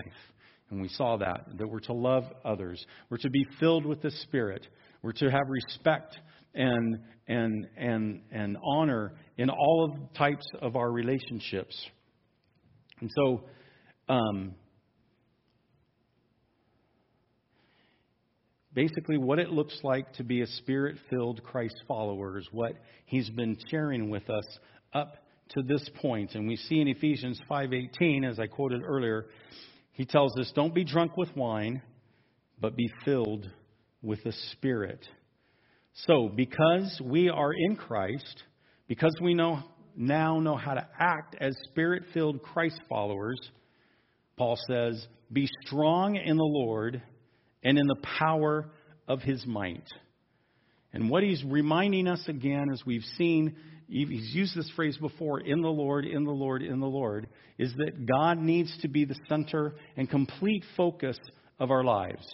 And 0.70 0.80
we 0.80 0.88
saw 0.88 1.16
that, 1.18 1.46
that 1.58 1.68
we're 1.68 1.80
to 1.80 1.92
love 1.92 2.24
others. 2.44 2.84
We're 3.08 3.18
to 3.18 3.30
be 3.30 3.46
filled 3.60 3.86
with 3.86 4.02
the 4.02 4.10
Spirit. 4.10 4.66
We're 5.02 5.12
to 5.12 5.30
have 5.30 5.48
respect 5.48 6.18
and, 6.54 6.98
and, 7.28 7.66
and, 7.76 8.22
and 8.32 8.56
honor 8.64 9.12
in 9.36 9.48
all 9.50 9.84
of 9.92 10.14
types 10.14 10.46
of 10.60 10.74
our 10.74 10.90
relationships. 10.90 11.76
And 13.00 13.10
so, 13.14 13.44
um, 14.08 14.54
basically, 18.76 19.16
what 19.16 19.40
it 19.40 19.50
looks 19.50 19.76
like 19.82 20.12
to 20.12 20.22
be 20.22 20.42
a 20.42 20.46
spirit 20.46 20.96
filled 21.10 21.42
Christ 21.42 21.74
follower 21.88 22.38
is 22.38 22.46
what 22.52 22.74
he's 23.06 23.30
been 23.30 23.56
sharing 23.70 24.10
with 24.10 24.28
us 24.30 24.44
up 24.92 25.16
to 25.48 25.62
this 25.62 25.88
point. 26.00 26.34
And 26.34 26.46
we 26.46 26.56
see 26.56 26.80
in 26.80 26.86
Ephesians 26.86 27.40
5:18 27.48 28.22
as 28.24 28.38
I 28.38 28.46
quoted 28.46 28.82
earlier, 28.84 29.26
he 29.92 30.04
tells 30.04 30.38
us 30.38 30.52
don't 30.54 30.74
be 30.74 30.84
drunk 30.84 31.16
with 31.16 31.34
wine, 31.34 31.82
but 32.60 32.76
be 32.76 32.88
filled 33.04 33.50
with 34.02 34.22
the 34.22 34.32
Spirit. 34.52 35.08
So, 36.04 36.28
because 36.28 37.00
we 37.02 37.30
are 37.30 37.52
in 37.54 37.76
Christ, 37.76 38.44
because 38.86 39.16
we 39.22 39.32
know 39.32 39.62
now 39.96 40.38
know 40.40 40.56
how 40.56 40.74
to 40.74 40.86
act 41.00 41.36
as 41.40 41.56
spirit-filled 41.70 42.42
Christ 42.42 42.78
followers, 42.86 43.38
Paul 44.36 44.58
says, 44.68 45.08
"Be 45.32 45.48
strong 45.64 46.16
in 46.16 46.36
the 46.36 46.44
Lord 46.44 47.00
and 47.66 47.78
in 47.78 47.86
the 47.86 48.00
power 48.18 48.70
of 49.06 49.20
his 49.20 49.44
might." 49.46 49.86
And 50.92 51.10
what 51.10 51.22
he's 51.22 51.44
reminding 51.44 52.08
us 52.08 52.26
again, 52.28 52.70
as 52.72 52.86
we've 52.86 53.04
seen, 53.18 53.56
he's 53.88 54.34
used 54.34 54.56
this 54.56 54.70
phrase 54.70 54.96
before, 54.96 55.40
in 55.40 55.60
the 55.60 55.68
Lord, 55.68 56.06
in 56.06 56.24
the 56.24 56.30
Lord, 56.30 56.62
in 56.62 56.80
the 56.80 56.86
Lord, 56.86 57.28
is 57.58 57.74
that 57.74 58.06
God 58.06 58.38
needs 58.38 58.74
to 58.78 58.88
be 58.88 59.04
the 59.04 59.18
center 59.28 59.74
and 59.96 60.08
complete 60.08 60.64
focus 60.76 61.18
of 61.58 61.70
our 61.70 61.84
lives. 61.84 62.26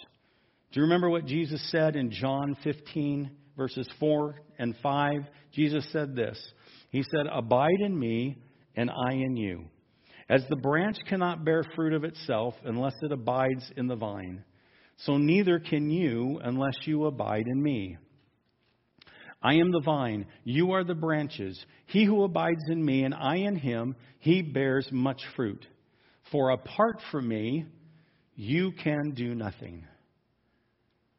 Do 0.71 0.79
you 0.79 0.83
remember 0.83 1.09
what 1.09 1.25
Jesus 1.25 1.61
said 1.71 1.97
in 1.97 2.11
John 2.11 2.55
15? 2.63 3.29
verses 3.57 3.87
4 3.99 4.35
and 4.59 4.75
5, 4.81 5.11
Jesus 5.53 5.85
said 5.91 6.15
this. 6.15 6.39
He 6.89 7.03
said, 7.03 7.27
Abide 7.31 7.79
in 7.79 7.97
me, 7.97 8.37
and 8.75 8.89
I 8.89 9.13
in 9.13 9.35
you. 9.35 9.65
As 10.29 10.43
the 10.49 10.55
branch 10.55 10.97
cannot 11.07 11.45
bear 11.45 11.63
fruit 11.75 11.93
of 11.93 12.03
itself 12.03 12.55
unless 12.65 12.93
it 13.01 13.11
abides 13.11 13.71
in 13.75 13.87
the 13.87 13.95
vine, 13.95 14.43
so 14.97 15.17
neither 15.17 15.59
can 15.59 15.89
you 15.89 16.39
unless 16.43 16.75
you 16.85 17.05
abide 17.05 17.47
in 17.47 17.61
me. 17.61 17.97
I 19.41 19.55
am 19.55 19.71
the 19.71 19.81
vine, 19.81 20.25
you 20.45 20.71
are 20.71 20.85
the 20.85 20.95
branches. 20.95 21.63
He 21.87 22.05
who 22.05 22.23
abides 22.23 22.63
in 22.69 22.83
me 22.83 23.03
and 23.03 23.13
I 23.13 23.37
in 23.37 23.57
him, 23.57 23.95
he 24.19 24.41
bears 24.41 24.87
much 24.91 25.21
fruit. 25.35 25.65
For 26.31 26.51
apart 26.51 27.01
from 27.11 27.27
me, 27.27 27.65
you 28.35 28.71
can 28.83 29.11
do 29.11 29.35
nothing. 29.35 29.85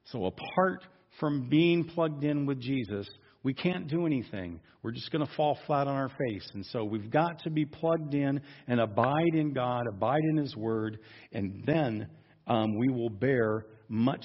So 0.07 0.25
apart 0.25 0.85
from 1.21 1.49
being 1.49 1.85
plugged 1.85 2.25
in 2.25 2.47
with 2.47 2.61
Jesus, 2.61 3.07
we 3.43 3.53
can't 3.53 3.89
do 3.89 4.07
anything. 4.07 4.61
We're 4.83 4.93
just 4.93 5.11
going 5.13 5.25
to 5.25 5.33
fall 5.35 5.59
flat 5.67 5.87
on 5.87 5.95
our 5.95 6.09
face. 6.09 6.51
And 6.55 6.65
so 6.67 6.85
we've 6.85 7.11
got 7.11 7.41
to 7.45 7.51
be 7.51 7.67
plugged 7.67 8.15
in 8.15 8.41
and 8.67 8.81
abide 8.81 9.35
in 9.35 9.53
God, 9.53 9.85
abide 9.87 10.25
in 10.31 10.39
His 10.39 10.57
Word, 10.57 10.99
and 11.33 11.63
then 11.67 12.09
um, 12.47 12.77
we 12.79 12.89
will 12.89 13.11
bear 13.11 13.67
much 13.89 14.25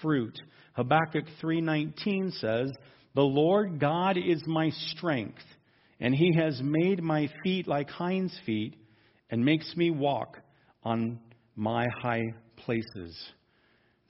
fruit. 0.00 0.38
Habakkuk 0.74 1.24
3:19 1.40 2.32
says, 2.32 2.70
"The 3.14 3.22
Lord 3.22 3.78
God 3.78 4.16
is 4.16 4.42
my 4.46 4.70
strength, 4.70 5.44
and 6.00 6.14
He 6.14 6.34
has 6.36 6.60
made 6.62 7.02
my 7.02 7.28
feet 7.42 7.66
like 7.66 7.88
hinds' 7.90 8.38
feet, 8.44 8.76
and 9.30 9.44
makes 9.44 9.76
me 9.76 9.90
walk 9.90 10.40
on 10.82 11.20
my 11.56 11.86
high 12.00 12.34
places." 12.56 13.32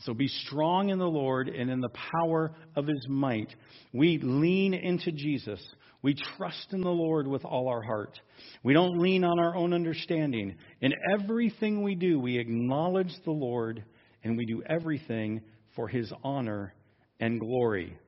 So 0.00 0.12
be 0.12 0.28
strong 0.28 0.90
in 0.90 0.98
the 0.98 1.08
Lord 1.08 1.48
and 1.48 1.70
in 1.70 1.80
the 1.80 1.92
power 2.12 2.54
of 2.76 2.86
his 2.86 3.06
might. 3.08 3.54
We 3.92 4.18
lean 4.18 4.74
into 4.74 5.12
Jesus. 5.12 5.60
We 6.04 6.14
trust 6.36 6.68
in 6.72 6.82
the 6.82 6.90
Lord 6.90 7.26
with 7.26 7.44
all 7.44 7.66
our 7.66 7.82
heart. 7.82 8.20
We 8.62 8.74
don't 8.74 8.98
lean 8.98 9.24
on 9.24 9.40
our 9.40 9.56
own 9.56 9.72
understanding. 9.72 10.54
In 10.80 10.92
everything 11.12 11.82
we 11.82 11.94
do, 11.94 12.20
we 12.20 12.38
acknowledge 12.38 13.12
the 13.24 13.32
Lord 13.32 13.82
and 14.22 14.36
we 14.36 14.44
do 14.44 14.62
everything 14.68 15.40
for 15.74 15.88
his 15.88 16.12
honor 16.22 16.74
and 17.20 17.40
glory. 17.40 17.98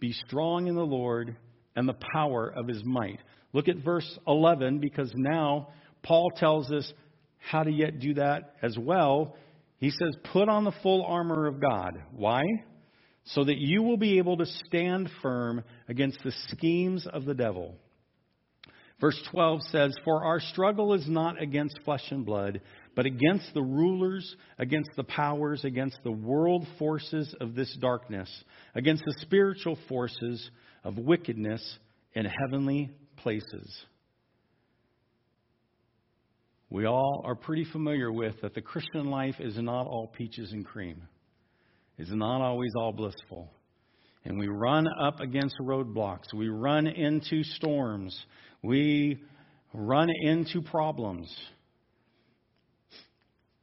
Be 0.00 0.12
strong 0.26 0.66
in 0.66 0.74
the 0.74 0.80
Lord 0.80 1.36
and 1.76 1.88
the 1.88 1.98
power 2.14 2.52
of 2.56 2.66
his 2.66 2.82
might. 2.84 3.20
Look 3.52 3.68
at 3.68 3.84
verse 3.84 4.18
11 4.26 4.80
because 4.80 5.12
now 5.14 5.68
Paul 6.02 6.30
tells 6.36 6.72
us 6.72 6.90
how 7.38 7.62
to 7.62 7.70
yet 7.70 8.00
do 8.00 8.14
that 8.14 8.56
as 8.62 8.76
well 8.76 9.36
he 9.78 9.90
says, 9.90 10.16
Put 10.32 10.48
on 10.48 10.64
the 10.64 10.72
full 10.82 11.04
armor 11.04 11.46
of 11.46 11.60
God. 11.60 12.02
Why? 12.12 12.42
So 13.26 13.44
that 13.44 13.58
you 13.58 13.82
will 13.82 13.96
be 13.96 14.18
able 14.18 14.36
to 14.36 14.46
stand 14.66 15.10
firm 15.22 15.64
against 15.88 16.18
the 16.22 16.32
schemes 16.48 17.06
of 17.12 17.24
the 17.24 17.34
devil. 17.34 17.74
Verse 19.00 19.20
12 19.30 19.62
says, 19.70 19.94
For 20.04 20.24
our 20.24 20.40
struggle 20.40 20.94
is 20.94 21.06
not 21.08 21.40
against 21.42 21.80
flesh 21.84 22.04
and 22.10 22.24
blood, 22.24 22.60
but 22.94 23.04
against 23.04 23.52
the 23.52 23.62
rulers, 23.62 24.36
against 24.58 24.90
the 24.96 25.04
powers, 25.04 25.64
against 25.64 25.98
the 26.02 26.12
world 26.12 26.66
forces 26.78 27.34
of 27.40 27.54
this 27.54 27.76
darkness, 27.80 28.30
against 28.74 29.04
the 29.04 29.16
spiritual 29.20 29.76
forces 29.88 30.50
of 30.82 30.96
wickedness 30.96 31.78
in 32.14 32.24
heavenly 32.24 32.90
places 33.18 33.84
we 36.70 36.84
all 36.84 37.22
are 37.24 37.34
pretty 37.34 37.64
familiar 37.64 38.10
with 38.10 38.40
that 38.42 38.54
the 38.54 38.60
Christian 38.60 39.10
life 39.10 39.36
is 39.38 39.56
not 39.56 39.86
all 39.86 40.08
peaches 40.08 40.52
and 40.52 40.64
cream. 40.64 41.02
It's 41.98 42.10
not 42.10 42.42
always 42.42 42.72
all 42.76 42.92
blissful. 42.92 43.50
And 44.24 44.38
we 44.38 44.48
run 44.48 44.86
up 45.00 45.20
against 45.20 45.56
roadblocks. 45.60 46.34
We 46.34 46.48
run 46.48 46.86
into 46.86 47.42
storms. 47.44 48.26
We 48.62 49.22
run 49.72 50.08
into 50.22 50.62
problems. 50.62 51.34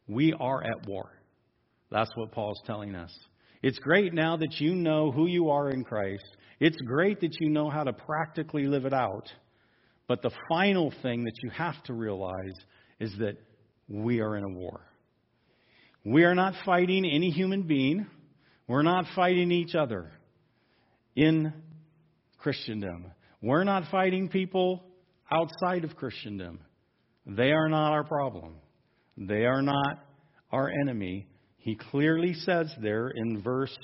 We 0.07 0.33
are 0.39 0.63
at 0.63 0.87
war. 0.87 1.09
That's 1.91 2.11
what 2.15 2.31
Paul's 2.31 2.61
telling 2.65 2.95
us. 2.95 3.11
It's 3.61 3.79
great 3.79 4.13
now 4.13 4.37
that 4.37 4.59
you 4.59 4.73
know 4.73 5.11
who 5.11 5.27
you 5.27 5.49
are 5.49 5.69
in 5.69 5.83
Christ. 5.83 6.25
It's 6.59 6.79
great 6.81 7.21
that 7.21 7.35
you 7.39 7.49
know 7.49 7.69
how 7.69 7.83
to 7.83 7.93
practically 7.93 8.65
live 8.65 8.85
it 8.85 8.93
out. 8.93 9.31
But 10.07 10.21
the 10.21 10.31
final 10.49 10.93
thing 11.01 11.23
that 11.23 11.35
you 11.43 11.49
have 11.51 11.81
to 11.83 11.93
realize 11.93 12.55
is 12.99 13.13
that 13.19 13.37
we 13.87 14.21
are 14.21 14.37
in 14.37 14.43
a 14.43 14.49
war. 14.49 14.81
We 16.05 16.23
are 16.23 16.35
not 16.35 16.53
fighting 16.65 17.05
any 17.05 17.29
human 17.29 17.63
being. 17.63 18.07
We're 18.73 18.81
not 18.81 19.05
fighting 19.15 19.51
each 19.51 19.75
other 19.75 20.11
in 21.15 21.53
Christendom. 22.39 23.05
We're 23.39 23.65
not 23.65 23.91
fighting 23.91 24.29
people 24.29 24.83
outside 25.31 25.83
of 25.83 25.95
Christendom. 25.95 26.59
They 27.27 27.51
are 27.51 27.69
not 27.69 27.91
our 27.91 28.03
problem. 28.03 28.55
They 29.15 29.45
are 29.45 29.61
not 29.61 30.03
our 30.51 30.71
enemy. 30.81 31.27
He 31.57 31.75
clearly 31.75 32.33
says 32.33 32.73
there 32.81 33.09
in 33.09 33.43
verse 33.43 33.77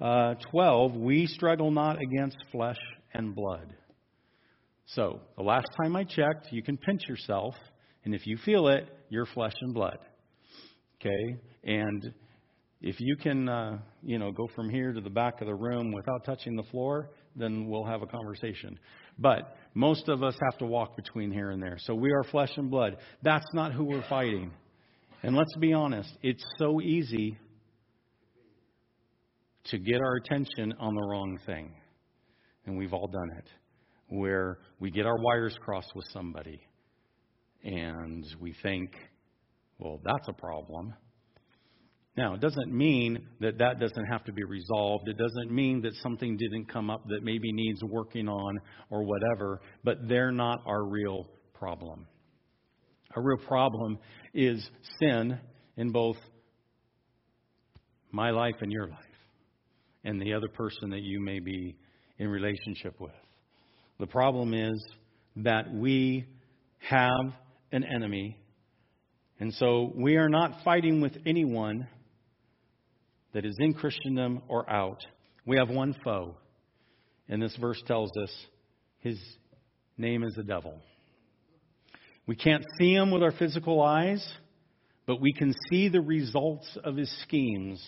uh, 0.00 0.34
12, 0.50 0.96
we 0.96 1.28
struggle 1.28 1.70
not 1.70 2.02
against 2.02 2.38
flesh 2.50 2.80
and 3.14 3.36
blood. 3.36 3.72
So, 4.86 5.20
the 5.36 5.44
last 5.44 5.68
time 5.80 5.94
I 5.94 6.02
checked, 6.02 6.48
you 6.50 6.64
can 6.64 6.76
pinch 6.76 7.02
yourself, 7.08 7.54
and 8.04 8.16
if 8.16 8.26
you 8.26 8.36
feel 8.44 8.66
it, 8.66 8.88
you're 9.10 9.26
flesh 9.26 9.54
and 9.60 9.72
blood. 9.72 9.98
Okay? 11.00 11.36
And 11.62 12.12
if 12.80 13.00
you 13.00 13.16
can, 13.16 13.48
uh, 13.48 13.78
you 14.02 14.18
know, 14.18 14.30
go 14.30 14.48
from 14.54 14.70
here 14.70 14.92
to 14.92 15.00
the 15.00 15.10
back 15.10 15.40
of 15.40 15.48
the 15.48 15.54
room 15.54 15.92
without 15.92 16.24
touching 16.24 16.54
the 16.54 16.62
floor, 16.64 17.10
then 17.34 17.66
we'll 17.66 17.84
have 17.84 18.02
a 18.02 18.06
conversation. 18.06 18.78
But 19.18 19.56
most 19.74 20.08
of 20.08 20.22
us 20.22 20.36
have 20.48 20.58
to 20.58 20.66
walk 20.66 20.96
between 20.96 21.32
here 21.32 21.50
and 21.50 21.60
there. 21.60 21.76
So 21.80 21.94
we 21.94 22.12
are 22.12 22.22
flesh 22.24 22.50
and 22.56 22.70
blood. 22.70 22.98
That's 23.22 23.46
not 23.52 23.72
who 23.72 23.84
we're 23.84 24.08
fighting. 24.08 24.52
And 25.22 25.34
let's 25.36 25.56
be 25.58 25.72
honest, 25.72 26.10
it's 26.22 26.44
so 26.58 26.80
easy 26.80 27.36
to 29.64 29.78
get 29.78 30.00
our 30.00 30.16
attention 30.16 30.72
on 30.78 30.94
the 30.94 31.02
wrong 31.02 31.38
thing. 31.46 31.74
And 32.64 32.78
we've 32.78 32.92
all 32.92 33.08
done 33.08 33.30
it. 33.38 33.48
Where 34.08 34.58
we 34.78 34.90
get 34.90 35.04
our 35.04 35.18
wires 35.18 35.58
crossed 35.60 35.94
with 35.94 36.06
somebody 36.12 36.60
and 37.64 38.24
we 38.40 38.54
think, 38.62 38.92
well, 39.78 40.00
that's 40.04 40.28
a 40.28 40.32
problem. 40.32 40.94
Now, 42.18 42.34
it 42.34 42.40
doesn't 42.40 42.76
mean 42.76 43.28
that 43.38 43.58
that 43.58 43.78
doesn't 43.78 44.06
have 44.06 44.24
to 44.24 44.32
be 44.32 44.42
resolved. 44.42 45.06
It 45.06 45.16
doesn't 45.16 45.52
mean 45.52 45.82
that 45.82 45.94
something 46.02 46.36
didn't 46.36 46.64
come 46.64 46.90
up 46.90 47.04
that 47.10 47.22
maybe 47.22 47.52
needs 47.52 47.80
working 47.84 48.28
on 48.28 48.58
or 48.90 49.04
whatever, 49.04 49.60
but 49.84 50.08
they're 50.08 50.32
not 50.32 50.60
our 50.66 50.84
real 50.84 51.28
problem. 51.54 52.08
Our 53.14 53.22
real 53.22 53.46
problem 53.46 54.00
is 54.34 54.68
sin 54.98 55.38
in 55.76 55.92
both 55.92 56.16
my 58.10 58.30
life 58.30 58.56
and 58.62 58.72
your 58.72 58.88
life, 58.88 58.98
and 60.02 60.20
the 60.20 60.32
other 60.32 60.48
person 60.48 60.90
that 60.90 61.02
you 61.02 61.20
may 61.20 61.38
be 61.38 61.76
in 62.18 62.26
relationship 62.26 63.00
with. 63.00 63.14
The 64.00 64.08
problem 64.08 64.54
is 64.54 64.84
that 65.36 65.72
we 65.72 66.24
have 66.78 67.32
an 67.70 67.84
enemy, 67.84 68.36
and 69.38 69.54
so 69.54 69.92
we 69.94 70.16
are 70.16 70.28
not 70.28 70.64
fighting 70.64 71.00
with 71.00 71.16
anyone 71.24 71.86
that 73.32 73.44
is 73.44 73.56
in 73.58 73.74
Christendom 73.74 74.42
or 74.48 74.68
out. 74.70 75.00
We 75.46 75.56
have 75.56 75.70
one 75.70 75.94
foe. 76.04 76.36
And 77.28 77.42
this 77.42 77.56
verse 77.56 77.82
tells 77.86 78.10
us 78.22 78.30
his 79.00 79.18
name 79.96 80.22
is 80.22 80.34
the 80.34 80.42
devil. 80.42 80.78
We 82.26 82.36
can't 82.36 82.64
see 82.78 82.92
him 82.92 83.10
with 83.10 83.22
our 83.22 83.32
physical 83.32 83.82
eyes, 83.82 84.26
but 85.06 85.20
we 85.20 85.32
can 85.32 85.54
see 85.70 85.88
the 85.88 86.00
results 86.00 86.76
of 86.84 86.96
his 86.96 87.10
schemes. 87.22 87.82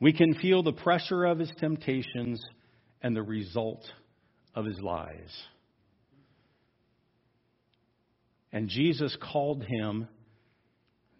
We 0.00 0.12
can 0.12 0.34
feel 0.34 0.62
the 0.62 0.72
pressure 0.72 1.24
of 1.24 1.38
his 1.38 1.52
temptations 1.58 2.40
and 3.02 3.14
the 3.14 3.22
result 3.22 3.84
of 4.54 4.64
his 4.64 4.80
lies. 4.80 5.30
And 8.52 8.68
Jesus 8.68 9.16
called 9.20 9.62
him 9.62 10.08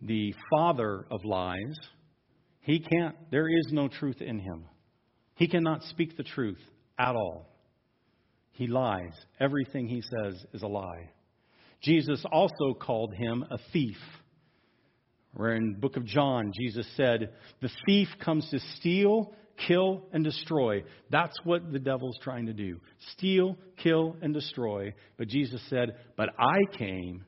the 0.01 0.35
father 0.51 1.07
of 1.11 1.25
lies 1.25 1.77
he 2.67 2.81
can't, 2.81 3.15
there 3.31 3.49
is 3.49 3.69
no 3.71 3.87
truth 3.87 4.21
in 4.21 4.41
him. 4.41 4.65
He 5.37 5.47
cannot 5.47 5.85
speak 5.85 6.17
the 6.17 6.25
truth 6.25 6.59
at 6.99 7.15
all. 7.15 7.49
He 8.51 8.67
lies. 8.67 9.13
Everything 9.39 9.87
he 9.87 10.03
says 10.03 10.35
is 10.53 10.63
a 10.63 10.67
lie. 10.67 11.11
Jesus 11.81 12.25
also 12.33 12.75
called 12.75 13.15
him 13.15 13.45
a 13.53 13.59
thief. 13.73 13.99
Where 15.35 15.55
in 15.55 15.75
the 15.75 15.79
book 15.79 15.97
of 15.97 16.07
John, 16.07 16.51
Jesus 16.61 16.89
said, 16.97 17.35
The 17.63 17.71
thief 17.87 18.09
comes 18.25 18.51
to 18.51 18.59
steal, 18.79 19.33
kill, 19.69 20.03
and 20.13 20.25
destroy. 20.25 20.83
That's 21.09 21.39
what 21.45 21.71
the 21.71 21.79
devil's 21.79 22.19
trying 22.21 22.47
to 22.47 22.53
do 22.53 22.81
steal, 23.13 23.57
kill, 23.77 24.17
and 24.23 24.35
destroy. 24.35 24.93
But 25.19 25.29
Jesus 25.29 25.63
said, 25.71 25.95
But 26.17 26.31
I 26.37 26.77
came 26.77 27.27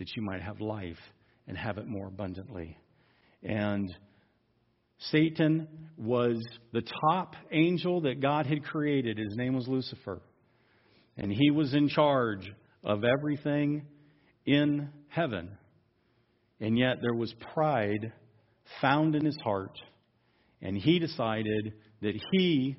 that 0.00 0.08
you 0.16 0.24
might 0.24 0.42
have 0.42 0.60
life 0.60 0.98
and 1.46 1.56
have 1.56 1.78
it 1.78 1.86
more 1.86 2.08
abundantly. 2.08 2.76
And 3.44 3.88
Satan 5.10 5.68
was 5.96 6.42
the 6.72 6.82
top 7.10 7.34
angel 7.50 8.02
that 8.02 8.20
God 8.20 8.46
had 8.46 8.64
created. 8.64 9.18
His 9.18 9.36
name 9.36 9.54
was 9.54 9.66
Lucifer. 9.68 10.22
And 11.16 11.30
he 11.32 11.50
was 11.50 11.74
in 11.74 11.88
charge 11.88 12.50
of 12.82 13.02
everything 13.04 13.86
in 14.46 14.90
heaven. 15.08 15.50
And 16.60 16.78
yet 16.78 16.98
there 17.02 17.14
was 17.14 17.34
pride 17.54 18.12
found 18.80 19.14
in 19.14 19.24
his 19.24 19.38
heart. 19.42 19.76
And 20.60 20.76
he 20.76 20.98
decided 20.98 21.72
that 22.00 22.14
he 22.32 22.76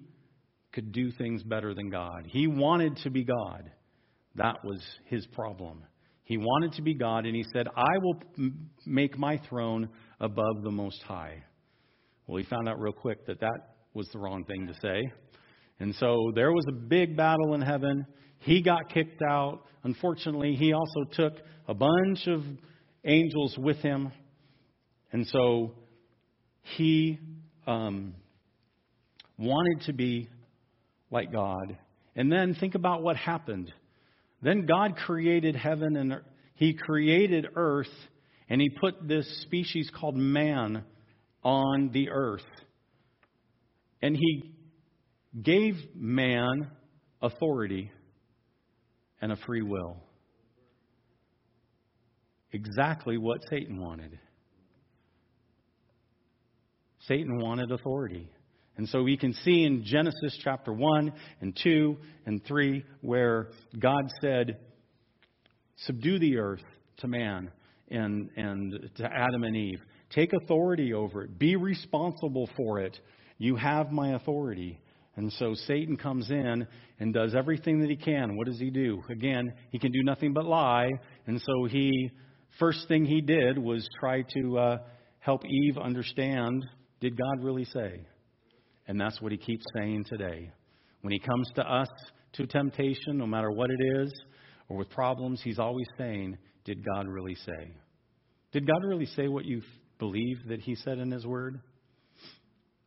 could 0.72 0.92
do 0.92 1.12
things 1.12 1.44
better 1.44 1.74
than 1.74 1.90
God. 1.90 2.28
He 2.28 2.48
wanted 2.48 2.98
to 3.04 3.10
be 3.10 3.24
God. 3.24 3.70
That 4.36 4.64
was 4.64 4.82
his 5.06 5.26
problem. 5.28 5.84
He 6.24 6.38
wanted 6.38 6.74
to 6.74 6.82
be 6.82 6.94
God, 6.94 7.26
and 7.26 7.36
he 7.36 7.46
said, 7.54 7.68
I 7.76 7.98
will 8.02 8.16
make 8.86 9.18
my 9.18 9.40
throne 9.50 9.90
above 10.20 10.64
the 10.64 10.72
Most 10.72 11.04
High. 11.04 11.44
Well, 12.28 12.38
he 12.38 12.46
found 12.46 12.70
out 12.70 12.80
real 12.80 12.94
quick 12.94 13.26
that 13.28 13.40
that 13.42 13.76
was 13.94 14.08
the 14.14 14.20
wrong 14.20 14.46
thing 14.46 14.68
to 14.68 14.74
say. 14.80 15.12
And 15.80 15.94
so 15.96 16.32
there 16.34 16.52
was 16.52 16.66
a 16.70 16.74
big 16.74 17.18
battle 17.18 17.54
in 17.54 17.62
heaven. 17.62 18.06
He 18.40 18.62
got 18.62 18.90
kicked 18.90 19.22
out. 19.22 19.66
Unfortunately, 19.84 20.56
he 20.56 20.74
also 20.74 21.04
took 21.12 21.34
a 21.68 21.74
bunch 21.74 22.28
of 22.28 22.44
angels 23.04 23.58
with 23.58 23.78
him. 23.78 24.12
And 25.12 25.28
so 25.28 25.74
he 26.62 27.20
um, 27.68 28.16
wanted 29.38 29.86
to 29.88 29.94
be 29.94 30.30
like 31.12 31.32
God. 31.32 31.78
And 32.16 32.32
then 32.32 32.56
think 32.56 32.76
about 32.76 33.04
what 33.04 33.18
happened. 33.18 33.72
Then 34.42 34.66
God 34.66 34.96
created 34.96 35.56
heaven 35.56 35.96
and 35.98 36.22
he 36.56 36.74
created 36.74 37.48
earth 37.56 37.88
and 38.50 38.62
he 38.62 38.70
put 38.70 39.08
this 39.08 39.42
species 39.42 39.90
called 39.94 40.16
man 40.16 40.84
on 41.44 41.90
the 41.92 42.10
earth. 42.10 42.46
And 44.02 44.16
he 44.16 44.54
gave 45.42 45.76
man 45.96 46.70
authority 47.22 47.92
and 49.22 49.32
a 49.32 49.38
free 49.38 49.62
will. 49.62 49.98
Exactly 52.52 53.18
what 53.18 53.40
Satan 53.50 53.80
wanted. 53.82 54.20
Satan 57.08 57.40
wanted 57.40 57.72
authority. 57.72 58.30
And 58.78 58.88
so 58.90 59.04
we 59.04 59.18
can 59.18 59.34
see 59.34 59.64
in 59.64 59.84
Genesis 59.86 60.38
chapter 60.44 60.74
1 60.74 61.14
and 61.42 61.58
2 61.62 61.98
and 62.26 62.44
3 62.46 62.84
where 63.02 63.50
God 63.78 64.10
said, 64.22 64.58
Subdue 65.78 66.20
the 66.20 66.38
earth 66.38 66.64
to 66.98 67.08
man 67.08 67.52
and, 67.90 68.30
and 68.36 68.90
to 68.98 69.06
Adam 69.06 69.44
and 69.44 69.56
Eve. 69.56 69.80
Take 70.10 70.32
authority 70.34 70.94
over 70.94 71.24
it. 71.24 71.38
Be 71.40 71.56
responsible 71.56 72.50
for 72.56 72.80
it. 72.80 72.98
You 73.38 73.56
have 73.56 73.92
my 73.92 74.14
authority. 74.14 74.80
And 75.16 75.32
so 75.34 75.54
Satan 75.54 75.98
comes 75.98 76.32
in 76.32 76.68
and 77.00 77.14
does 77.14 77.36
everything 77.36 77.80
that 77.82 77.90
he 77.90 77.96
can. 77.96 78.36
What 78.36 78.48
does 78.48 78.60
he 78.60 78.70
do? 78.70 79.04
Again, 79.10 79.54
he 79.72 79.80
can 79.80 79.92
do 79.92 80.04
nothing 80.04 80.34
but 80.34 80.46
lie. 80.46 80.90
And 81.28 81.42
so 81.42 81.66
he, 81.66 82.12
first 82.60 82.88
thing 82.88 83.06
he 83.06 83.22
did 83.22 83.58
was 83.58 83.88
try 84.00 84.24
to 84.34 84.58
uh, 84.58 84.78
help 85.20 85.46
Eve 85.46 85.78
understand 85.78 86.66
did 87.00 87.18
God 87.18 87.44
really 87.44 87.66
say? 87.66 88.06
And 88.88 89.00
that's 89.00 89.22
what 89.22 89.32
he 89.32 89.38
keeps 89.38 89.66
saying 89.76 90.06
today. 90.06 90.52
When 91.02 91.12
he 91.12 91.20
comes 91.20 91.50
to 91.56 91.62
us 91.62 91.90
to 92.34 92.48
temptation, 92.48 93.18
no 93.18 93.28
matter 93.28 93.52
what 93.52 93.70
it 93.70 94.02
is, 94.02 94.14
or 94.70 94.78
with 94.78 94.90
problems, 94.90 95.42
he's 95.44 95.60
always 95.60 95.86
saying, 95.98 96.38
Did 96.66 96.86
God 96.86 97.08
really 97.08 97.36
say? 97.36 97.72
Did 98.52 98.68
God 98.68 98.84
really 98.84 99.08
say 99.08 99.28
what 99.28 99.46
you 99.46 99.62
believe 100.00 100.38
that 100.48 100.62
he 100.62 100.76
said 100.76 101.00
in 101.00 101.12
his 101.12 101.26
word? 101.26 101.60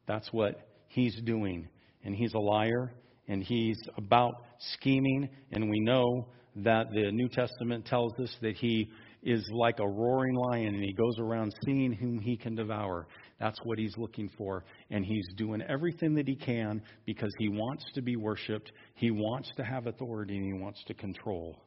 That's 0.06 0.32
what 0.32 0.68
he's 0.88 1.20
doing. 1.22 1.68
And 2.04 2.14
he's 2.14 2.34
a 2.34 2.38
liar, 2.38 2.92
and 3.26 3.42
he's 3.42 3.78
about 3.98 4.34
scheming. 4.74 5.28
And 5.52 5.68
we 5.68 5.80
know 5.80 6.28
that 6.56 6.86
the 6.92 7.10
New 7.10 7.28
Testament 7.28 7.84
tells 7.84 8.12
us 8.20 8.34
that 8.40 8.54
he 8.56 8.88
is 9.22 9.44
like 9.52 9.80
a 9.80 9.88
roaring 9.88 10.36
lion, 10.36 10.74
and 10.74 10.84
he 10.84 10.92
goes 10.92 11.18
around 11.18 11.52
seeing 11.64 11.92
whom 11.92 12.20
he 12.20 12.36
can 12.36 12.54
devour. 12.54 13.08
That's 13.40 13.58
what 13.64 13.78
he's 13.78 13.96
looking 13.98 14.30
for. 14.38 14.64
And 14.90 15.04
he's 15.04 15.26
doing 15.36 15.62
everything 15.68 16.14
that 16.14 16.28
he 16.28 16.36
can 16.36 16.80
because 17.04 17.32
he 17.38 17.48
wants 17.48 17.84
to 17.94 18.02
be 18.02 18.16
worshiped, 18.16 18.70
he 18.94 19.10
wants 19.10 19.50
to 19.56 19.64
have 19.64 19.86
authority, 19.88 20.36
and 20.36 20.46
he 20.46 20.52
wants 20.52 20.82
to 20.86 20.94
control. 20.94 21.65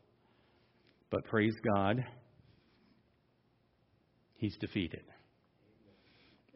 But 1.11 1.25
praise 1.25 1.55
God, 1.63 2.05
he's 4.35 4.55
defeated 4.57 5.03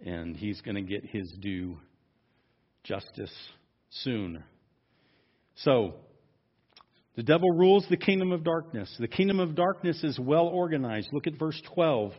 and 0.05 0.35
he's 0.35 0.61
going 0.61 0.75
to 0.75 0.81
get 0.81 1.05
his 1.05 1.31
due 1.39 1.77
justice 2.84 3.34
soon. 3.89 4.43
So, 5.55 5.93
The 7.15 7.23
devil 7.23 7.51
rules 7.51 7.85
the 7.89 7.97
kingdom 7.97 8.31
of 8.31 8.43
darkness. 8.43 8.93
The 8.99 9.07
kingdom 9.07 9.39
of 9.39 9.55
darkness 9.55 10.03
is 10.03 10.19
well 10.19 10.47
organized. 10.47 11.09
Look 11.11 11.27
at 11.27 11.38
verse 11.38 11.61
12. 11.75 12.11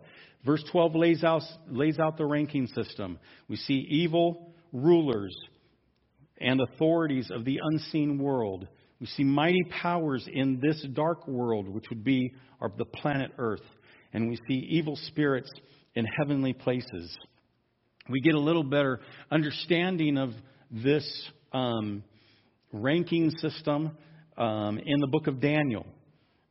Verse 0.47 0.63
12 0.71 0.95
lays 0.95 1.25
out, 1.25 1.43
lays 1.69 1.99
out 1.99 2.17
the 2.17 2.27
ranking 2.27 2.67
system. 2.69 3.19
We 3.49 3.57
see 3.57 3.87
evil 3.91 4.55
rulers 4.73 5.35
and 6.41 6.61
authorities 6.61 7.31
of 7.31 7.45
the 7.45 7.59
unseen 7.63 8.19
world. 8.19 8.69
We 9.05 9.09
see 9.09 9.25
mighty 9.25 9.63
powers 9.83 10.27
in 10.33 10.61
this 10.63 10.83
dark 10.95 11.29
world, 11.29 11.69
which 11.69 11.91
would 11.91 12.05
be 12.05 12.33
our, 12.59 12.73
the 12.79 12.87
planet 12.87 13.33
Earth. 13.37 13.61
And 14.15 14.31
we 14.31 14.39
see 14.49 14.67
evil 14.71 14.97
spirits 14.97 15.51
in 15.95 16.07
heavenly 16.07 16.55
places. 16.55 17.15
We 18.09 18.23
get 18.23 18.35
a 18.35 18.41
little 18.41 18.65
better 18.65 19.01
understanding 19.31 20.17
of 20.17 20.31
this 20.71 21.07
um, 21.53 22.03
ranking 22.73 23.31
system 23.43 23.91
um, 24.39 24.79
in 24.79 25.01
the 25.01 25.09
book 25.09 25.27
of 25.27 25.39
Daniel. 25.39 25.85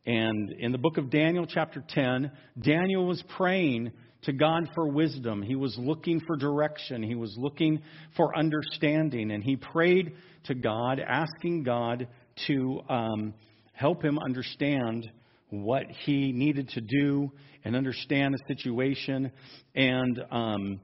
And 0.05 0.51
in 0.59 0.71
the 0.71 0.77
book 0.77 0.99
of 0.99 1.09
Daniel, 1.09 1.47
chapter 1.47 1.83
10, 1.89 2.31
Daniel 2.61 3.07
was 3.07 3.23
praying 3.35 3.93
to 4.25 4.31
God 4.31 4.69
for 4.75 4.87
wisdom. 4.87 5.41
He 5.41 5.55
was 5.55 5.75
looking 5.79 6.21
for 6.27 6.35
direction. 6.35 7.01
He 7.01 7.15
was 7.15 7.33
looking 7.35 7.81
for 8.15 8.37
understanding. 8.37 9.31
And 9.31 9.43
he 9.43 9.55
prayed 9.55 10.13
to 10.45 10.53
God, 10.53 10.99
asking 10.99 11.63
God 11.63 12.07
to 12.47 12.81
um, 12.89 13.33
help 13.73 14.03
him 14.03 14.19
understand 14.19 15.09
what 15.49 15.85
he 16.05 16.31
needed 16.31 16.69
to 16.69 16.81
do 16.81 17.31
and 17.63 17.75
understand 17.75 18.33
the 18.33 18.55
situation. 18.55 19.31
And 19.75 20.23
um, 20.31 20.81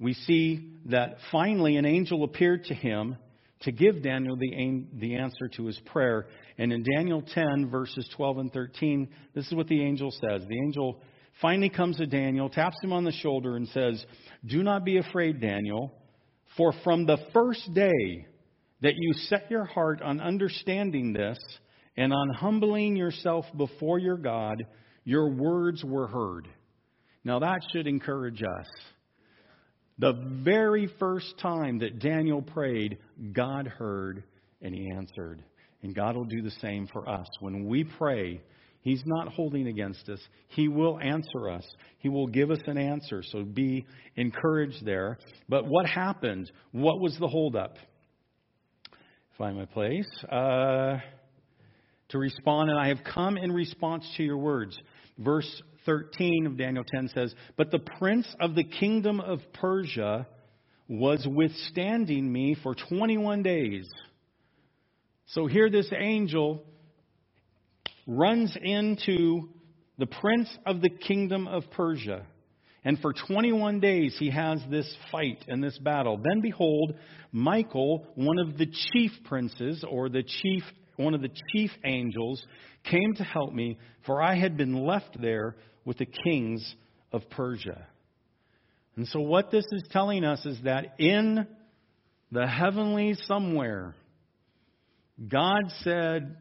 we 0.00 0.14
see 0.14 0.70
that 0.86 1.16
finally 1.30 1.76
an 1.76 1.84
angel 1.84 2.24
appeared 2.24 2.64
to 2.64 2.74
him 2.74 3.16
to 3.60 3.72
give 3.72 4.02
Daniel 4.02 4.36
the, 4.36 4.84
the 4.94 5.16
answer 5.16 5.48
to 5.56 5.66
his 5.66 5.78
prayer. 5.86 6.26
And 6.58 6.72
in 6.72 6.84
Daniel 6.96 7.22
10, 7.22 7.68
verses 7.70 8.08
12 8.16 8.38
and 8.38 8.52
13, 8.52 9.08
this 9.34 9.46
is 9.46 9.54
what 9.54 9.68
the 9.68 9.82
angel 9.82 10.10
says. 10.10 10.42
The 10.48 10.60
angel 10.64 11.00
finally 11.42 11.68
comes 11.68 11.96
to 11.96 12.06
Daniel, 12.06 12.48
taps 12.48 12.76
him 12.82 12.92
on 12.92 13.04
the 13.04 13.12
shoulder, 13.12 13.56
and 13.56 13.68
says, 13.68 14.04
Do 14.46 14.62
not 14.62 14.84
be 14.84 14.98
afraid, 14.98 15.40
Daniel, 15.40 15.92
for 16.56 16.72
from 16.84 17.06
the 17.06 17.18
first 17.32 17.72
day 17.74 18.26
that 18.82 18.94
you 18.96 19.12
set 19.12 19.50
your 19.50 19.64
heart 19.64 20.02
on 20.02 20.20
understanding 20.20 21.12
this 21.12 21.38
and 21.96 22.12
on 22.12 22.28
humbling 22.30 22.96
yourself 22.96 23.44
before 23.56 23.98
your 23.98 24.16
God, 24.16 24.64
your 25.04 25.30
words 25.30 25.82
were 25.84 26.06
heard. 26.06 26.48
Now 27.24 27.40
that 27.40 27.60
should 27.72 27.86
encourage 27.86 28.42
us. 28.42 28.66
The 29.98 30.40
very 30.44 30.88
first 31.00 31.34
time 31.42 31.80
that 31.80 31.98
Daniel 31.98 32.40
prayed, 32.40 32.98
God 33.32 33.66
heard 33.66 34.22
and 34.62 34.74
he 34.74 34.90
answered. 34.94 35.42
And 35.82 35.94
God 35.94 36.16
will 36.16 36.24
do 36.24 36.42
the 36.42 36.52
same 36.60 36.88
for 36.92 37.08
us. 37.08 37.26
When 37.40 37.66
we 37.66 37.84
pray, 37.84 38.40
He's 38.82 39.02
not 39.04 39.28
holding 39.28 39.66
against 39.66 40.08
us. 40.08 40.20
He 40.48 40.68
will 40.68 40.98
answer 41.00 41.50
us. 41.50 41.66
He 41.98 42.08
will 42.08 42.26
give 42.26 42.50
us 42.50 42.60
an 42.66 42.78
answer. 42.78 43.22
So 43.22 43.44
be 43.44 43.84
encouraged 44.16 44.84
there. 44.84 45.18
But 45.48 45.66
what 45.66 45.86
happened? 45.86 46.50
What 46.72 47.00
was 47.00 47.16
the 47.18 47.28
holdup? 47.28 47.76
Find 49.38 49.56
my 49.56 49.66
place. 49.66 50.08
Uh, 50.28 50.98
to 52.08 52.18
respond, 52.18 52.70
and 52.70 52.78
I 52.78 52.88
have 52.88 53.04
come 53.04 53.36
in 53.36 53.52
response 53.52 54.04
to 54.16 54.24
your 54.24 54.36
words. 54.36 54.76
Verse 55.16 55.62
13 55.86 56.46
of 56.46 56.56
Daniel 56.56 56.82
10 56.84 57.10
says, 57.14 57.32
But 57.56 57.70
the 57.70 57.78
prince 57.78 58.26
of 58.40 58.56
the 58.56 58.64
kingdom 58.64 59.20
of 59.20 59.38
Persia 59.52 60.26
was 60.88 61.24
withstanding 61.30 62.32
me 62.32 62.56
for 62.60 62.74
21 62.74 63.44
days. 63.44 63.88
So 65.26 65.46
here 65.46 65.70
this 65.70 65.92
angel 65.96 66.64
runs 68.08 68.56
into 68.60 69.50
the 69.98 70.06
prince 70.06 70.48
of 70.66 70.80
the 70.80 70.90
kingdom 70.90 71.46
of 71.46 71.70
Persia. 71.70 72.26
And 72.84 72.98
for 73.00 73.12
21 73.12 73.80
days 73.80 74.16
he 74.18 74.30
has 74.30 74.60
this 74.70 74.92
fight 75.10 75.44
and 75.48 75.62
this 75.62 75.78
battle. 75.78 76.16
Then 76.16 76.40
behold, 76.40 76.94
Michael, 77.32 78.06
one 78.14 78.38
of 78.38 78.56
the 78.56 78.66
chief 78.92 79.10
princes, 79.24 79.84
or 79.88 80.08
the 80.08 80.22
chief, 80.22 80.62
one 80.96 81.14
of 81.14 81.20
the 81.20 81.30
chief 81.52 81.70
angels, 81.84 82.42
came 82.84 83.14
to 83.14 83.24
help 83.24 83.52
me, 83.52 83.78
for 84.06 84.22
I 84.22 84.36
had 84.36 84.56
been 84.56 84.86
left 84.86 85.20
there 85.20 85.56
with 85.84 85.98
the 85.98 86.06
kings 86.06 86.74
of 87.12 87.28
Persia. 87.30 87.86
And 88.96 89.06
so 89.08 89.20
what 89.20 89.50
this 89.50 89.64
is 89.72 89.84
telling 89.90 90.24
us 90.24 90.44
is 90.44 90.58
that 90.64 90.94
in 90.98 91.46
the 92.32 92.46
heavenly 92.46 93.14
somewhere, 93.26 93.94
God 95.26 95.62
said, 95.82 96.36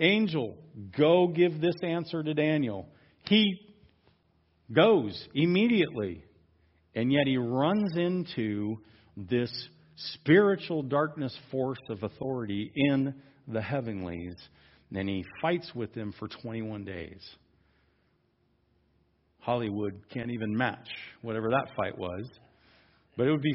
Angel, 0.00 0.56
go 0.96 1.28
give 1.28 1.60
this 1.60 1.76
answer 1.82 2.22
to 2.22 2.34
Daniel. 2.34 2.88
He 3.22 3.60
goes 4.72 5.28
immediately, 5.34 6.22
and 6.94 7.12
yet 7.12 7.26
he 7.26 7.36
runs 7.36 7.96
into 7.96 8.78
this 9.16 9.50
spiritual 9.96 10.82
darkness 10.82 11.36
force 11.50 11.78
of 11.88 12.02
authority 12.02 12.72
in 12.74 13.14
the 13.48 13.62
heavenlies, 13.62 14.34
and 14.94 15.08
he 15.08 15.24
fights 15.40 15.70
with 15.74 15.92
them 15.94 16.12
for 16.18 16.28
21 16.28 16.84
days. 16.84 17.20
Hollywood 19.40 20.00
can't 20.12 20.30
even 20.30 20.56
match 20.56 20.88
whatever 21.20 21.50
that 21.50 21.68
fight 21.76 21.98
was. 21.98 22.26
But 23.16 23.26
it 23.26 23.30
would 23.30 23.42
be, 23.42 23.54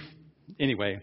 anyway, 0.59 1.01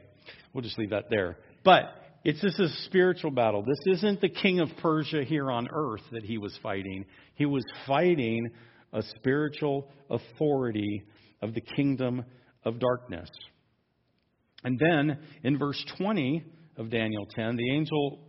we'll 0.53 0.63
just 0.63 0.79
leave 0.79 0.91
that 0.91 1.07
there. 1.11 1.39
But 1.65 1.93
it's 2.25 2.41
this 2.41 2.59
is 2.59 2.73
a 2.73 2.85
spiritual 2.85 3.31
battle. 3.31 3.63
This 3.63 3.99
isn't 3.99 4.21
the 4.21 4.29
king 4.29 4.61
of 4.61 4.69
Persia 4.81 5.25
here 5.25 5.51
on 5.51 5.69
earth 5.73 6.03
that 6.13 6.23
he 6.23 6.39
was 6.39 6.57
fighting. 6.63 7.05
He 7.35 7.47
was 7.47 7.65
fighting 7.87 8.49
a 8.93 9.03
spiritual 9.03 9.91
authority 10.11 11.05
of 11.43 11.55
the 11.55 11.61
kingdom 11.61 12.25
of 12.65 12.79
darkness. 12.79 13.29
And 14.65 14.79
then 14.79 15.19
in 15.45 15.59
verse 15.59 15.83
20 15.99 16.45
of 16.77 16.91
Daniel 16.91 17.27
10, 17.35 17.57
the 17.57 17.73
angel 17.73 18.21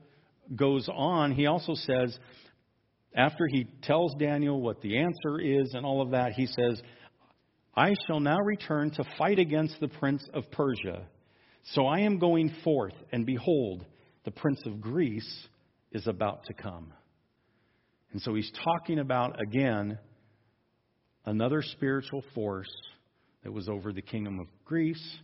goes 0.55 0.87
on. 0.93 1.31
He 1.31 1.47
also 1.47 1.73
says, 1.73 2.17
after 3.15 3.47
he 3.47 3.65
tells 3.81 4.13
Daniel 4.19 4.61
what 4.61 4.81
the 4.81 4.97
answer 4.97 5.39
is 5.39 5.73
and 5.73 5.85
all 5.85 6.01
of 6.01 6.11
that, 6.11 6.33
he 6.33 6.45
says, 6.45 6.81
I 7.75 7.93
shall 8.05 8.19
now 8.19 8.39
return 8.39 8.91
to 8.91 9.03
fight 9.17 9.39
against 9.39 9.79
the 9.79 9.87
prince 9.87 10.27
of 10.33 10.49
Persia. 10.51 11.07
So 11.73 11.85
I 11.85 11.99
am 11.99 12.17
going 12.17 12.53
forth, 12.63 12.93
and 13.11 13.25
behold, 13.25 13.85
the 14.23 14.31
prince 14.31 14.61
of 14.65 14.81
Greece 14.81 15.47
is 15.91 16.07
about 16.07 16.45
to 16.45 16.53
come. 16.53 16.93
And 18.11 18.21
so 18.21 18.33
he's 18.33 18.51
talking 18.63 18.99
about, 18.99 19.41
again, 19.41 19.99
another 21.27 21.61
spiritual 21.61 22.23
force 22.33 22.73
that 23.43 23.51
was 23.51 23.69
over 23.69 23.93
the 23.93 24.01
kingdom 24.01 24.39
of 24.39 24.47
Greece. 24.65 25.17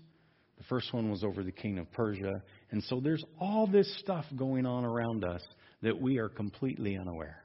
The 0.57 0.63
first 0.65 0.93
one 0.93 1.09
was 1.09 1.23
over 1.23 1.43
the 1.43 1.51
king 1.51 1.79
of 1.79 1.91
Persia. 1.93 2.43
And 2.71 2.83
so 2.83 2.99
there's 2.99 3.23
all 3.39 3.65
this 3.65 3.91
stuff 3.99 4.25
going 4.35 4.65
on 4.65 4.83
around 4.83 5.23
us 5.23 5.41
that 5.81 5.99
we 5.99 6.19
are 6.19 6.29
completely 6.29 6.97
unaware. 6.97 7.43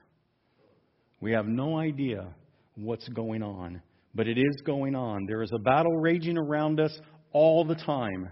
We 1.21 1.31
have 1.31 1.47
no 1.47 1.77
idea 1.77 2.27
what's 2.75 3.07
going 3.09 3.43
on, 3.43 3.81
but 4.13 4.27
it 4.27 4.37
is 4.37 4.61
going 4.65 4.93
on. 4.95 5.25
There 5.25 5.41
is 5.41 5.51
a 5.53 5.59
battle 5.59 5.95
raging 5.97 6.37
around 6.37 6.79
us 6.79 6.97
all 7.31 7.63
the 7.63 7.75
time. 7.75 8.29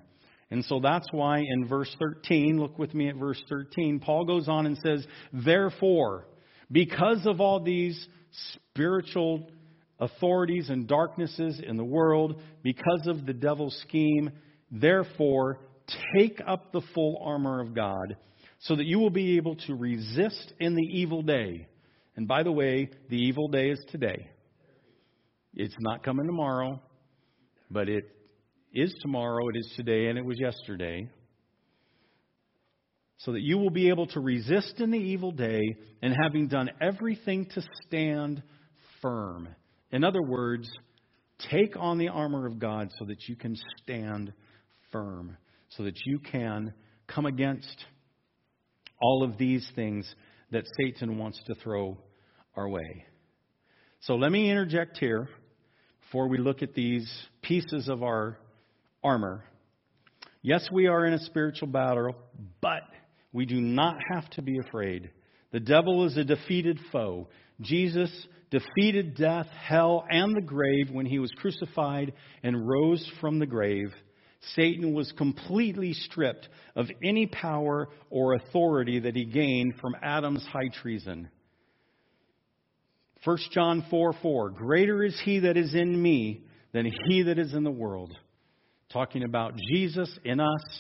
And 0.52 0.64
so 0.66 0.80
that's 0.82 1.08
why 1.12 1.40
in 1.40 1.68
verse 1.68 1.94
13, 2.00 2.60
look 2.60 2.78
with 2.78 2.94
me 2.94 3.10
at 3.10 3.16
verse 3.16 3.42
13, 3.50 4.00
Paul 4.00 4.26
goes 4.26 4.48
on 4.48 4.66
and 4.66 4.78
says, 4.78 5.06
Therefore, 5.34 6.28
because 6.72 7.26
of 7.26 7.42
all 7.42 7.62
these 7.62 8.08
spiritual 8.74 9.50
authorities 10.00 10.70
and 10.70 10.88
darknesses 10.88 11.60
in 11.66 11.78
the 11.78 11.84
world, 11.84 12.42
because 12.64 13.08
of 13.08 13.26
the 13.26 13.34
devil's 13.34 13.78
scheme, 13.88 14.32
therefore, 14.72 15.60
take 16.18 16.42
up 16.46 16.72
the 16.72 16.82
full 16.94 17.22
armor 17.24 17.62
of 17.62 17.74
God, 17.74 18.18
so 18.60 18.76
that 18.76 18.86
you 18.86 19.00
will 19.00 19.10
be 19.10 19.38
able 19.38 19.56
to 19.56 19.76
resist 19.76 20.54
in 20.60 20.76
the 20.76 20.84
evil 20.84 21.22
day. 21.22 21.68
And 22.16 22.28
by 22.28 22.44
the 22.44 22.52
way, 22.52 22.90
the 23.10 23.18
evil 23.18 23.48
day 23.48 23.70
is 23.70 23.84
today. 23.92 24.30
It's 25.54 25.76
not 25.80 26.04
coming 26.04 26.26
tomorrow, 26.26 26.82
but 27.70 27.90
it 27.90 28.04
is 28.74 28.94
tomorrow, 29.02 29.48
it 29.50 29.58
is 29.58 29.74
today, 29.76 30.08
and 30.08 30.18
it 30.18 30.26
was 30.26 30.40
yesterday. 30.40 31.10
So 33.20 33.32
that 33.32 33.42
you 33.42 33.58
will 33.58 33.72
be 33.72 33.90
able 33.90 34.08
to 34.08 34.20
resist 34.20 34.80
in 34.80 34.92
the 34.92 35.00
evil 35.00 35.32
day 35.32 35.62
and 36.04 36.16
having 36.22 36.48
done 36.48 36.70
everything 36.80 37.48
to 37.56 37.64
stand 37.88 38.44
firm. 39.02 39.50
In 39.92 40.04
other 40.04 40.22
words, 40.22 40.70
take 41.50 41.76
on 41.78 41.98
the 41.98 42.10
armor 42.10 42.46
of 42.46 42.60
God 42.60 42.92
so 42.98 43.06
that 43.06 43.28
you 43.28 43.36
can 43.36 43.56
stand 43.84 44.34
firm, 44.92 45.38
so 45.70 45.84
that 45.84 45.98
you 46.06 46.20
can 46.20 46.74
come 47.08 47.26
against 47.26 47.86
all 49.02 49.24
of 49.24 49.38
these 49.38 49.70
things 49.76 50.14
that 50.52 50.66
Satan 50.80 51.18
wants 51.18 51.42
to 51.48 51.56
throw 51.56 51.98
our 52.56 52.68
way. 52.68 53.06
So 54.02 54.16
let 54.16 54.32
me 54.32 54.50
interject 54.50 54.98
here 54.98 55.30
before 56.02 56.28
we 56.28 56.38
look 56.38 56.62
at 56.62 56.74
these 56.74 57.10
pieces 57.42 57.90
of 57.90 58.04
our 58.04 58.38
armor. 59.04 59.44
Yes, 60.42 60.68
we 60.72 60.88
are 60.88 61.06
in 61.06 61.14
a 61.14 61.20
spiritual 61.26 61.68
battle, 61.68 62.16
but 62.62 62.84
we 63.34 63.46
do 63.46 63.60
not 63.60 63.98
have 64.14 64.30
to 64.32 64.42
be 64.42 64.60
afraid. 64.60 65.12
The 65.52 65.60
devil 65.60 66.06
is 66.06 66.16
a 66.18 66.24
defeated 66.24 66.80
foe. 66.92 67.28
Jesus 67.62 68.10
defeated 68.50 69.16
death, 69.16 69.48
hell, 69.48 70.06
and 70.10 70.36
the 70.36 70.42
grave 70.42 70.90
when 70.92 71.06
he 71.06 71.20
was 71.20 71.32
crucified 71.38 72.14
and 72.44 72.68
rose 72.68 73.10
from 73.20 73.40
the 73.40 73.46
grave. 73.46 73.94
Satan 74.56 74.94
was 74.94 75.12
completely 75.18 75.94
stripped 75.94 76.48
of 76.76 76.88
any 77.04 77.26
power 77.26 77.90
or 78.10 78.34
authority 78.34 79.00
that 79.00 79.16
he 79.16 79.26
gained 79.26 79.74
from 79.82 79.96
Adam's 80.02 80.46
high 80.46 80.70
treason. 80.82 81.30
1 83.24 83.38
John 83.52 83.86
4 83.90 84.14
4 84.22 84.50
Greater 84.52 85.04
is 85.04 85.20
he 85.26 85.40
that 85.40 85.58
is 85.58 85.74
in 85.74 86.02
me 86.02 86.44
than 86.72 86.90
he 87.08 87.24
that 87.24 87.40
is 87.40 87.54
in 87.54 87.64
the 87.64 87.72
world. 87.72 88.16
Talking 88.94 89.24
about 89.24 89.54
Jesus 89.70 90.10
in 90.24 90.40
us, 90.40 90.80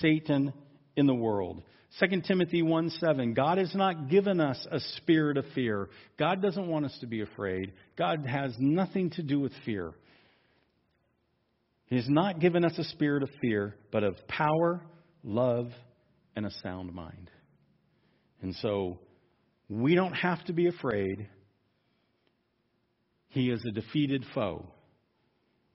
Satan 0.00 0.52
in 0.96 1.06
the 1.06 1.14
world. 1.14 1.62
2 2.00 2.22
Timothy 2.22 2.62
1 2.62 2.90
7, 2.90 3.34
God 3.34 3.58
has 3.58 3.74
not 3.74 4.08
given 4.08 4.40
us 4.40 4.66
a 4.70 4.80
spirit 4.96 5.36
of 5.36 5.44
fear. 5.54 5.90
God 6.18 6.40
doesn't 6.40 6.68
want 6.68 6.86
us 6.86 6.96
to 7.00 7.06
be 7.06 7.20
afraid. 7.20 7.72
God 7.98 8.24
has 8.26 8.54
nothing 8.58 9.10
to 9.10 9.22
do 9.22 9.38
with 9.38 9.52
fear. 9.66 9.92
He 11.86 11.96
has 11.96 12.08
not 12.08 12.40
given 12.40 12.64
us 12.64 12.78
a 12.78 12.84
spirit 12.84 13.22
of 13.22 13.28
fear, 13.42 13.76
but 13.90 14.04
of 14.04 14.16
power, 14.26 14.80
love, 15.22 15.70
and 16.34 16.46
a 16.46 16.50
sound 16.62 16.94
mind. 16.94 17.30
And 18.40 18.54
so 18.56 18.98
we 19.68 19.94
don't 19.94 20.14
have 20.14 20.42
to 20.46 20.54
be 20.54 20.68
afraid. 20.68 21.28
He 23.28 23.50
is 23.50 23.62
a 23.68 23.72
defeated 23.72 24.24
foe. 24.34 24.66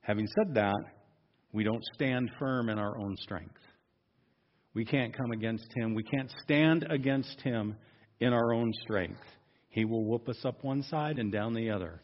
Having 0.01 0.27
said 0.27 0.55
that, 0.55 0.77
we 1.53 1.63
don't 1.63 1.83
stand 1.93 2.31
firm 2.39 2.69
in 2.69 2.79
our 2.79 2.97
own 2.97 3.15
strength. 3.17 3.59
We 4.77 4.85
can't 4.85 5.11
come 5.11 5.31
against 5.31 5.65
him. 5.75 5.95
We 5.95 6.03
can't 6.03 6.31
stand 6.43 6.85
against 6.87 7.41
him 7.41 7.77
in 8.19 8.31
our 8.31 8.53
own 8.53 8.71
strength. 8.83 9.23
He 9.69 9.85
will 9.85 10.05
whoop 10.05 10.29
us 10.29 10.37
up 10.45 10.63
one 10.63 10.83
side 10.83 11.17
and 11.17 11.31
down 11.31 11.55
the 11.55 11.71
other. 11.71 11.99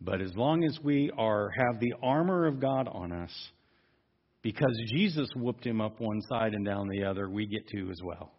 But 0.00 0.22
as 0.22 0.34
long 0.34 0.64
as 0.64 0.78
we 0.82 1.10
are 1.18 1.50
have 1.50 1.78
the 1.78 1.92
armor 2.02 2.46
of 2.46 2.58
God 2.58 2.88
on 2.90 3.12
us, 3.12 3.30
because 4.40 4.74
Jesus 4.94 5.28
whooped 5.36 5.66
him 5.66 5.82
up 5.82 6.00
one 6.00 6.22
side 6.22 6.54
and 6.54 6.64
down 6.64 6.88
the 6.88 7.04
other, 7.04 7.28
we 7.28 7.44
get 7.44 7.68
to 7.68 7.90
as 7.90 8.00
well. 8.02 8.32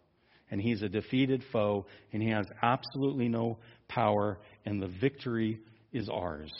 And 0.50 0.60
he's 0.60 0.82
a 0.82 0.88
defeated 0.88 1.44
foe, 1.52 1.86
and 2.12 2.20
he 2.20 2.30
has 2.30 2.46
absolutely 2.64 3.28
no 3.28 3.58
power, 3.86 4.40
and 4.66 4.82
the 4.82 4.90
victory 5.00 5.60
is 5.92 6.08
ours. 6.08 6.52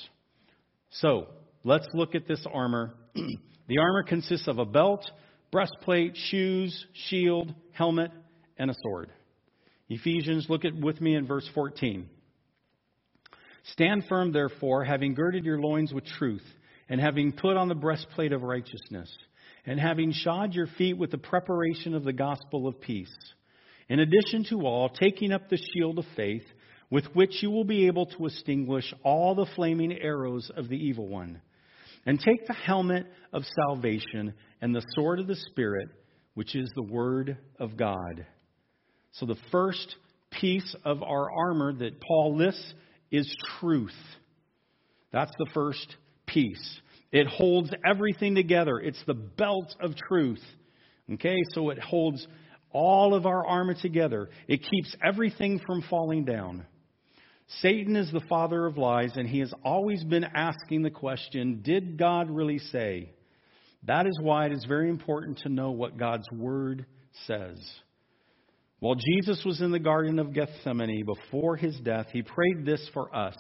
So, 0.91 1.27
let's 1.65 1.89
look 1.95 2.15
at 2.15 2.29
this 2.29 2.47
armor. 2.55 2.95
the 3.67 3.79
armor 3.79 4.05
consists 4.05 4.47
of 4.47 4.61
a 4.61 4.65
belt, 4.65 5.05
breastplate, 5.53 6.17
shoes, 6.17 6.87
shield, 7.09 7.55
helmet, 7.73 8.11
and 8.57 8.71
a 8.71 8.75
sword. 8.83 9.11
Ephesians, 9.89 10.47
look 10.49 10.65
at 10.65 10.75
with 10.75 11.01
me 11.01 11.15
in 11.15 11.27
verse 11.27 11.49
14. 11.55 12.09
Stand 13.65 14.05
firm, 14.09 14.33
therefore, 14.33 14.83
having 14.83 15.15
girded 15.15 15.45
your 15.45 15.61
loins 15.61 15.93
with 15.93 16.05
truth, 16.05 16.45
and 16.89 17.01
having 17.01 17.33
put 17.33 17.57
on 17.57 17.69
the 17.69 17.75
breastplate 17.75 18.33
of 18.33 18.43
righteousness, 18.43 19.15
and 19.67 19.79
having 19.79 20.13
shod 20.13 20.55
your 20.55 20.67
feet 20.67 20.97
with 20.97 21.11
the 21.11 21.19
preparation 21.19 21.95
of 21.95 22.03
the 22.03 22.13
gospel 22.13 22.67
of 22.67 22.81
peace. 22.81 23.15
In 23.89 24.01
addition 24.01 24.45
to 24.49 24.67
all, 24.67 24.89
taking 24.89 25.33
up 25.33 25.49
the 25.49 25.59
shield 25.59 25.99
of 25.99 26.07
faith, 26.17 26.45
with 26.91 27.05
which 27.15 27.43
you 27.43 27.51
will 27.51 27.65
be 27.65 27.87
able 27.87 28.07
to 28.07 28.27
extinguish 28.27 28.93
all 29.03 29.35
the 29.35 29.47
flaming 29.55 29.93
arrows 29.93 30.51
of 30.57 30.69
the 30.69 30.77
evil 30.77 31.07
one. 31.07 31.41
And 32.05 32.19
take 32.19 32.47
the 32.47 32.53
helmet 32.53 33.07
of 33.33 33.45
salvation 33.67 34.35
and 34.61 34.75
the 34.75 34.85
sword 34.95 35.21
of 35.21 35.27
the 35.27 35.37
Spirit, 35.37 35.89
which 36.35 36.55
is 36.55 36.69
the 36.75 36.83
Word 36.83 37.39
of 37.59 37.77
God. 37.77 38.27
So, 39.13 39.27
the 39.27 39.37
first 39.51 39.97
piece 40.31 40.75
of 40.85 41.03
our 41.03 41.29
armor 41.31 41.73
that 41.75 42.01
Paul 42.01 42.37
lists 42.37 42.75
is 43.11 43.33
truth. 43.61 43.95
That's 45.13 45.33
the 45.39 45.51
first 45.53 45.97
piece. 46.27 46.81
It 47.13 47.27
holds 47.27 47.71
everything 47.89 48.35
together. 48.35 48.79
It's 48.79 49.03
the 49.07 49.15
belt 49.15 49.77
of 49.81 49.95
truth. 49.95 50.43
Okay, 51.13 51.37
so 51.53 51.69
it 51.71 51.79
holds 51.79 52.27
all 52.73 53.15
of 53.15 53.27
our 53.27 53.47
armor 53.47 53.75
together. 53.75 54.31
It 54.49 54.63
keeps 54.63 54.97
everything 55.05 55.61
from 55.67 55.83
falling 55.91 56.25
down. 56.25 56.67
Satan 57.61 57.97
is 57.97 58.11
the 58.11 58.23
father 58.29 58.67
of 58.67 58.79
lies, 58.79 59.13
and 59.17 59.29
he 59.29 59.41
has 59.41 59.53
always 59.65 60.03
been 60.05 60.25
asking 60.25 60.83
the 60.83 60.91
question 60.91 61.61
Did 61.63 61.99
God 61.99 62.31
really 62.31 62.59
say? 62.59 63.11
That 63.85 64.07
is 64.07 64.19
why 64.21 64.47
it 64.47 64.53
is 64.53 64.65
very 64.65 64.89
important 64.89 65.39
to 65.39 65.49
know 65.49 65.73
what 65.73 65.99
God's 65.99 66.31
word 66.33 66.87
says. 67.27 67.59
While 68.79 68.95
Jesus 68.95 69.45
was 69.45 69.61
in 69.61 69.71
the 69.71 69.79
Garden 69.79 70.19
of 70.19 70.33
Gethsemane 70.33 71.05
before 71.05 71.57
his 71.57 71.79
death, 71.81 72.07
he 72.13 72.23
prayed 72.23 72.65
this 72.65 72.89
for 72.93 73.15
us. 73.15 73.37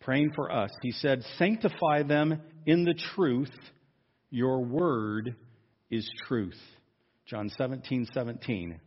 Praying 0.00 0.32
for 0.34 0.50
us. 0.50 0.70
He 0.82 0.92
said, 0.92 1.22
Sanctify 1.38 2.02
them 2.04 2.40
in 2.66 2.84
the 2.84 2.98
truth. 3.14 3.52
Your 4.30 4.64
word 4.64 5.36
is 5.90 6.10
truth. 6.26 6.58
John 7.26 7.50
17, 7.56 8.08
17. 8.12 8.80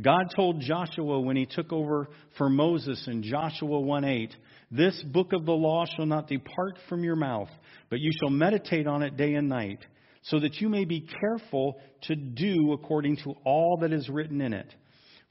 God 0.00 0.32
told 0.34 0.60
Joshua 0.60 1.20
when 1.20 1.36
he 1.36 1.44
took 1.44 1.72
over 1.72 2.08
for 2.38 2.48
Moses 2.48 3.04
in 3.06 3.22
Joshua 3.22 3.78
1 3.78 4.04
8, 4.04 4.34
This 4.70 5.02
book 5.02 5.34
of 5.34 5.44
the 5.44 5.52
law 5.52 5.84
shall 5.84 6.06
not 6.06 6.28
depart 6.28 6.78
from 6.88 7.04
your 7.04 7.16
mouth, 7.16 7.50
but 7.90 8.00
you 8.00 8.10
shall 8.18 8.30
meditate 8.30 8.86
on 8.86 9.02
it 9.02 9.18
day 9.18 9.34
and 9.34 9.50
night, 9.50 9.80
so 10.22 10.40
that 10.40 10.60
you 10.60 10.70
may 10.70 10.86
be 10.86 11.06
careful 11.20 11.78
to 12.02 12.16
do 12.16 12.72
according 12.72 13.16
to 13.18 13.34
all 13.44 13.78
that 13.82 13.92
is 13.92 14.08
written 14.08 14.40
in 14.40 14.54
it. 14.54 14.74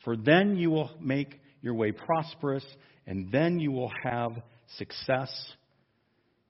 For 0.03 0.15
then 0.15 0.55
you 0.57 0.69
will 0.69 0.91
make 0.99 1.39
your 1.61 1.73
way 1.73 1.91
prosperous, 1.91 2.65
and 3.07 3.31
then 3.31 3.59
you 3.59 3.71
will 3.71 3.91
have 4.03 4.31
success. 4.77 5.31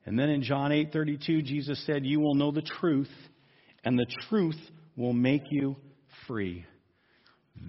And 0.06 0.20
then 0.20 0.30
in 0.30 0.42
John 0.44 0.72
8:32 0.72 1.44
Jesus 1.44 1.82
said, 1.86 2.06
"You 2.06 2.20
will 2.20 2.36
know 2.36 2.52
the 2.52 2.62
truth, 2.62 3.12
and 3.86 3.98
the 3.98 4.08
truth 4.28 4.60
will 4.98 5.14
make 5.14 5.44
you 5.50 5.78
free." 6.28 6.66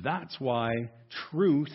That's 0.02 0.34
why 0.38 0.70
truth 1.30 1.72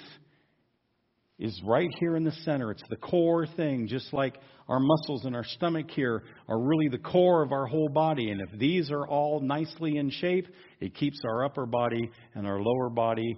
is 1.39 1.61
right 1.64 1.89
here 1.99 2.15
in 2.15 2.23
the 2.23 2.31
center. 2.44 2.72
It's 2.72 2.84
the 2.89 2.95
core 2.95 3.45
thing, 3.45 3.88
just 3.88 4.11
like 4.11 4.38
our 4.68 4.80
muscles 4.80 5.26
in 5.26 5.35
our 5.35 5.44
stomach 5.44 5.91
here 5.91 6.23
are 6.48 6.60
really 6.60 6.89
the 6.89 6.98
core 6.98 7.44
of 7.44 7.52
our 7.52 7.68
whole 7.68 7.89
body. 7.89 8.31
And 8.31 8.41
if 8.41 8.60
these 8.60 8.89
are 8.89 9.07
all 9.07 9.39
nicely 9.39 9.98
in 9.98 10.10
shape, 10.10 10.48
it 10.80 10.95
keeps 10.95 11.19
our 11.26 11.45
upper 11.45 11.65
body 11.65 12.10
and 12.34 12.48
our 12.48 12.60
lower 12.60 12.89
body 12.89 13.38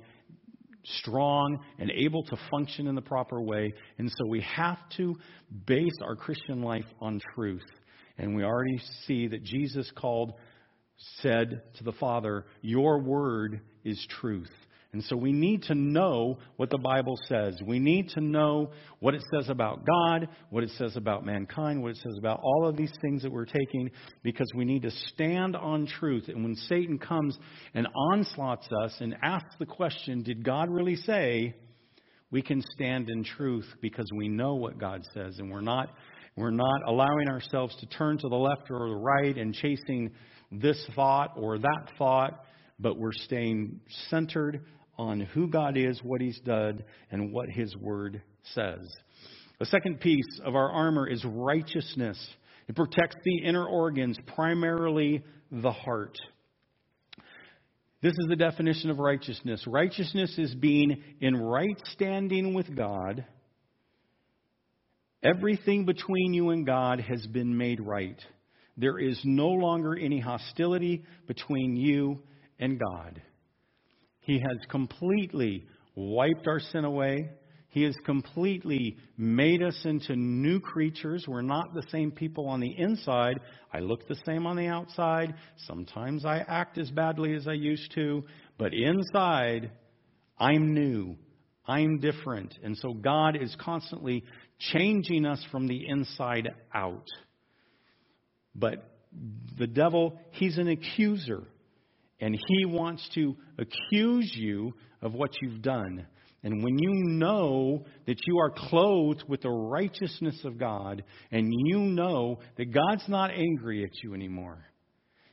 strong 0.86 1.60
and 1.78 1.92
able 1.92 2.24
to 2.24 2.38
function 2.50 2.88
in 2.88 2.96
the 2.96 3.02
proper 3.02 3.42
way. 3.42 3.74
And 3.98 4.10
so 4.10 4.28
we 4.28 4.42
have 4.42 4.78
to 4.98 5.16
base 5.66 5.98
our 6.02 6.16
Christian 6.16 6.62
life 6.62 6.86
on 7.02 7.20
truth. 7.36 7.66
And 8.18 8.36
we 8.36 8.44
already 8.44 8.80
see 9.06 9.28
that 9.28 9.44
Jesus 9.44 9.92
called, 9.96 10.34
said 11.22 11.62
to 11.76 11.84
the 11.84 11.94
Father, 11.94 12.46
Your 12.62 13.02
word 13.02 13.62
is 13.84 14.06
truth. 14.20 14.52
And 14.92 15.04
so 15.04 15.16
we 15.16 15.32
need 15.32 15.64
to 15.64 15.76
know 15.76 16.40
what 16.56 16.72
the 16.72 16.80
Bible 16.80 17.16
says. 17.28 17.60
We 17.64 17.78
need 17.78 18.10
to 18.10 18.22
know 18.22 18.72
what 19.00 19.14
it 19.14 19.22
says 19.32 19.48
about 19.48 19.86
God, 19.86 20.28
what 20.50 20.64
it 20.64 20.72
says 20.80 20.96
about 20.96 21.24
mankind, 21.24 21.84
what 21.84 21.92
it 21.92 21.98
says 21.98 22.18
about 22.18 22.40
all 22.42 22.68
of 22.68 22.76
these 22.76 22.92
things 23.00 23.22
that 23.22 23.32
we're 23.32 23.46
taking, 23.46 23.92
because 24.24 24.50
we 24.56 24.66
need 24.66 24.82
to 24.82 24.92
stand 25.14 25.56
on 25.56 25.86
truth. 25.86 26.28
And 26.28 26.44
when 26.44 26.56
Satan 26.56 26.98
comes 26.98 27.38
and 27.76 27.88
onslaughts 28.14 28.68
us 28.84 28.96
and 29.00 29.16
asks 29.22 29.54
the 29.60 29.68
question, 29.68 30.24
Did 30.24 30.44
God 30.44 30.70
really 30.72 30.96
say? 30.96 31.54
We 32.32 32.42
can 32.42 32.64
stand 32.76 33.10
in 33.10 33.24
truth 33.24 33.68
because 33.82 34.08
we 34.16 34.28
know 34.28 34.56
what 34.56 34.80
God 34.80 35.04
says, 35.14 35.38
and 35.38 35.52
we're 35.52 35.62
not, 35.62 35.90
we're 36.36 36.52
not 36.52 36.82
allowing 36.88 37.28
ourselves 37.28 37.76
to 37.80 37.86
turn 37.88 38.18
to 38.20 38.30
the 38.30 38.36
left 38.36 38.70
or 38.72 38.88
the 38.88 38.96
right 38.96 39.36
and 39.36 39.54
chasing 39.54 40.12
this 40.52 40.84
thought 40.96 41.34
or 41.36 41.60
that 41.60 41.92
thought, 41.98 42.44
but 42.80 42.98
we're 42.98 43.14
staying 43.14 43.80
centered 44.10 44.64
on 45.00 45.22
who 45.22 45.48
God 45.48 45.78
is, 45.78 46.04
what 46.04 46.20
He's 46.20 46.40
done, 46.42 46.84
and 47.10 47.32
what 47.32 47.50
His 47.50 47.76
Word 47.78 48.22
says. 48.54 48.80
The 49.58 49.66
second 49.66 50.02
piece 50.02 50.40
of 50.44 50.56
our 50.56 50.70
armor 50.70 51.08
is 51.08 51.24
righteousness. 51.26 52.20
It 52.68 52.76
protects 52.76 53.16
the 53.24 53.46
inner 53.46 53.66
organs, 53.66 54.18
primarily 54.36 55.24
the 55.52 55.72
heart. 55.72 56.18
This 58.02 58.12
is 58.12 58.28
the 58.30 58.36
definition 58.36 58.90
of 58.90 59.00
righteousness. 59.00 59.64
Righteousness 59.66 60.38
is 60.38 60.54
being 60.56 61.02
in 61.22 61.36
right 61.36 61.78
standing 61.94 62.54
with 62.54 62.76
God. 62.76 63.26
Everything 65.24 65.86
between 65.86 66.34
you 66.34 66.50
and 66.50 66.66
God 66.66 67.02
has 67.02 67.26
been 67.28 67.58
made 67.58 67.82
right. 67.82 68.20
There 68.78 68.98
is 68.98 69.20
no 69.26 69.48
longer 69.48 69.98
any 69.98 70.20
hostility 70.20 71.04
between 71.28 71.76
you 71.76 72.20
and 72.60 72.80
God. 72.80 73.22
He 74.22 74.40
has 74.40 74.58
completely 74.70 75.66
wiped 75.96 76.48
our 76.48 76.60
sin 76.60 76.86
away. 76.86 77.30
He 77.70 77.84
has 77.84 77.96
completely 78.04 78.98
made 79.16 79.62
us 79.62 79.80
into 79.86 80.16
new 80.16 80.60
creatures. 80.60 81.26
We're 81.28 81.42
not 81.42 81.74
the 81.74 81.84
same 81.92 82.12
people 82.12 82.48
on 82.48 82.60
the 82.60 82.74
inside. 82.78 83.40
I 83.72 83.80
look 83.80 84.08
the 84.08 84.18
same 84.26 84.48
on 84.48 84.56
the 84.56 84.68
outside. 84.68 85.36
Sometimes 85.68 86.26
I 86.26 86.40
act 86.40 86.80
as 86.80 86.90
badly 86.90 87.36
as 87.36 87.48
I 87.48 87.54
used 87.54 87.94
to. 87.94 88.24
But 88.58 88.74
inside, 88.74 89.72
I'm 90.38 90.74
new. 90.74 91.16
I'm 91.68 92.00
different. 92.00 92.58
And 92.64 92.76
so 92.76 92.94
God 92.94 93.36
is 93.40 93.56
constantly 93.60 94.24
changing 94.74 95.26
us 95.26 95.44
from 95.52 95.68
the 95.68 95.88
inside 95.88 96.50
out. 96.74 97.08
But 98.56 98.90
the 99.58 99.68
devil, 99.68 100.20
he's 100.32 100.58
an 100.58 100.68
accuser. 100.68 101.44
And 102.22 102.38
he 102.48 102.66
wants 102.66 103.08
to 103.16 103.36
accuse 103.58 104.32
you 104.36 104.74
of 105.02 105.14
what 105.14 105.32
you've 105.42 105.62
done. 105.62 106.06
And 106.44 106.64
when 106.64 106.78
you 106.78 106.92
know 106.94 107.86
that 108.06 108.18
you 108.26 108.40
are 108.40 108.52
clothed 108.52 109.24
with 109.28 109.42
the 109.42 109.50
righteousness 109.50 110.40
of 110.46 110.58
God, 110.58 111.04
and 111.32 111.52
you 111.66 111.80
know 111.80 112.40
that 112.58 112.74
God's 112.74 113.08
not 113.08 113.32
angry 113.32 113.84
at 113.84 114.04
you 114.04 114.14
anymore, 114.14 114.66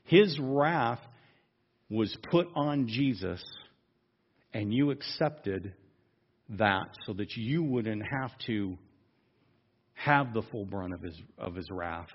His 0.04 0.36
wrath 0.40 1.00
was 1.88 2.16
put 2.30 2.48
on 2.56 2.88
Jesus, 2.88 3.42
and 4.52 4.74
you 4.74 4.90
accepted 4.90 5.74
that 6.50 6.88
so 7.06 7.12
that 7.12 7.36
you 7.36 7.62
wouldn't 7.62 8.02
have 8.20 8.32
to 8.46 8.76
have 9.94 10.32
the 10.34 10.42
full 10.50 10.64
brunt 10.64 10.94
of 10.94 11.02
his, 11.02 11.20
of 11.38 11.54
his 11.54 11.68
wrath. 11.70 12.08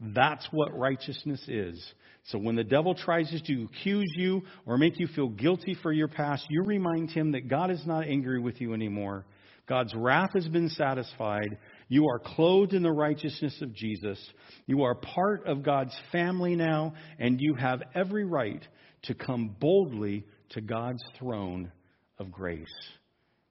That's 0.00 0.46
what 0.50 0.76
righteousness 0.76 1.42
is. 1.48 1.82
So 2.24 2.38
when 2.38 2.56
the 2.56 2.64
devil 2.64 2.94
tries 2.94 3.30
to 3.30 3.62
accuse 3.64 4.12
you 4.16 4.42
or 4.66 4.78
make 4.78 4.98
you 4.98 5.06
feel 5.06 5.28
guilty 5.28 5.76
for 5.80 5.92
your 5.92 6.08
past, 6.08 6.46
you 6.50 6.62
remind 6.64 7.10
him 7.10 7.32
that 7.32 7.48
God 7.48 7.70
is 7.70 7.86
not 7.86 8.06
angry 8.06 8.40
with 8.40 8.60
you 8.60 8.74
anymore. 8.74 9.24
God's 9.68 9.94
wrath 9.94 10.30
has 10.34 10.46
been 10.48 10.68
satisfied. 10.68 11.58
You 11.88 12.06
are 12.08 12.18
clothed 12.18 12.72
in 12.72 12.82
the 12.82 12.92
righteousness 12.92 13.60
of 13.62 13.74
Jesus. 13.74 14.18
You 14.66 14.82
are 14.82 14.94
part 14.94 15.46
of 15.46 15.62
God's 15.62 15.96
family 16.12 16.54
now, 16.54 16.94
and 17.18 17.40
you 17.40 17.54
have 17.54 17.82
every 17.94 18.24
right 18.24 18.62
to 19.04 19.14
come 19.14 19.56
boldly 19.58 20.24
to 20.50 20.60
God's 20.60 21.02
throne 21.18 21.72
of 22.18 22.30
grace 22.30 22.66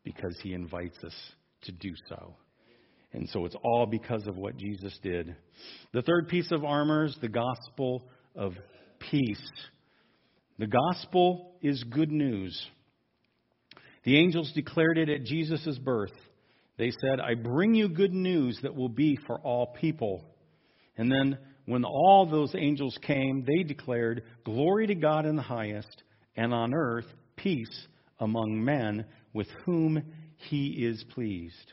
because 0.03 0.37
he 0.41 0.53
invites 0.53 0.97
us 1.03 1.15
to 1.63 1.71
do 1.71 1.91
so. 2.07 2.35
And 3.15 3.29
so 3.29 3.45
it's 3.45 3.55
all 3.63 3.85
because 3.85 4.27
of 4.27 4.35
what 4.35 4.57
Jesus 4.57 4.97
did. 5.01 5.35
The 5.93 6.01
third 6.01 6.27
piece 6.27 6.51
of 6.51 6.65
armor 6.65 7.05
is 7.05 7.17
the 7.21 7.29
gospel 7.29 8.03
of 8.35 8.53
peace. 8.99 9.51
The 10.59 10.67
gospel 10.67 11.55
is 11.61 11.81
good 11.83 12.11
news. 12.11 12.67
The 14.03 14.17
angels 14.17 14.51
declared 14.53 14.97
it 14.97 15.09
at 15.09 15.23
Jesus' 15.23 15.79
birth. 15.79 16.11
They 16.77 16.91
said, 16.91 17.21
I 17.21 17.35
bring 17.35 17.73
you 17.73 17.87
good 17.87 18.13
news 18.13 18.59
that 18.63 18.75
will 18.75 18.89
be 18.89 19.17
for 19.25 19.39
all 19.39 19.67
people. 19.79 20.25
And 20.97 21.09
then 21.09 21.37
when 21.65 21.85
all 21.85 22.27
those 22.29 22.53
angels 22.53 22.97
came, 23.01 23.45
they 23.45 23.63
declared, 23.63 24.23
Glory 24.43 24.87
to 24.87 24.95
God 24.95 25.25
in 25.25 25.37
the 25.37 25.41
highest, 25.41 26.03
and 26.35 26.53
on 26.53 26.73
earth 26.73 27.07
peace 27.37 27.87
among 28.19 28.63
men 28.63 29.05
with 29.33 29.47
whom 29.63 30.03
he 30.35 30.85
is 30.85 31.03
pleased. 31.13 31.71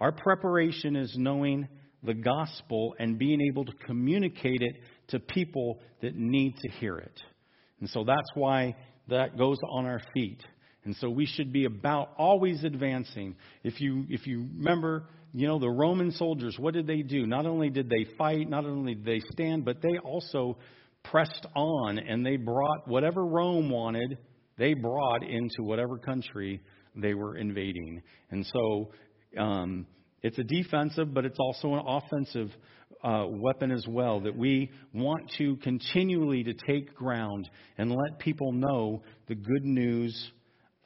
Our 0.00 0.12
preparation 0.12 0.96
is 0.96 1.14
knowing 1.16 1.68
the 2.02 2.14
gospel 2.14 2.94
and 2.98 3.18
being 3.18 3.40
able 3.40 3.64
to 3.64 3.72
communicate 3.86 4.62
it 4.62 4.76
to 5.08 5.18
people 5.18 5.80
that 6.00 6.14
need 6.14 6.56
to 6.58 6.70
hear 6.70 6.98
it. 6.98 7.20
And 7.80 7.88
so 7.90 8.04
that's 8.04 8.30
why 8.34 8.76
that 9.08 9.36
goes 9.36 9.58
on 9.70 9.86
our 9.86 10.00
feet. 10.14 10.40
And 10.84 10.94
so 10.96 11.10
we 11.10 11.26
should 11.26 11.52
be 11.52 11.64
about 11.64 12.10
always 12.16 12.64
advancing. 12.64 13.36
If 13.64 13.80
you 13.80 14.04
if 14.08 14.26
you 14.26 14.48
remember, 14.56 15.08
you 15.34 15.46
know, 15.46 15.58
the 15.58 15.68
Roman 15.68 16.12
soldiers, 16.12 16.56
what 16.58 16.74
did 16.74 16.86
they 16.86 17.02
do? 17.02 17.26
Not 17.26 17.46
only 17.46 17.68
did 17.68 17.90
they 17.90 18.06
fight, 18.16 18.48
not 18.48 18.64
only 18.64 18.94
did 18.94 19.04
they 19.04 19.20
stand, 19.32 19.64
but 19.64 19.82
they 19.82 19.98
also 19.98 20.56
pressed 21.04 21.46
on 21.54 21.98
and 21.98 22.24
they 22.24 22.36
brought 22.36 22.86
whatever 22.86 23.26
Rome 23.26 23.70
wanted, 23.70 24.18
they 24.56 24.74
brought 24.74 25.22
into 25.22 25.62
whatever 25.62 25.98
country 25.98 26.60
they 26.96 27.14
were 27.14 27.36
invading. 27.36 28.02
And 28.30 28.46
so 28.46 28.90
um, 29.36 29.86
it's 30.22 30.38
a 30.38 30.44
defensive, 30.44 31.12
but 31.12 31.24
it's 31.24 31.38
also 31.38 31.74
an 31.74 31.82
offensive 31.86 32.50
uh, 33.02 33.26
weapon 33.28 33.70
as 33.70 33.86
well 33.88 34.20
that 34.20 34.36
we 34.36 34.70
want 34.92 35.30
to 35.38 35.56
continually 35.56 36.42
to 36.44 36.54
take 36.66 36.94
ground 36.94 37.48
and 37.76 37.90
let 37.90 38.18
people 38.18 38.52
know 38.52 39.02
the 39.28 39.34
good 39.34 39.64
news 39.64 40.30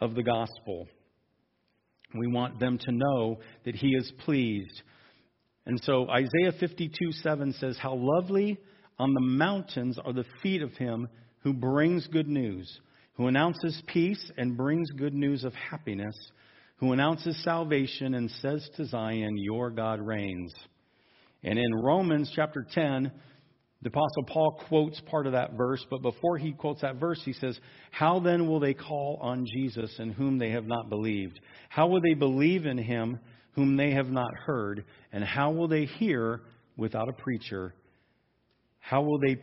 of 0.01 0.15
the 0.15 0.23
gospel. 0.23 0.87
We 2.15 2.27
want 2.27 2.61
them 2.61 2.79
to 2.79 2.93
know 2.93 3.39
that 3.65 3.75
he 3.75 3.89
is 3.89 4.13
pleased. 4.25 4.83
And 5.65 5.81
so 5.85 6.09
Isaiah 6.11 6.53
52 6.59 7.13
7 7.13 7.55
says, 7.55 7.79
How 7.79 7.95
lovely 7.95 8.59
on 8.99 9.15
the 9.15 9.21
mountains 9.21 9.99
are 10.05 10.13
the 10.13 10.27
feet 10.43 10.61
of 10.61 10.73
him 10.73 11.09
who 11.41 11.55
brings 11.55 12.07
good 12.09 12.29
news, 12.29 12.81
who 13.15 13.29
announces 13.29 13.83
peace 13.87 14.31
and 14.37 14.57
brings 14.57 14.91
good 14.91 15.15
news 15.15 15.45
of 15.45 15.55
happiness 15.55 16.15
who 16.83 16.93
announces 16.93 17.41
salvation 17.45 18.15
and 18.15 18.29
says 18.43 18.69
to 18.77 18.85
Zion, 18.85 19.37
Your 19.39 19.71
God 19.71 20.01
reigns. 20.01 20.53
And 21.45 21.57
in 21.57 21.73
Romans 21.77 22.29
chapter 22.35 22.67
10, 22.75 23.13
the 23.83 23.89
Apostle 23.89 24.25
Paul 24.27 24.61
quotes 24.69 25.01
part 25.03 25.29
of 25.29 25.33
that 25.35 25.53
verse, 25.53 25.87
but 25.89 26.03
before 26.03 26.39
he 26.39 26.51
quotes 26.51 26.81
that 26.81 26.97
verse, 26.97 27.23
he 27.25 27.35
says, 27.35 27.57
How 27.93 28.19
then 28.19 28.49
will 28.49 28.59
they 28.59 28.75
call 28.75 29.21
on 29.23 29.47
Jesus 29.47 29.95
in 30.01 30.11
whom 30.11 30.39
they 30.39 30.51
have 30.51 30.67
not 30.67 30.89
believed? 30.89 31.39
How 31.69 31.87
will 31.87 32.01
they 32.01 32.15
believe 32.15 32.67
in 32.67 32.79
him 32.79 33.21
whom 33.53 33.77
they 33.77 33.93
have 33.93 34.09
not 34.09 34.35
heard? 34.45 34.85
And 35.13 35.23
how 35.23 35.53
will 35.53 35.69
they 35.69 35.85
hear 35.85 36.41
without 36.77 37.09
a 37.09 37.13
preacher? 37.13 37.77
How 38.81 39.03
will 39.03 39.21
they, 39.21 39.37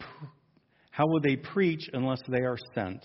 how 0.92 1.08
will 1.08 1.22
they 1.22 1.38
preach 1.38 1.88
unless 1.94 2.20
they 2.28 2.42
are 2.42 2.58
sent? 2.76 3.00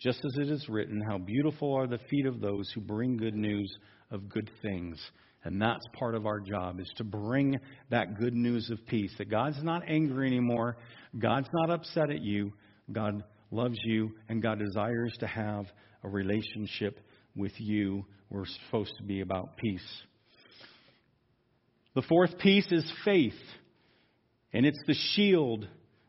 Just 0.00 0.24
as 0.24 0.36
it 0.38 0.50
is 0.50 0.68
written, 0.68 1.00
How 1.00 1.18
beautiful 1.18 1.74
are 1.74 1.86
the 1.86 1.98
feet 2.10 2.26
of 2.26 2.40
those 2.40 2.70
who 2.74 2.80
bring 2.80 3.16
good 3.16 3.34
news 3.34 3.76
of 4.10 4.28
good 4.28 4.50
things. 4.62 4.98
And 5.44 5.60
that's 5.60 5.84
part 5.98 6.14
of 6.14 6.26
our 6.26 6.40
job, 6.40 6.80
is 6.80 6.92
to 6.96 7.04
bring 7.04 7.58
that 7.90 8.18
good 8.18 8.34
news 8.34 8.70
of 8.70 8.84
peace. 8.86 9.12
That 9.18 9.30
God's 9.30 9.62
not 9.62 9.82
angry 9.88 10.26
anymore. 10.26 10.76
God's 11.18 11.48
not 11.52 11.70
upset 11.70 12.10
at 12.10 12.22
you. 12.22 12.52
God 12.90 13.22
loves 13.50 13.78
you, 13.84 14.10
and 14.28 14.42
God 14.42 14.58
desires 14.58 15.14
to 15.20 15.26
have 15.26 15.66
a 16.02 16.08
relationship 16.08 17.00
with 17.36 17.52
you. 17.58 18.04
We're 18.30 18.46
supposed 18.66 18.92
to 18.98 19.04
be 19.04 19.20
about 19.20 19.56
peace. 19.56 20.02
The 21.94 22.02
fourth 22.02 22.38
piece 22.38 22.70
is 22.70 22.90
faith, 23.04 23.32
and 24.52 24.66
it's 24.66 24.78
the 24.86 24.94
shield 25.14 25.66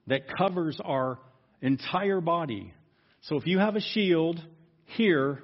that 0.07 0.21
covers 0.37 0.79
our 0.83 1.19
entire 1.61 2.21
body. 2.21 2.73
So 3.21 3.35
if 3.37 3.45
you 3.45 3.59
have 3.59 3.75
a 3.75 3.81
shield 3.81 4.39
here 4.85 5.43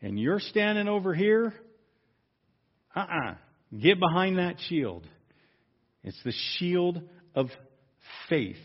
and 0.00 0.18
you're 0.18 0.40
standing 0.40 0.88
over 0.88 1.14
here, 1.14 1.54
uh 2.94 3.00
uh-uh, 3.00 3.30
uh 3.30 3.34
get 3.78 4.00
behind 4.00 4.38
that 4.38 4.56
shield. 4.68 5.06
It's 6.02 6.20
the 6.24 6.32
shield 6.58 7.02
of 7.34 7.48
faith. 8.28 8.56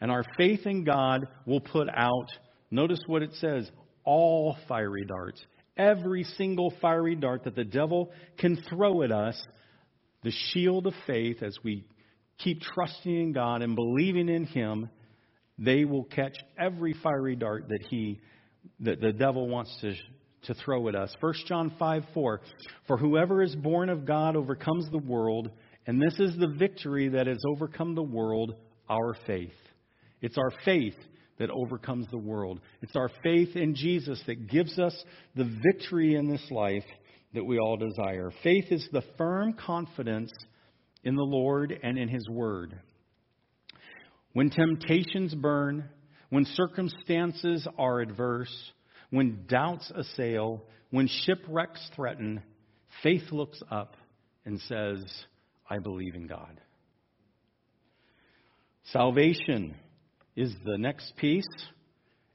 And 0.00 0.10
our 0.10 0.24
faith 0.36 0.66
in 0.66 0.84
God 0.84 1.26
will 1.46 1.60
put 1.60 1.88
out, 1.88 2.28
notice 2.70 3.00
what 3.06 3.22
it 3.22 3.34
says, 3.34 3.70
all 4.04 4.56
fiery 4.68 5.04
darts. 5.04 5.42
Every 5.76 6.24
single 6.24 6.72
fiery 6.80 7.16
dart 7.16 7.44
that 7.44 7.56
the 7.56 7.64
devil 7.64 8.12
can 8.38 8.62
throw 8.68 9.02
at 9.02 9.10
us, 9.10 9.42
the 10.22 10.32
shield 10.52 10.86
of 10.86 10.94
faith, 11.06 11.42
as 11.42 11.56
we 11.64 11.84
keep 12.38 12.60
trusting 12.60 13.14
in 13.14 13.32
God 13.32 13.62
and 13.62 13.74
believing 13.74 14.28
in 14.28 14.44
Him, 14.44 14.88
they 15.58 15.84
will 15.84 16.04
catch 16.04 16.36
every 16.58 16.94
fiery 17.02 17.36
dart 17.36 17.68
that 17.68 17.84
he 17.90 18.20
that 18.80 19.00
the 19.00 19.12
devil 19.12 19.48
wants 19.48 19.76
to 19.80 19.94
to 20.46 20.54
throw 20.54 20.88
at 20.88 20.94
us. 20.94 21.14
1 21.20 21.34
John 21.46 21.72
5 21.78 22.04
4. 22.12 22.40
For 22.86 22.96
whoever 22.96 23.42
is 23.42 23.54
born 23.54 23.88
of 23.88 24.04
God 24.04 24.36
overcomes 24.36 24.90
the 24.90 24.98
world, 24.98 25.50
and 25.86 26.00
this 26.00 26.18
is 26.18 26.36
the 26.36 26.54
victory 26.58 27.08
that 27.08 27.26
has 27.26 27.42
overcome 27.46 27.94
the 27.94 28.02
world, 28.02 28.54
our 28.88 29.16
faith. 29.26 29.52
It's 30.20 30.38
our 30.38 30.52
faith 30.64 30.96
that 31.38 31.50
overcomes 31.50 32.06
the 32.10 32.18
world. 32.18 32.60
It's 32.82 32.96
our 32.96 33.10
faith 33.22 33.56
in 33.56 33.74
Jesus 33.74 34.22
that 34.26 34.48
gives 34.48 34.78
us 34.78 34.94
the 35.34 35.50
victory 35.62 36.14
in 36.14 36.28
this 36.28 36.46
life 36.50 36.84
that 37.34 37.44
we 37.44 37.58
all 37.58 37.76
desire. 37.76 38.30
Faith 38.42 38.66
is 38.70 38.88
the 38.92 39.02
firm 39.18 39.54
confidence 39.54 40.30
in 41.02 41.16
the 41.16 41.22
Lord 41.22 41.76
and 41.82 41.98
in 41.98 42.08
His 42.08 42.28
Word. 42.28 42.78
When 44.34 44.50
temptations 44.50 45.34
burn, 45.34 45.88
when 46.28 46.44
circumstances 46.44 47.66
are 47.78 48.00
adverse, 48.00 48.54
when 49.10 49.44
doubts 49.48 49.90
assail, 49.94 50.64
when 50.90 51.08
shipwrecks 51.08 51.88
threaten, 51.94 52.42
faith 53.02 53.30
looks 53.30 53.62
up 53.70 53.96
and 54.44 54.60
says, 54.60 55.02
I 55.70 55.78
believe 55.78 56.14
in 56.14 56.26
God. 56.26 56.60
Salvation 58.92 59.76
is 60.36 60.52
the 60.64 60.78
next 60.78 61.16
piece. 61.16 61.44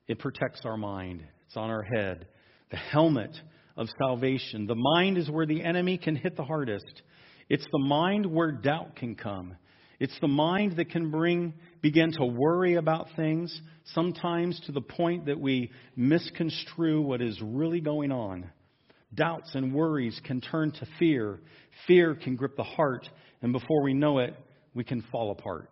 It 0.08 0.20
protects 0.20 0.62
our 0.66 0.78
mind, 0.78 1.24
it's 1.46 1.58
on 1.58 1.70
our 1.70 1.84
head. 1.84 2.28
The 2.72 2.78
helmet 2.78 3.36
of 3.76 3.88
salvation. 3.98 4.68
The 4.68 4.76
mind 4.76 5.18
is 5.18 5.30
where 5.30 5.46
the 5.46 5.64
enemy 5.64 5.98
can 5.98 6.16
hit 6.16 6.38
the 6.38 6.44
hardest. 6.44 7.02
It's 7.50 7.66
the 7.72 7.80
mind 7.80 8.26
where 8.26 8.52
doubt 8.52 8.96
can 8.96 9.16
come. 9.16 9.56
It's 10.00 10.18
the 10.22 10.28
mind 10.28 10.78
that 10.78 10.90
can 10.90 11.12
bring, 11.12 11.54
begin 11.82 12.14
to 12.14 12.26
worry 12.26 12.76
about 12.76 13.08
things, 13.18 13.62
sometimes 13.94 14.60
to 14.66 14.72
the 14.72 14.82
point 14.82 15.26
that 15.26 15.40
we 15.40 15.72
misconstrue 15.96 17.02
what 17.02 17.22
is 17.22 17.40
really 17.42 17.82
going 17.82 18.12
on. 18.12 18.50
Doubts 19.14 19.56
and 19.56 19.74
worries 19.74 20.20
can 20.24 20.40
turn 20.40 20.72
to 20.72 20.88
fear. 21.00 21.40
Fear 21.86 22.16
can 22.16 22.36
grip 22.36 22.56
the 22.56 22.64
heart, 22.64 23.10
and 23.42 23.52
before 23.52 23.84
we 23.84 23.94
know 23.94 24.20
it, 24.20 24.36
we 24.74 24.84
can 24.84 25.02
fall 25.12 25.32
apart. 25.32 25.70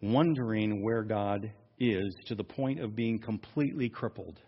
Wondering 0.00 0.82
where 0.82 1.02
God 1.02 1.52
is 1.78 2.14
to 2.26 2.34
the 2.34 2.44
point 2.44 2.80
of 2.80 2.96
being 2.96 3.18
completely 3.20 3.88
crippled. 3.88 4.38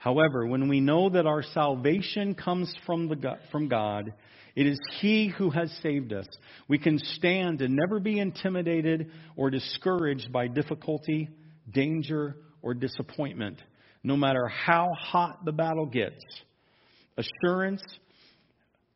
However, 0.00 0.46
when 0.46 0.66
we 0.68 0.80
know 0.80 1.10
that 1.10 1.26
our 1.26 1.42
salvation 1.42 2.34
comes 2.34 2.74
from, 2.86 3.08
the, 3.08 3.36
from 3.52 3.68
God, 3.68 4.14
it 4.56 4.66
is 4.66 4.80
He 4.98 5.28
who 5.28 5.50
has 5.50 5.70
saved 5.82 6.14
us. 6.14 6.24
We 6.68 6.78
can 6.78 6.98
stand 6.98 7.60
and 7.60 7.76
never 7.76 8.00
be 8.00 8.18
intimidated 8.18 9.10
or 9.36 9.50
discouraged 9.50 10.32
by 10.32 10.48
difficulty, 10.48 11.28
danger, 11.70 12.36
or 12.62 12.72
disappointment, 12.72 13.60
no 14.02 14.16
matter 14.16 14.48
how 14.48 14.88
hot 14.98 15.44
the 15.44 15.52
battle 15.52 15.84
gets. 15.84 16.24
Assurance 17.18 17.82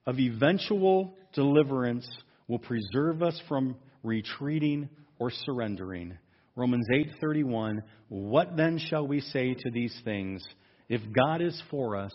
of 0.06 0.18
eventual 0.18 1.18
deliverance 1.34 2.08
will 2.48 2.58
preserve 2.58 3.22
us 3.22 3.38
from 3.46 3.76
retreating 4.02 4.88
or 5.18 5.30
surrendering. 5.30 6.16
Romans 6.56 6.86
8:31 7.22 7.82
What 8.08 8.56
then 8.56 8.78
shall 8.78 9.06
we 9.06 9.20
say 9.20 9.52
to 9.52 9.70
these 9.70 10.00
things 10.02 10.42
if 10.88 11.00
God 11.12 11.40
is 11.40 11.60
for 11.70 11.96
us 11.96 12.12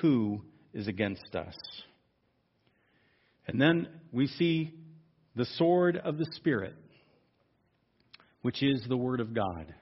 who 0.00 0.42
is 0.72 0.88
against 0.88 1.34
us? 1.34 1.54
And 3.46 3.60
then 3.60 3.88
we 4.12 4.26
see 4.26 4.72
the 5.34 5.46
sword 5.56 5.96
of 5.96 6.18
the 6.18 6.26
spirit 6.36 6.74
which 8.42 8.62
is 8.62 8.84
the 8.88 8.96
word 8.96 9.20
of 9.20 9.32
God. 9.34 9.72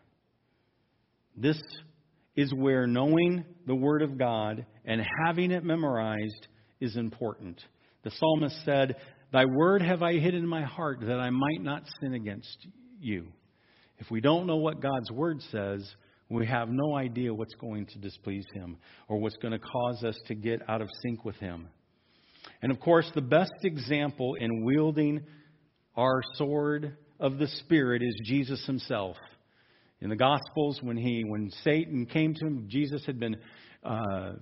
This 1.36 1.60
is 2.36 2.52
where 2.54 2.86
knowing 2.86 3.44
the 3.66 3.74
word 3.74 4.02
of 4.02 4.18
God 4.18 4.64
and 4.84 5.02
having 5.24 5.50
it 5.50 5.64
memorized 5.64 6.46
is 6.80 6.96
important. 6.96 7.60
The 8.04 8.10
psalmist 8.10 8.64
said 8.64 8.96
Thy 9.32 9.44
word 9.44 9.82
have 9.82 10.02
I 10.02 10.14
hid 10.14 10.34
in 10.34 10.46
my 10.46 10.62
heart 10.62 11.00
that 11.00 11.20
I 11.20 11.30
might 11.30 11.62
not 11.62 11.84
sin 12.00 12.14
against 12.14 12.66
you. 13.00 13.28
If 13.98 14.10
we 14.10 14.20
don't 14.20 14.46
know 14.46 14.56
what 14.56 14.80
God's 14.80 15.10
word 15.10 15.40
says, 15.52 15.88
we 16.30 16.46
have 16.46 16.68
no 16.70 16.96
idea 16.96 17.34
what's 17.34 17.54
going 17.54 17.86
to 17.86 17.98
displease 17.98 18.46
him 18.54 18.76
or 19.08 19.18
what's 19.18 19.36
going 19.36 19.52
to 19.52 19.58
cause 19.58 20.04
us 20.04 20.18
to 20.28 20.34
get 20.34 20.60
out 20.68 20.80
of 20.80 20.88
sync 21.02 21.24
with 21.24 21.36
him. 21.36 21.68
And 22.62 22.70
of 22.70 22.80
course, 22.80 23.10
the 23.14 23.20
best 23.20 23.52
example 23.64 24.36
in 24.36 24.64
wielding 24.64 25.22
our 25.96 26.20
sword 26.34 26.96
of 27.18 27.38
the 27.38 27.48
Spirit 27.48 28.02
is 28.02 28.20
Jesus 28.24 28.64
himself. 28.66 29.16
In 30.00 30.08
the 30.08 30.16
Gospels, 30.16 30.78
when 30.82 30.96
he, 30.96 31.24
when 31.26 31.50
Satan 31.62 32.06
came 32.06 32.34
to 32.34 32.46
him, 32.46 32.66
Jesus 32.68 33.04
had 33.04 33.18
been 33.18 33.36
uh, 33.84 34.32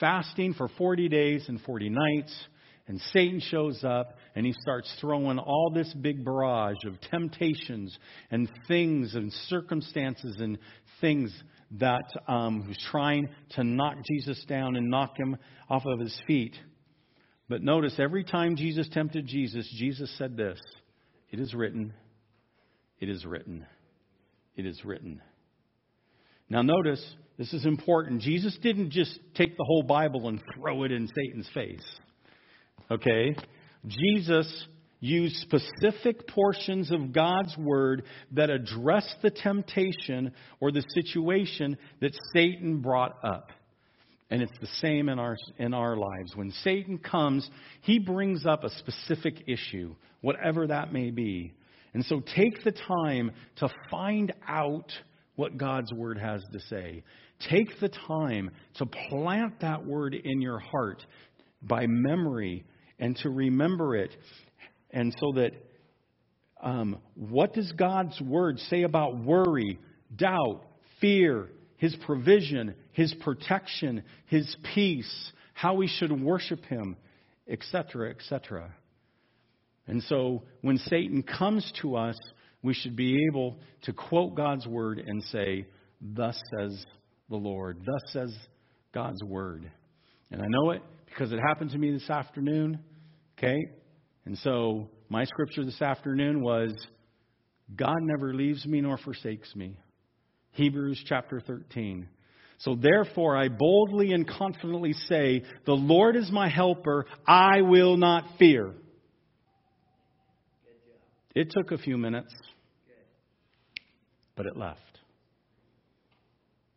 fasting 0.00 0.54
for 0.54 0.68
40 0.76 1.08
days 1.08 1.44
and 1.48 1.60
40 1.60 1.90
nights. 1.90 2.34
And 2.88 3.00
Satan 3.12 3.40
shows 3.40 3.82
up 3.82 4.16
and 4.36 4.46
he 4.46 4.54
starts 4.62 4.94
throwing 5.00 5.38
all 5.38 5.72
this 5.74 5.92
big 5.94 6.24
barrage 6.24 6.84
of 6.86 7.00
temptations 7.10 7.96
and 8.30 8.48
things 8.68 9.14
and 9.16 9.32
circumstances 9.48 10.36
and 10.38 10.58
things 11.00 11.32
that 11.78 12.04
um, 12.28 12.68
was 12.68 12.78
trying 12.90 13.28
to 13.50 13.64
knock 13.64 13.96
Jesus 14.04 14.42
down 14.46 14.76
and 14.76 14.88
knock 14.88 15.18
him 15.18 15.36
off 15.68 15.84
of 15.84 15.98
his 15.98 16.16
feet. 16.26 16.54
But 17.48 17.62
notice 17.62 17.94
every 17.98 18.24
time 18.24 18.56
Jesus 18.56 18.88
tempted 18.92 19.26
Jesus, 19.26 19.68
Jesus 19.78 20.12
said 20.18 20.36
this 20.36 20.60
It 21.30 21.40
is 21.40 21.54
written, 21.54 21.92
it 23.00 23.08
is 23.08 23.24
written, 23.24 23.66
it 24.56 24.66
is 24.66 24.84
written. 24.84 25.20
Now, 26.48 26.62
notice, 26.62 27.04
this 27.38 27.52
is 27.52 27.66
important. 27.66 28.22
Jesus 28.22 28.56
didn't 28.62 28.90
just 28.90 29.18
take 29.34 29.56
the 29.56 29.64
whole 29.64 29.82
Bible 29.82 30.28
and 30.28 30.40
throw 30.54 30.84
it 30.84 30.92
in 30.92 31.08
Satan's 31.08 31.48
face. 31.52 31.84
Okay? 32.90 33.36
Jesus 33.86 34.66
used 35.00 35.36
specific 35.36 36.26
portions 36.28 36.90
of 36.90 37.12
God's 37.12 37.56
word 37.58 38.04
that 38.32 38.50
address 38.50 39.06
the 39.22 39.30
temptation 39.30 40.32
or 40.60 40.72
the 40.72 40.84
situation 40.94 41.76
that 42.00 42.16
Satan 42.34 42.80
brought 42.80 43.16
up. 43.22 43.50
And 44.30 44.42
it's 44.42 44.58
the 44.60 44.66
same 44.80 45.08
in 45.08 45.18
our, 45.18 45.36
in 45.58 45.72
our 45.72 45.96
lives. 45.96 46.34
When 46.34 46.50
Satan 46.64 46.98
comes, 46.98 47.48
he 47.82 47.98
brings 47.98 48.44
up 48.44 48.64
a 48.64 48.70
specific 48.70 49.44
issue, 49.46 49.94
whatever 50.20 50.66
that 50.66 50.92
may 50.92 51.10
be. 51.10 51.54
And 51.94 52.04
so 52.04 52.20
take 52.34 52.64
the 52.64 52.72
time 52.72 53.30
to 53.56 53.68
find 53.90 54.32
out 54.48 54.92
what 55.36 55.56
God's 55.56 55.92
word 55.92 56.18
has 56.18 56.42
to 56.52 56.60
say. 56.68 57.04
Take 57.48 57.78
the 57.80 57.88
time 57.88 58.50
to 58.76 58.86
plant 58.86 59.60
that 59.60 59.86
word 59.86 60.14
in 60.14 60.40
your 60.40 60.58
heart 60.58 61.04
by 61.62 61.86
memory 61.86 62.64
and 62.98 63.16
to 63.18 63.30
remember 63.30 63.94
it. 63.94 64.16
And 64.90 65.14
so 65.18 65.32
that 65.32 65.52
um, 66.62 66.98
what 67.14 67.52
does 67.52 67.70
God's 67.72 68.20
word 68.20 68.58
say 68.70 68.82
about 68.82 69.18
worry, 69.18 69.78
doubt, 70.14 70.62
fear, 71.00 71.48
his 71.76 71.94
provision, 72.06 72.74
his 72.92 73.14
protection, 73.14 74.02
his 74.26 74.56
peace, 74.74 75.32
how 75.52 75.74
we 75.74 75.86
should 75.86 76.12
worship 76.12 76.64
him, 76.64 76.96
etc., 77.48 78.10
etc. 78.10 78.74
And 79.86 80.02
so 80.04 80.42
when 80.62 80.78
Satan 80.78 81.22
comes 81.22 81.70
to 81.82 81.96
us, 81.96 82.16
we 82.62 82.74
should 82.74 82.96
be 82.96 83.26
able 83.30 83.56
to 83.82 83.92
quote 83.92 84.34
God's 84.34 84.66
word 84.66 84.98
and 84.98 85.22
say, 85.24 85.66
Thus 86.00 86.40
says 86.58 86.84
the 87.28 87.36
Lord, 87.36 87.78
thus 87.86 88.12
says 88.12 88.36
God's 88.92 89.22
word. 89.22 89.70
And 90.30 90.42
I 90.42 90.46
know 90.48 90.70
it 90.70 90.82
because 91.06 91.32
it 91.32 91.38
happened 91.38 91.70
to 91.70 91.78
me 91.78 91.92
this 91.92 92.10
afternoon. 92.10 92.80
Okay? 93.38 93.56
And 94.26 94.36
so 94.38 94.90
my 95.08 95.24
scripture 95.24 95.64
this 95.64 95.80
afternoon 95.80 96.42
was 96.42 96.74
God 97.74 97.98
never 98.00 98.34
leaves 98.34 98.66
me 98.66 98.80
nor 98.80 98.98
forsakes 98.98 99.54
me. 99.54 99.78
Hebrews 100.52 101.02
chapter 101.06 101.40
13. 101.40 102.08
So 102.58 102.74
therefore, 102.74 103.36
I 103.36 103.48
boldly 103.48 104.12
and 104.12 104.26
confidently 104.26 104.94
say, 105.08 105.42
The 105.64 105.72
Lord 105.72 106.16
is 106.16 106.30
my 106.32 106.48
helper. 106.48 107.06
I 107.26 107.62
will 107.62 107.96
not 107.96 108.24
fear. 108.38 108.74
It 111.34 111.50
took 111.50 111.70
a 111.70 111.78
few 111.78 111.98
minutes, 111.98 112.34
but 114.34 114.46
it 114.46 114.56
left. 114.56 114.80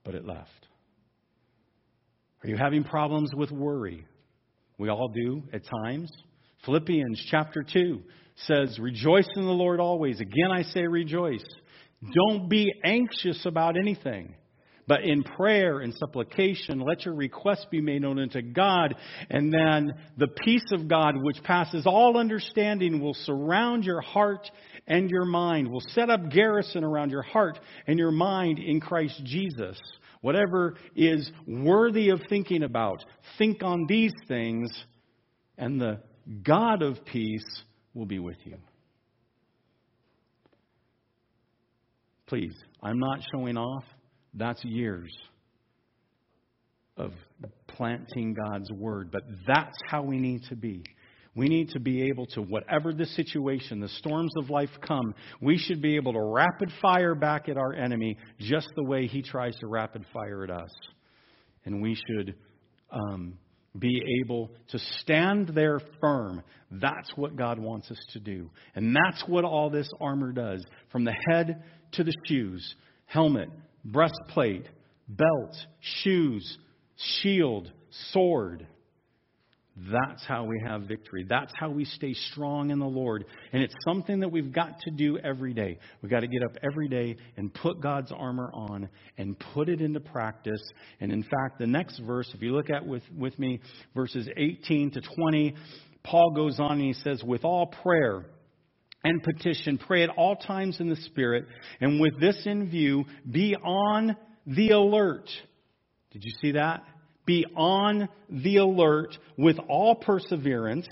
But 0.04 0.16
it 0.16 0.26
left. 0.26 0.50
Are 2.44 2.50
you 2.50 2.58
having 2.58 2.84
problems 2.84 3.32
with 3.34 3.52
worry? 3.52 4.06
We 4.78 4.90
all 4.90 5.08
do 5.08 5.44
at 5.54 5.62
times. 5.84 6.12
Philippians 6.65 7.26
chapter 7.30 7.64
2 7.64 8.02
says, 8.48 8.77
Rejoice 8.80 9.27
in 9.36 9.44
the 9.44 9.52
Lord 9.52 9.80
always. 9.80 10.19
Again, 10.19 10.52
I 10.52 10.64
say 10.64 10.86
rejoice. 10.88 11.45
Don't 12.14 12.49
be 12.49 12.72
anxious 12.84 13.45
about 13.45 13.77
anything. 13.77 14.36
But 14.88 15.03
in 15.03 15.22
prayer 15.22 15.81
and 15.81 15.94
supplication, 15.94 16.80
let 16.80 17.06
your 17.06 17.14
requests 17.14 17.68
be 17.69 17.80
made 17.80 18.02
known 18.02 18.18
unto 18.18 18.41
God. 18.41 18.95
And 19.30 19.53
then 19.53 19.94
the 20.18 20.30
peace 20.44 20.65
of 20.72 20.88
God, 20.88 21.14
which 21.15 21.44
passes 21.44 21.86
all 21.86 22.18
understanding, 22.18 22.99
will 22.99 23.14
surround 23.14 23.84
your 23.84 24.02
heart 24.02 24.49
and 24.88 25.07
your 25.11 25.26
mind, 25.26 25.69
will 25.69 25.84
set 25.91 26.10
up 26.10 26.31
garrison 26.31 26.84
around 26.84 27.11
your 27.11 27.22
heart 27.22 27.60
and 27.86 27.99
your 27.99 28.10
mind 28.11 28.57
in 28.57 28.80
Christ 28.80 29.22
Jesus. 29.26 29.80
Whatever 30.22 30.76
is 30.95 31.30
worthy 31.48 32.10
of 32.10 32.22
thinking 32.27 32.64
about, 32.64 33.06
think 33.38 33.61
on 33.61 33.86
these 33.88 34.14
things, 34.27 34.72
and 35.56 35.80
the 35.80 35.99
God 36.44 36.82
of 36.82 37.04
peace 37.06 37.64
will 37.94 38.06
be 38.06 38.20
with 38.20 38.38
you. 38.46 38.58
Please, 42.28 42.54
I'm 42.84 43.00
not 43.00 43.20
showing 43.34 43.58
off. 43.58 43.84
That's 44.36 44.64
years 44.64 45.12
of 46.96 47.14
planting 47.68 48.36
God's 48.36 48.72
word, 48.72 49.10
but 49.12 49.24
that's 49.48 49.78
how 49.90 50.04
we 50.04 50.20
need 50.20 50.44
to 50.50 50.56
be. 50.56 50.84
We 51.36 51.48
need 51.48 51.70
to 51.70 51.80
be 51.80 52.04
able 52.10 52.26
to, 52.28 52.42
whatever 52.42 52.94
the 52.94 53.06
situation, 53.06 53.80
the 53.80 53.88
storms 53.88 54.34
of 54.38 54.50
life 54.50 54.70
come, 54.86 55.14
we 55.42 55.58
should 55.58 55.82
be 55.82 55.96
able 55.96 56.14
to 56.14 56.22
rapid 56.22 56.72
fire 56.82 57.16
back 57.16 57.48
at 57.50 57.58
our 57.58 57.74
enemy 57.74 58.18
just 58.40 58.68
the 58.76 58.84
way 58.84 59.08
he 59.08 59.22
tries 59.22 59.56
to 59.58 59.68
rapid 59.68 60.06
fire 60.14 60.44
at 60.44 60.50
us. 60.52 60.72
And 61.66 61.82
we 61.82 61.96
should 61.96 62.36
um, 62.92 63.38
be 63.78 64.02
able 64.24 64.52
to 64.70 64.80
stand 65.02 65.50
there 65.50 65.80
firm. 66.02 66.41
That's 66.72 67.12
what 67.16 67.36
God 67.36 67.60
wants 67.60 67.91
us 67.91 68.00
to 68.14 68.20
do. 68.20 68.50
And 68.76 68.96
that's 68.96 69.24
what 69.28 69.46
all 69.46 69.70
this 69.70 69.90
armor 70.02 70.32
does 70.32 70.66
from 70.91 71.04
the 71.04 71.16
head 71.30 71.64
to 71.94 72.04
the 72.04 72.14
shoes 72.26 72.76
helmet, 73.06 73.50
breastplate, 73.84 74.68
belt, 75.08 75.56
shoes, 75.80 76.58
shield, 76.96 77.72
sword. 78.12 78.68
That's 79.92 80.26
how 80.28 80.44
we 80.44 80.62
have 80.66 80.84
victory. 80.84 81.26
That's 81.28 81.54
how 81.56 81.70
we 81.70 81.86
stay 81.86 82.14
strong 82.14 82.72
in 82.72 82.80
the 82.80 82.86
Lord. 82.86 83.26
And 83.54 83.64
it's 83.64 83.76
something 83.86 84.20
that 84.20 84.30
we've 84.30 84.52
got 84.52 84.80
to 84.82 84.92
do 84.92 85.18
every 85.20 85.54
day. 85.54 85.78
We've 86.02 86.12
got 86.12 86.20
to 86.20 86.28
get 86.28 86.44
up 86.44 86.58
every 86.64 86.90
day 86.90 87.16
and 87.38 87.54
put 87.54 87.80
God's 87.80 88.12
armor 88.12 88.52
on 88.54 88.90
and 89.18 89.38
put 89.54 89.70
it 89.70 89.80
into 89.80 90.00
practice. 90.00 90.62
And 91.00 91.12
in 91.12 91.24
fact, 91.24 91.60
the 91.60 91.68
next 91.68 92.00
verse, 92.00 92.30
if 92.34 92.42
you 92.42 92.54
look 92.54 92.70
at 92.70 92.86
with, 92.86 93.04
with 93.18 93.38
me, 93.40 93.62
verses 93.96 94.28
18 94.36 94.92
to 94.92 95.02
20, 95.02 95.56
Paul 96.04 96.32
goes 96.36 96.60
on 96.60 96.74
and 96.74 96.82
he 96.82 96.94
says, 96.94 97.24
With 97.24 97.46
all 97.46 97.68
prayer, 97.68 98.26
and 99.04 99.24
petition. 99.24 99.78
Pray 99.78 100.04
at 100.04 100.10
all 100.10 100.36
times 100.36 100.82
in 100.82 100.90
the 100.90 100.96
Spirit, 100.98 101.46
and 101.80 102.02
with 102.02 102.20
this 102.20 102.42
in 102.46 102.70
view, 102.70 103.06
be 103.30 103.56
on 103.56 104.16
the 104.46 104.72
alert. 104.72 105.30
Did 106.12 106.24
you 106.26 106.32
see 106.42 106.52
that? 106.54 106.82
Be 107.30 107.46
on 107.56 108.10
the 108.28 108.58
alert 108.58 109.16
with 109.38 109.60
all 109.70 109.94
perseverance 109.94 110.88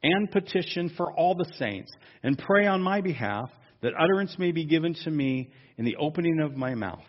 and 0.00 0.30
petition 0.30 0.92
for 0.96 1.12
all 1.12 1.34
the 1.34 1.52
saints, 1.58 1.90
and 2.22 2.38
pray 2.38 2.68
on 2.68 2.80
my 2.80 3.00
behalf 3.00 3.50
that 3.82 3.92
utterance 3.98 4.36
may 4.38 4.52
be 4.52 4.64
given 4.64 4.94
to 5.02 5.10
me 5.10 5.50
in 5.76 5.84
the 5.84 5.96
opening 5.96 6.38
of 6.38 6.54
my 6.56 6.76
mouth, 6.76 7.02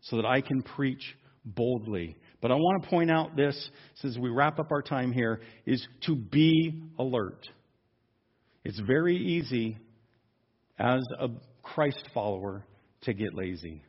so 0.00 0.16
that 0.16 0.26
I 0.26 0.40
can 0.40 0.62
preach 0.62 1.14
boldly. 1.44 2.16
But 2.40 2.50
I 2.50 2.54
want 2.56 2.82
to 2.82 2.88
point 2.90 3.08
out 3.08 3.36
this, 3.36 3.70
as 4.02 4.18
we 4.18 4.30
wrap 4.30 4.58
up 4.58 4.72
our 4.72 4.82
time 4.82 5.12
here, 5.12 5.40
is 5.64 5.86
to 6.06 6.16
be 6.16 6.82
alert. 6.98 7.46
It's 8.64 8.80
very 8.80 9.16
easy 9.16 9.78
as 10.76 11.02
a 11.20 11.28
Christ 11.62 12.08
follower 12.12 12.66
to 13.02 13.14
get 13.14 13.32
lazy. 13.32 13.84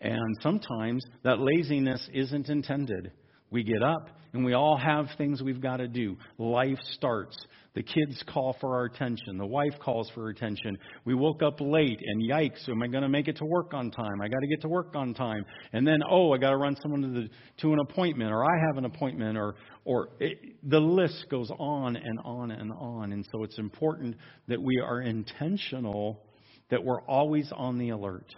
And 0.00 0.36
sometimes 0.40 1.04
that 1.22 1.38
laziness 1.38 2.08
isn't 2.12 2.48
intended. 2.48 3.12
We 3.50 3.62
get 3.62 3.82
up 3.82 4.08
and 4.32 4.44
we 4.44 4.54
all 4.54 4.76
have 4.76 5.06
things 5.16 5.40
we've 5.40 5.60
got 5.60 5.76
to 5.76 5.86
do. 5.86 6.16
Life 6.38 6.78
starts. 6.90 7.36
The 7.74 7.84
kids 7.84 8.22
call 8.28 8.56
for 8.60 8.74
our 8.74 8.84
attention. 8.84 9.38
The 9.38 9.46
wife 9.46 9.74
calls 9.80 10.10
for 10.14 10.28
attention. 10.28 10.76
We 11.04 11.14
woke 11.14 11.42
up 11.42 11.60
late 11.60 12.00
and 12.04 12.22
yikes, 12.22 12.68
am 12.68 12.82
I 12.82 12.88
going 12.88 13.02
to 13.02 13.08
make 13.08 13.28
it 13.28 13.36
to 13.36 13.44
work 13.44 13.72
on 13.74 13.92
time? 13.92 14.20
I 14.20 14.28
got 14.28 14.40
to 14.40 14.46
get 14.48 14.60
to 14.62 14.68
work 14.68 14.94
on 14.96 15.14
time. 15.14 15.44
And 15.72 15.86
then, 15.86 16.00
oh, 16.08 16.32
I 16.32 16.38
got 16.38 16.50
to 16.50 16.56
run 16.56 16.76
someone 16.82 17.02
to, 17.02 17.08
the, 17.08 17.28
to 17.62 17.72
an 17.72 17.78
appointment 17.78 18.32
or 18.32 18.44
I 18.44 18.66
have 18.66 18.76
an 18.76 18.84
appointment 18.84 19.38
or, 19.38 19.54
or 19.84 20.08
it, 20.18 20.38
the 20.68 20.80
list 20.80 21.26
goes 21.30 21.50
on 21.56 21.96
and 21.96 22.18
on 22.24 22.50
and 22.50 22.72
on. 22.72 23.12
And 23.12 23.26
so 23.30 23.44
it's 23.44 23.58
important 23.58 24.16
that 24.48 24.60
we 24.60 24.80
are 24.80 25.00
intentional, 25.00 26.22
that 26.70 26.82
we're 26.82 27.02
always 27.02 27.52
on 27.56 27.78
the 27.78 27.90
alert. 27.90 28.34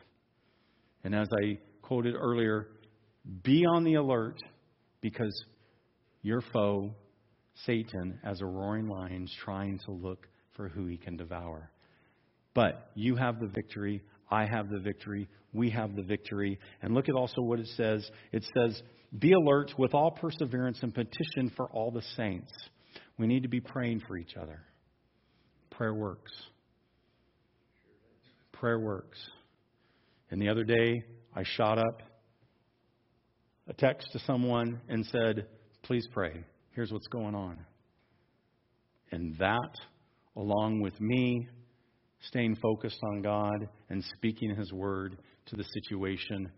And 1.05 1.14
as 1.14 1.28
I 1.32 1.59
quoted 1.82 2.14
earlier, 2.14 2.68
be 3.43 3.64
on 3.66 3.85
the 3.85 3.94
alert 3.94 4.40
because 5.01 5.44
your 6.23 6.43
foe, 6.52 6.94
Satan, 7.64 8.18
as 8.24 8.40
a 8.40 8.47
roaring 8.47 8.89
lion, 8.89 9.24
is 9.24 9.36
trying 9.44 9.78
to 9.86 9.93
look 9.93 10.27
for 10.55 10.68
who 10.68 10.86
he 10.86 10.97
can 10.97 11.16
devour. 11.16 11.70
But 12.55 12.90
you 12.94 13.16
have 13.16 13.39
the 13.39 13.47
victory. 13.47 14.02
I 14.31 14.47
have 14.47 14.70
the 14.70 14.81
victory. 14.81 15.28
We 15.52 15.70
have 15.70 15.94
the 15.94 16.02
victory. 16.02 16.59
And 16.82 16.94
look 16.94 17.09
at 17.09 17.14
also 17.14 17.43
what 17.43 17.60
it 17.60 17.68
says. 17.77 18.09
It 18.32 18.44
says, 18.56 18.82
Be 19.18 19.32
alert 19.32 19.73
with 19.78 19.94
all 19.94 20.10
perseverance 20.10 20.78
and 20.82 20.94
petition 20.94 21.52
for 21.56 21.70
all 21.70 21.90
the 21.90 22.02
saints. 22.16 22.52
We 23.18 23.27
need 23.27 23.43
to 23.43 23.48
be 23.48 23.60
praying 23.60 24.02
for 24.06 24.16
each 24.16 24.36
other. 24.40 24.60
Prayer 25.70 25.94
works. 25.94 26.32
Prayer 28.52 28.78
works. 28.78 29.18
And 30.31 30.40
the 30.40 30.48
other 30.48 30.65
day, 30.65 31.03
I 31.35 31.43
shot 31.44 31.78
up 31.78 32.03
a 33.69 33.73
text 33.73 34.09
to 34.12 34.19
someone 34.20 34.81
and 34.89 35.05
said, 35.07 35.47
Please 35.82 36.07
pray. 36.12 36.44
Here's 36.73 36.93
what's 36.93 37.07
going 37.09 37.35
on. 37.35 37.59
And 39.12 39.36
that, 39.39 39.70
along 40.36 40.81
with 40.81 41.01
me 41.01 41.48
staying 42.20 42.57
focused 42.57 42.98
on 43.12 43.23
God 43.23 43.69
and 43.89 44.03
speaking 44.16 44.55
His 44.55 44.73
word 44.73 45.19
to 45.47 45.57
the 45.57 45.65
situation, 45.65 46.51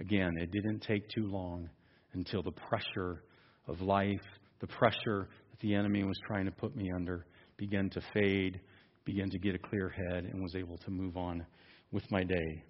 again, 0.00 0.32
it 0.38 0.50
didn't 0.52 0.80
take 0.80 1.08
too 1.08 1.26
long 1.26 1.68
until 2.14 2.42
the 2.42 2.52
pressure 2.52 3.24
of 3.66 3.80
life, 3.80 4.22
the 4.60 4.66
pressure 4.68 5.28
that 5.50 5.60
the 5.60 5.74
enemy 5.74 6.04
was 6.04 6.18
trying 6.26 6.44
to 6.44 6.52
put 6.52 6.76
me 6.76 6.90
under, 6.94 7.26
began 7.56 7.90
to 7.90 8.00
fade, 8.14 8.60
began 9.04 9.28
to 9.30 9.38
get 9.38 9.54
a 9.54 9.58
clear 9.58 9.88
head, 9.88 10.24
and 10.24 10.42
was 10.42 10.54
able 10.54 10.78
to 10.78 10.90
move 10.90 11.16
on 11.16 11.44
with 11.90 12.04
my 12.10 12.22
day. 12.22 12.64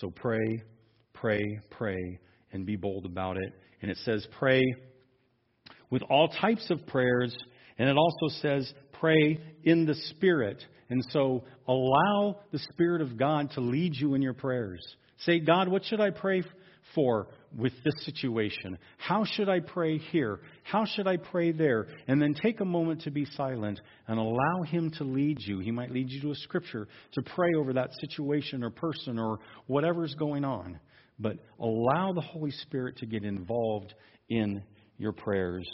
So 0.00 0.10
pray, 0.10 0.62
pray, 1.12 1.60
pray, 1.70 2.18
and 2.52 2.64
be 2.64 2.76
bold 2.76 3.04
about 3.04 3.36
it. 3.36 3.52
And 3.82 3.90
it 3.90 3.98
says, 4.04 4.26
pray 4.38 4.62
with 5.90 6.02
all 6.02 6.28
types 6.28 6.70
of 6.70 6.86
prayers. 6.86 7.36
And 7.78 7.88
it 7.88 7.96
also 7.96 8.34
says, 8.40 8.72
pray 9.00 9.40
in 9.64 9.86
the 9.86 9.94
Spirit. 10.10 10.62
And 10.90 11.04
so 11.10 11.44
allow 11.66 12.40
the 12.52 12.58
Spirit 12.72 13.02
of 13.02 13.16
God 13.18 13.50
to 13.52 13.60
lead 13.60 13.94
you 13.94 14.14
in 14.14 14.22
your 14.22 14.34
prayers. 14.34 14.80
Say, 15.18 15.40
God, 15.40 15.68
what 15.68 15.84
should 15.84 16.00
I 16.00 16.10
pray 16.10 16.42
for 16.94 17.28
with 17.56 17.72
this 17.84 18.04
situation? 18.04 18.78
How 18.96 19.24
should 19.24 19.48
I 19.48 19.60
pray 19.60 19.98
here? 19.98 20.40
How 20.64 20.84
should 20.84 21.06
I 21.06 21.16
pray 21.16 21.52
there? 21.52 21.86
And 22.06 22.20
then 22.20 22.34
take 22.34 22.60
a 22.60 22.64
moment 22.64 23.02
to 23.02 23.10
be 23.10 23.24
silent 23.24 23.80
and 24.06 24.18
allow 24.18 24.62
Him 24.66 24.90
to 24.98 25.04
lead 25.04 25.38
you. 25.40 25.58
He 25.60 25.70
might 25.70 25.90
lead 25.90 26.10
you 26.10 26.20
to 26.22 26.30
a 26.30 26.36
scripture 26.36 26.88
to 27.12 27.22
pray 27.22 27.50
over 27.56 27.72
that 27.74 27.90
situation 28.00 28.62
or 28.62 28.70
person 28.70 29.18
or 29.18 29.38
whatever's 29.66 30.14
going 30.14 30.44
on. 30.44 30.78
But 31.18 31.36
allow 31.60 32.12
the 32.12 32.20
Holy 32.20 32.52
Spirit 32.52 32.98
to 32.98 33.06
get 33.06 33.24
involved 33.24 33.94
in 34.28 34.62
your 34.98 35.12
prayers. 35.12 35.68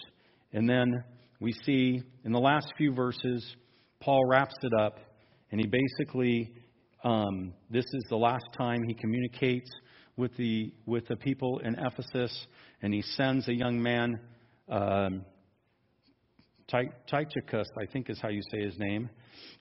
And 0.53 0.69
then 0.69 1.05
we 1.41 1.53
see 1.65 2.01
in 2.25 2.33
the 2.33 2.41
last 2.41 2.73
few 2.79 2.95
verses, 2.95 3.45
Paul 4.01 4.25
wraps 4.27 4.55
it 4.63 4.73
up, 4.81 4.99
and 5.51 5.61
he 5.61 5.67
basically, 5.67 6.53
um, 7.05 7.53
this 7.71 7.85
is 7.85 8.05
the 8.09 8.17
last 8.17 8.45
time 8.57 8.83
he 8.87 8.95
communicates 8.95 9.71
with 10.17 10.37
the 10.37 10.73
with 10.87 11.07
the 11.09 11.17
people 11.17 11.59
in 11.59 11.77
Ephesus, 11.79 12.47
and 12.83 12.95
he 12.95 13.03
sends 13.03 13.49
a 13.49 13.55
young 13.55 13.83
man, 13.83 14.19
um, 14.69 15.25
Tychicus, 16.69 17.69
I 17.81 17.87
think 17.93 18.09
is 18.11 18.21
how 18.21 18.29
you 18.29 18.43
say 18.51 18.65
his 18.65 18.79
name. 18.79 19.11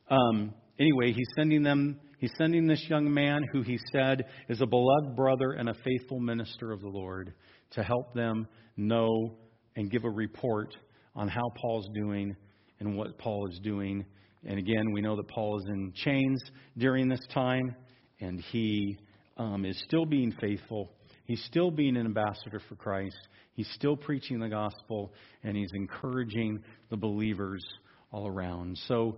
Um, 0.10 0.54
anyway, 0.80 1.12
he's 1.12 1.28
sending 1.36 1.64
them. 1.64 2.00
He's 2.20 2.32
sending 2.38 2.68
this 2.68 2.86
young 2.90 3.14
man 3.14 3.44
who 3.52 3.64
he 3.64 3.78
said 3.92 4.26
is 4.48 4.62
a 4.62 4.66
beloved 4.66 5.16
brother 5.16 5.52
and 5.58 5.68
a 5.68 5.74
faithful 5.74 6.20
minister 6.20 6.72
of 6.72 6.80
the 6.80 6.88
Lord 6.88 7.34
to 7.72 7.84
help 7.84 8.14
them 8.14 8.48
know 8.78 9.36
and 9.76 9.92
give 9.92 10.06
a 10.06 10.10
report 10.10 10.74
on 11.16 11.28
how 11.28 11.52
Paul's 11.62 11.90
doing 11.94 12.36
and 12.80 12.96
what 12.96 13.18
Paul 13.18 13.50
is 13.50 13.60
doing. 13.60 14.06
And 14.46 14.58
again, 14.58 14.92
we 14.94 15.02
know 15.02 15.16
that 15.16 15.28
Paul 15.28 15.60
is 15.60 15.66
in 15.68 15.92
chains 15.96 16.42
during 16.78 17.10
this 17.10 17.26
time, 17.34 17.76
and 18.20 18.40
he 18.40 18.98
um, 19.38 19.66
is 19.66 19.82
still 19.88 20.06
being 20.06 20.34
faithful. 20.40 20.92
He's 21.26 21.44
still 21.46 21.72
being 21.72 21.98
an 21.98 22.06
ambassador 22.06 22.62
for 22.68 22.76
Christ. 22.76 23.18
He's 23.54 23.70
still 23.76 23.96
preaching 23.96 24.40
the 24.40 24.50
gospel, 24.50 25.14
and 25.44 25.56
he's 25.56 25.72
encouraging 25.74 26.64
the 26.90 26.98
believers 26.98 27.64
all 28.12 28.28
around. 28.28 28.78
So 28.88 29.18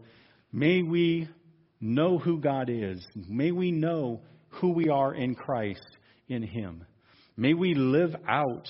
may 0.51 0.81
we 0.81 1.27
know 1.79 2.17
who 2.17 2.39
God 2.39 2.69
is. 2.69 3.05
May 3.15 3.51
we 3.51 3.71
know 3.71 4.21
who 4.49 4.71
we 4.71 4.89
are 4.89 5.13
in 5.13 5.35
Christ 5.35 5.85
in 6.27 6.43
Him. 6.43 6.85
May 7.37 7.53
we 7.53 7.75
live 7.75 8.15
out 8.27 8.67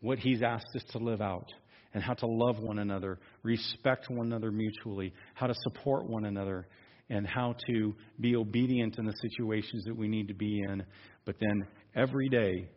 what 0.00 0.18
He's 0.18 0.42
asked 0.42 0.74
us 0.76 0.84
to 0.92 0.98
live 0.98 1.20
out 1.20 1.48
and 1.94 2.02
how 2.02 2.14
to 2.14 2.26
love 2.26 2.58
one 2.58 2.78
another, 2.78 3.18
respect 3.42 4.08
one 4.08 4.26
another 4.26 4.52
mutually, 4.52 5.12
how 5.34 5.46
to 5.46 5.54
support 5.62 6.08
one 6.08 6.24
another, 6.24 6.68
and 7.10 7.26
how 7.26 7.54
to 7.68 7.94
be 8.20 8.36
obedient 8.36 8.98
in 8.98 9.06
the 9.06 9.14
situations 9.20 9.84
that 9.84 9.96
we 9.96 10.08
need 10.08 10.28
to 10.28 10.34
be 10.34 10.60
in. 10.68 10.84
But 11.24 11.36
then 11.40 11.66
every 11.94 12.28
day, 12.28 12.68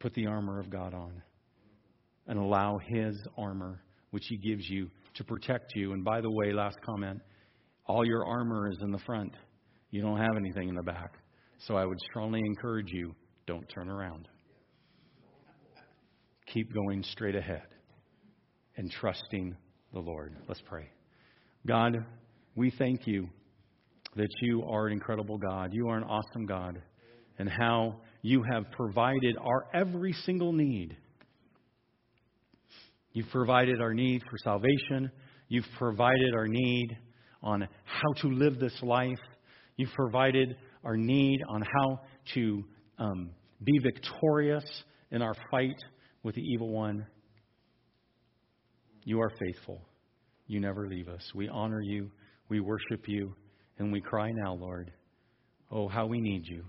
put 0.00 0.14
the 0.14 0.26
armor 0.26 0.60
of 0.60 0.70
God 0.70 0.94
on 0.94 1.22
and 2.26 2.38
allow 2.38 2.78
His 2.78 3.16
armor, 3.36 3.82
which 4.10 4.24
He 4.28 4.36
gives 4.36 4.68
you, 4.68 4.90
to 5.14 5.24
protect 5.24 5.74
you. 5.74 5.92
And 5.92 6.04
by 6.04 6.20
the 6.20 6.30
way, 6.30 6.52
last 6.52 6.76
comment 6.84 7.20
all 7.86 8.04
your 8.04 8.26
armor 8.26 8.68
is 8.70 8.78
in 8.82 8.90
the 8.90 8.98
front, 8.98 9.32
you 9.90 10.02
don't 10.02 10.18
have 10.18 10.36
anything 10.36 10.68
in 10.68 10.74
the 10.74 10.82
back. 10.82 11.12
So 11.66 11.76
I 11.76 11.86
would 11.86 12.00
strongly 12.10 12.40
encourage 12.40 12.90
you 12.90 13.14
don't 13.46 13.66
turn 13.68 13.88
around 13.88 14.28
keep 16.46 16.72
going 16.72 17.02
straight 17.02 17.34
ahead 17.34 17.66
and 18.76 18.90
trusting 18.90 19.56
the 19.92 19.98
Lord. 19.98 20.36
Let's 20.48 20.62
pray. 20.64 20.88
God, 21.66 21.96
we 22.54 22.70
thank 22.70 23.06
you 23.06 23.28
that 24.16 24.28
you 24.40 24.64
are 24.64 24.86
an 24.86 24.92
incredible 24.92 25.38
God. 25.38 25.70
You 25.72 25.88
are 25.88 25.96
an 25.96 26.04
awesome 26.04 26.46
God. 26.46 26.82
And 27.38 27.48
how 27.48 27.96
you 28.22 28.42
have 28.50 28.64
provided 28.72 29.36
our 29.38 29.66
every 29.74 30.12
single 30.24 30.52
need. 30.52 30.96
You've 33.12 33.28
provided 33.30 33.80
our 33.80 33.94
need 33.94 34.22
for 34.22 34.38
salvation. 34.42 35.10
You've 35.48 35.68
provided 35.78 36.34
our 36.34 36.48
need 36.48 36.88
on 37.42 37.68
how 37.84 38.12
to 38.22 38.28
live 38.28 38.58
this 38.58 38.76
life. 38.82 39.18
You've 39.76 39.92
provided 39.92 40.56
our 40.84 40.96
need 40.96 41.40
on 41.48 41.62
how 41.62 42.00
to 42.34 42.64
um, 42.98 43.30
be 43.62 43.78
victorious 43.82 44.64
in 45.10 45.22
our 45.22 45.34
fight 45.50 45.76
with 46.22 46.34
the 46.34 46.42
evil 46.42 46.70
one. 46.70 47.06
You 49.04 49.20
are 49.20 49.30
faithful. 49.38 49.80
You 50.46 50.60
never 50.60 50.88
leave 50.88 51.08
us. 51.08 51.22
We 51.34 51.48
honor 51.48 51.80
you. 51.80 52.10
We 52.48 52.60
worship 52.60 53.06
you. 53.06 53.34
And 53.78 53.92
we 53.92 54.00
cry 54.00 54.32
now, 54.32 54.54
Lord, 54.54 54.92
oh, 55.70 55.88
how 55.88 56.06
we 56.06 56.20
need 56.20 56.46
you. 56.46 56.64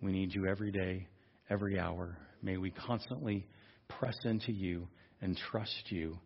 We 0.00 0.12
need 0.12 0.34
you 0.34 0.46
every 0.46 0.70
day, 0.70 1.06
every 1.50 1.78
hour. 1.78 2.16
May 2.42 2.56
we 2.56 2.70
constantly 2.70 3.46
press 3.88 4.16
into 4.24 4.52
you 4.52 4.86
and 5.22 5.36
trust 5.50 5.90
you 5.90 6.18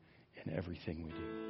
in 0.45 0.57
everything 0.57 1.05
we 1.05 1.11
do. 1.11 1.41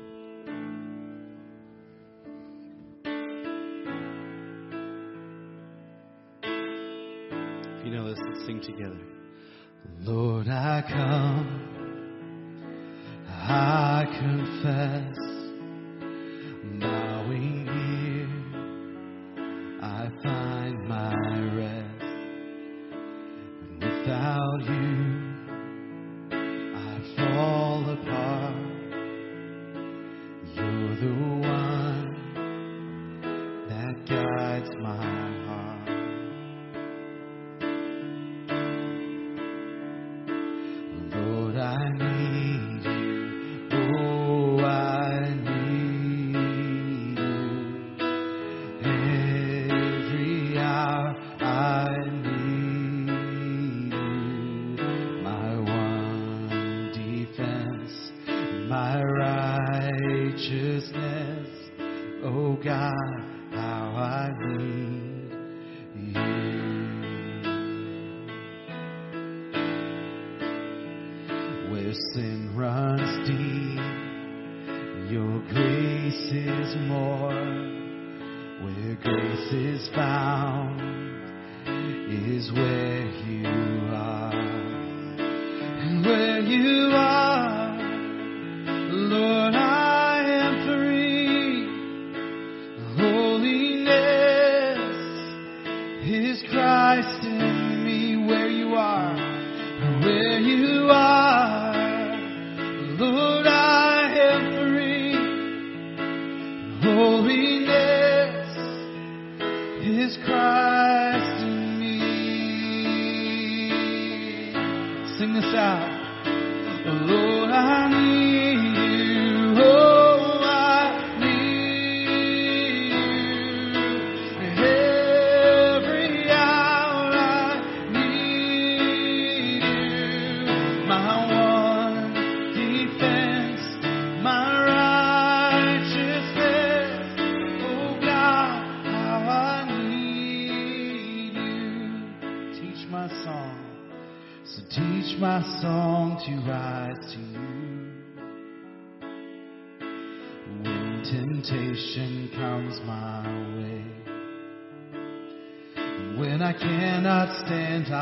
you 7.90 7.96
know 7.96 8.08
this, 8.08 8.18
let's 8.24 8.46
sing 8.46 8.60
together. 8.60 9.00
Lord, 10.00 10.46
I 10.46 10.84
come, 10.88 11.66
I 13.26 14.04
confess. 14.20 15.29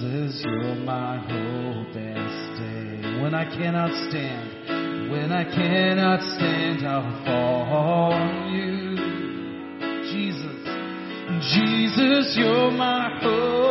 Jesus, 0.00 0.42
you're 0.44 0.76
my 0.76 1.18
hope 1.18 1.96
and 1.96 2.54
stay. 2.54 3.20
When 3.20 3.34
I 3.34 3.44
cannot 3.44 3.90
stand, 4.08 5.10
when 5.10 5.32
I 5.32 5.42
cannot 5.42 6.20
stand, 6.36 6.86
I'll 6.86 7.24
fall 7.24 8.12
on 8.12 8.52
you. 8.52 8.96
Jesus, 10.12 10.62
Jesus, 11.52 12.36
you're 12.38 12.70
my 12.70 13.18
hope. 13.20 13.67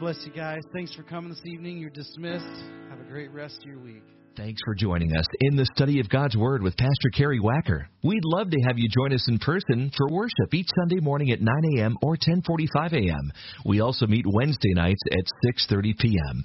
bless 0.00 0.24
you 0.24 0.32
guys. 0.32 0.62
Thanks 0.72 0.94
for 0.94 1.02
coming 1.02 1.28
this 1.28 1.42
evening. 1.44 1.76
You're 1.76 1.90
dismissed. 1.90 2.64
Have 2.88 3.00
a 3.00 3.04
great 3.04 3.30
rest 3.32 3.58
of 3.58 3.66
your 3.66 3.78
week. 3.78 4.02
Thanks 4.34 4.60
for 4.64 4.74
joining 4.74 5.14
us 5.14 5.26
in 5.40 5.56
the 5.56 5.66
study 5.74 6.00
of 6.00 6.08
God's 6.08 6.36
Word 6.36 6.62
with 6.62 6.74
Pastor 6.78 7.10
Kerry 7.14 7.38
Wacker. 7.38 7.84
We'd 8.02 8.24
love 8.24 8.50
to 8.50 8.56
have 8.66 8.78
you 8.78 8.88
join 8.88 9.12
us 9.12 9.28
in 9.28 9.38
person 9.38 9.90
for 9.94 10.08
worship 10.08 10.54
each 10.54 10.68
Sunday 10.80 11.00
morning 11.00 11.30
at 11.32 11.42
9 11.42 11.54
a.m. 11.76 11.98
or 12.00 12.16
10:45 12.16 12.94
a.m. 12.94 13.30
We 13.66 13.80
also 13.80 14.06
meet 14.06 14.24
Wednesday 14.26 14.72
nights 14.72 15.02
at 15.12 15.24
6:30 15.70 15.98
p.m. 15.98 16.44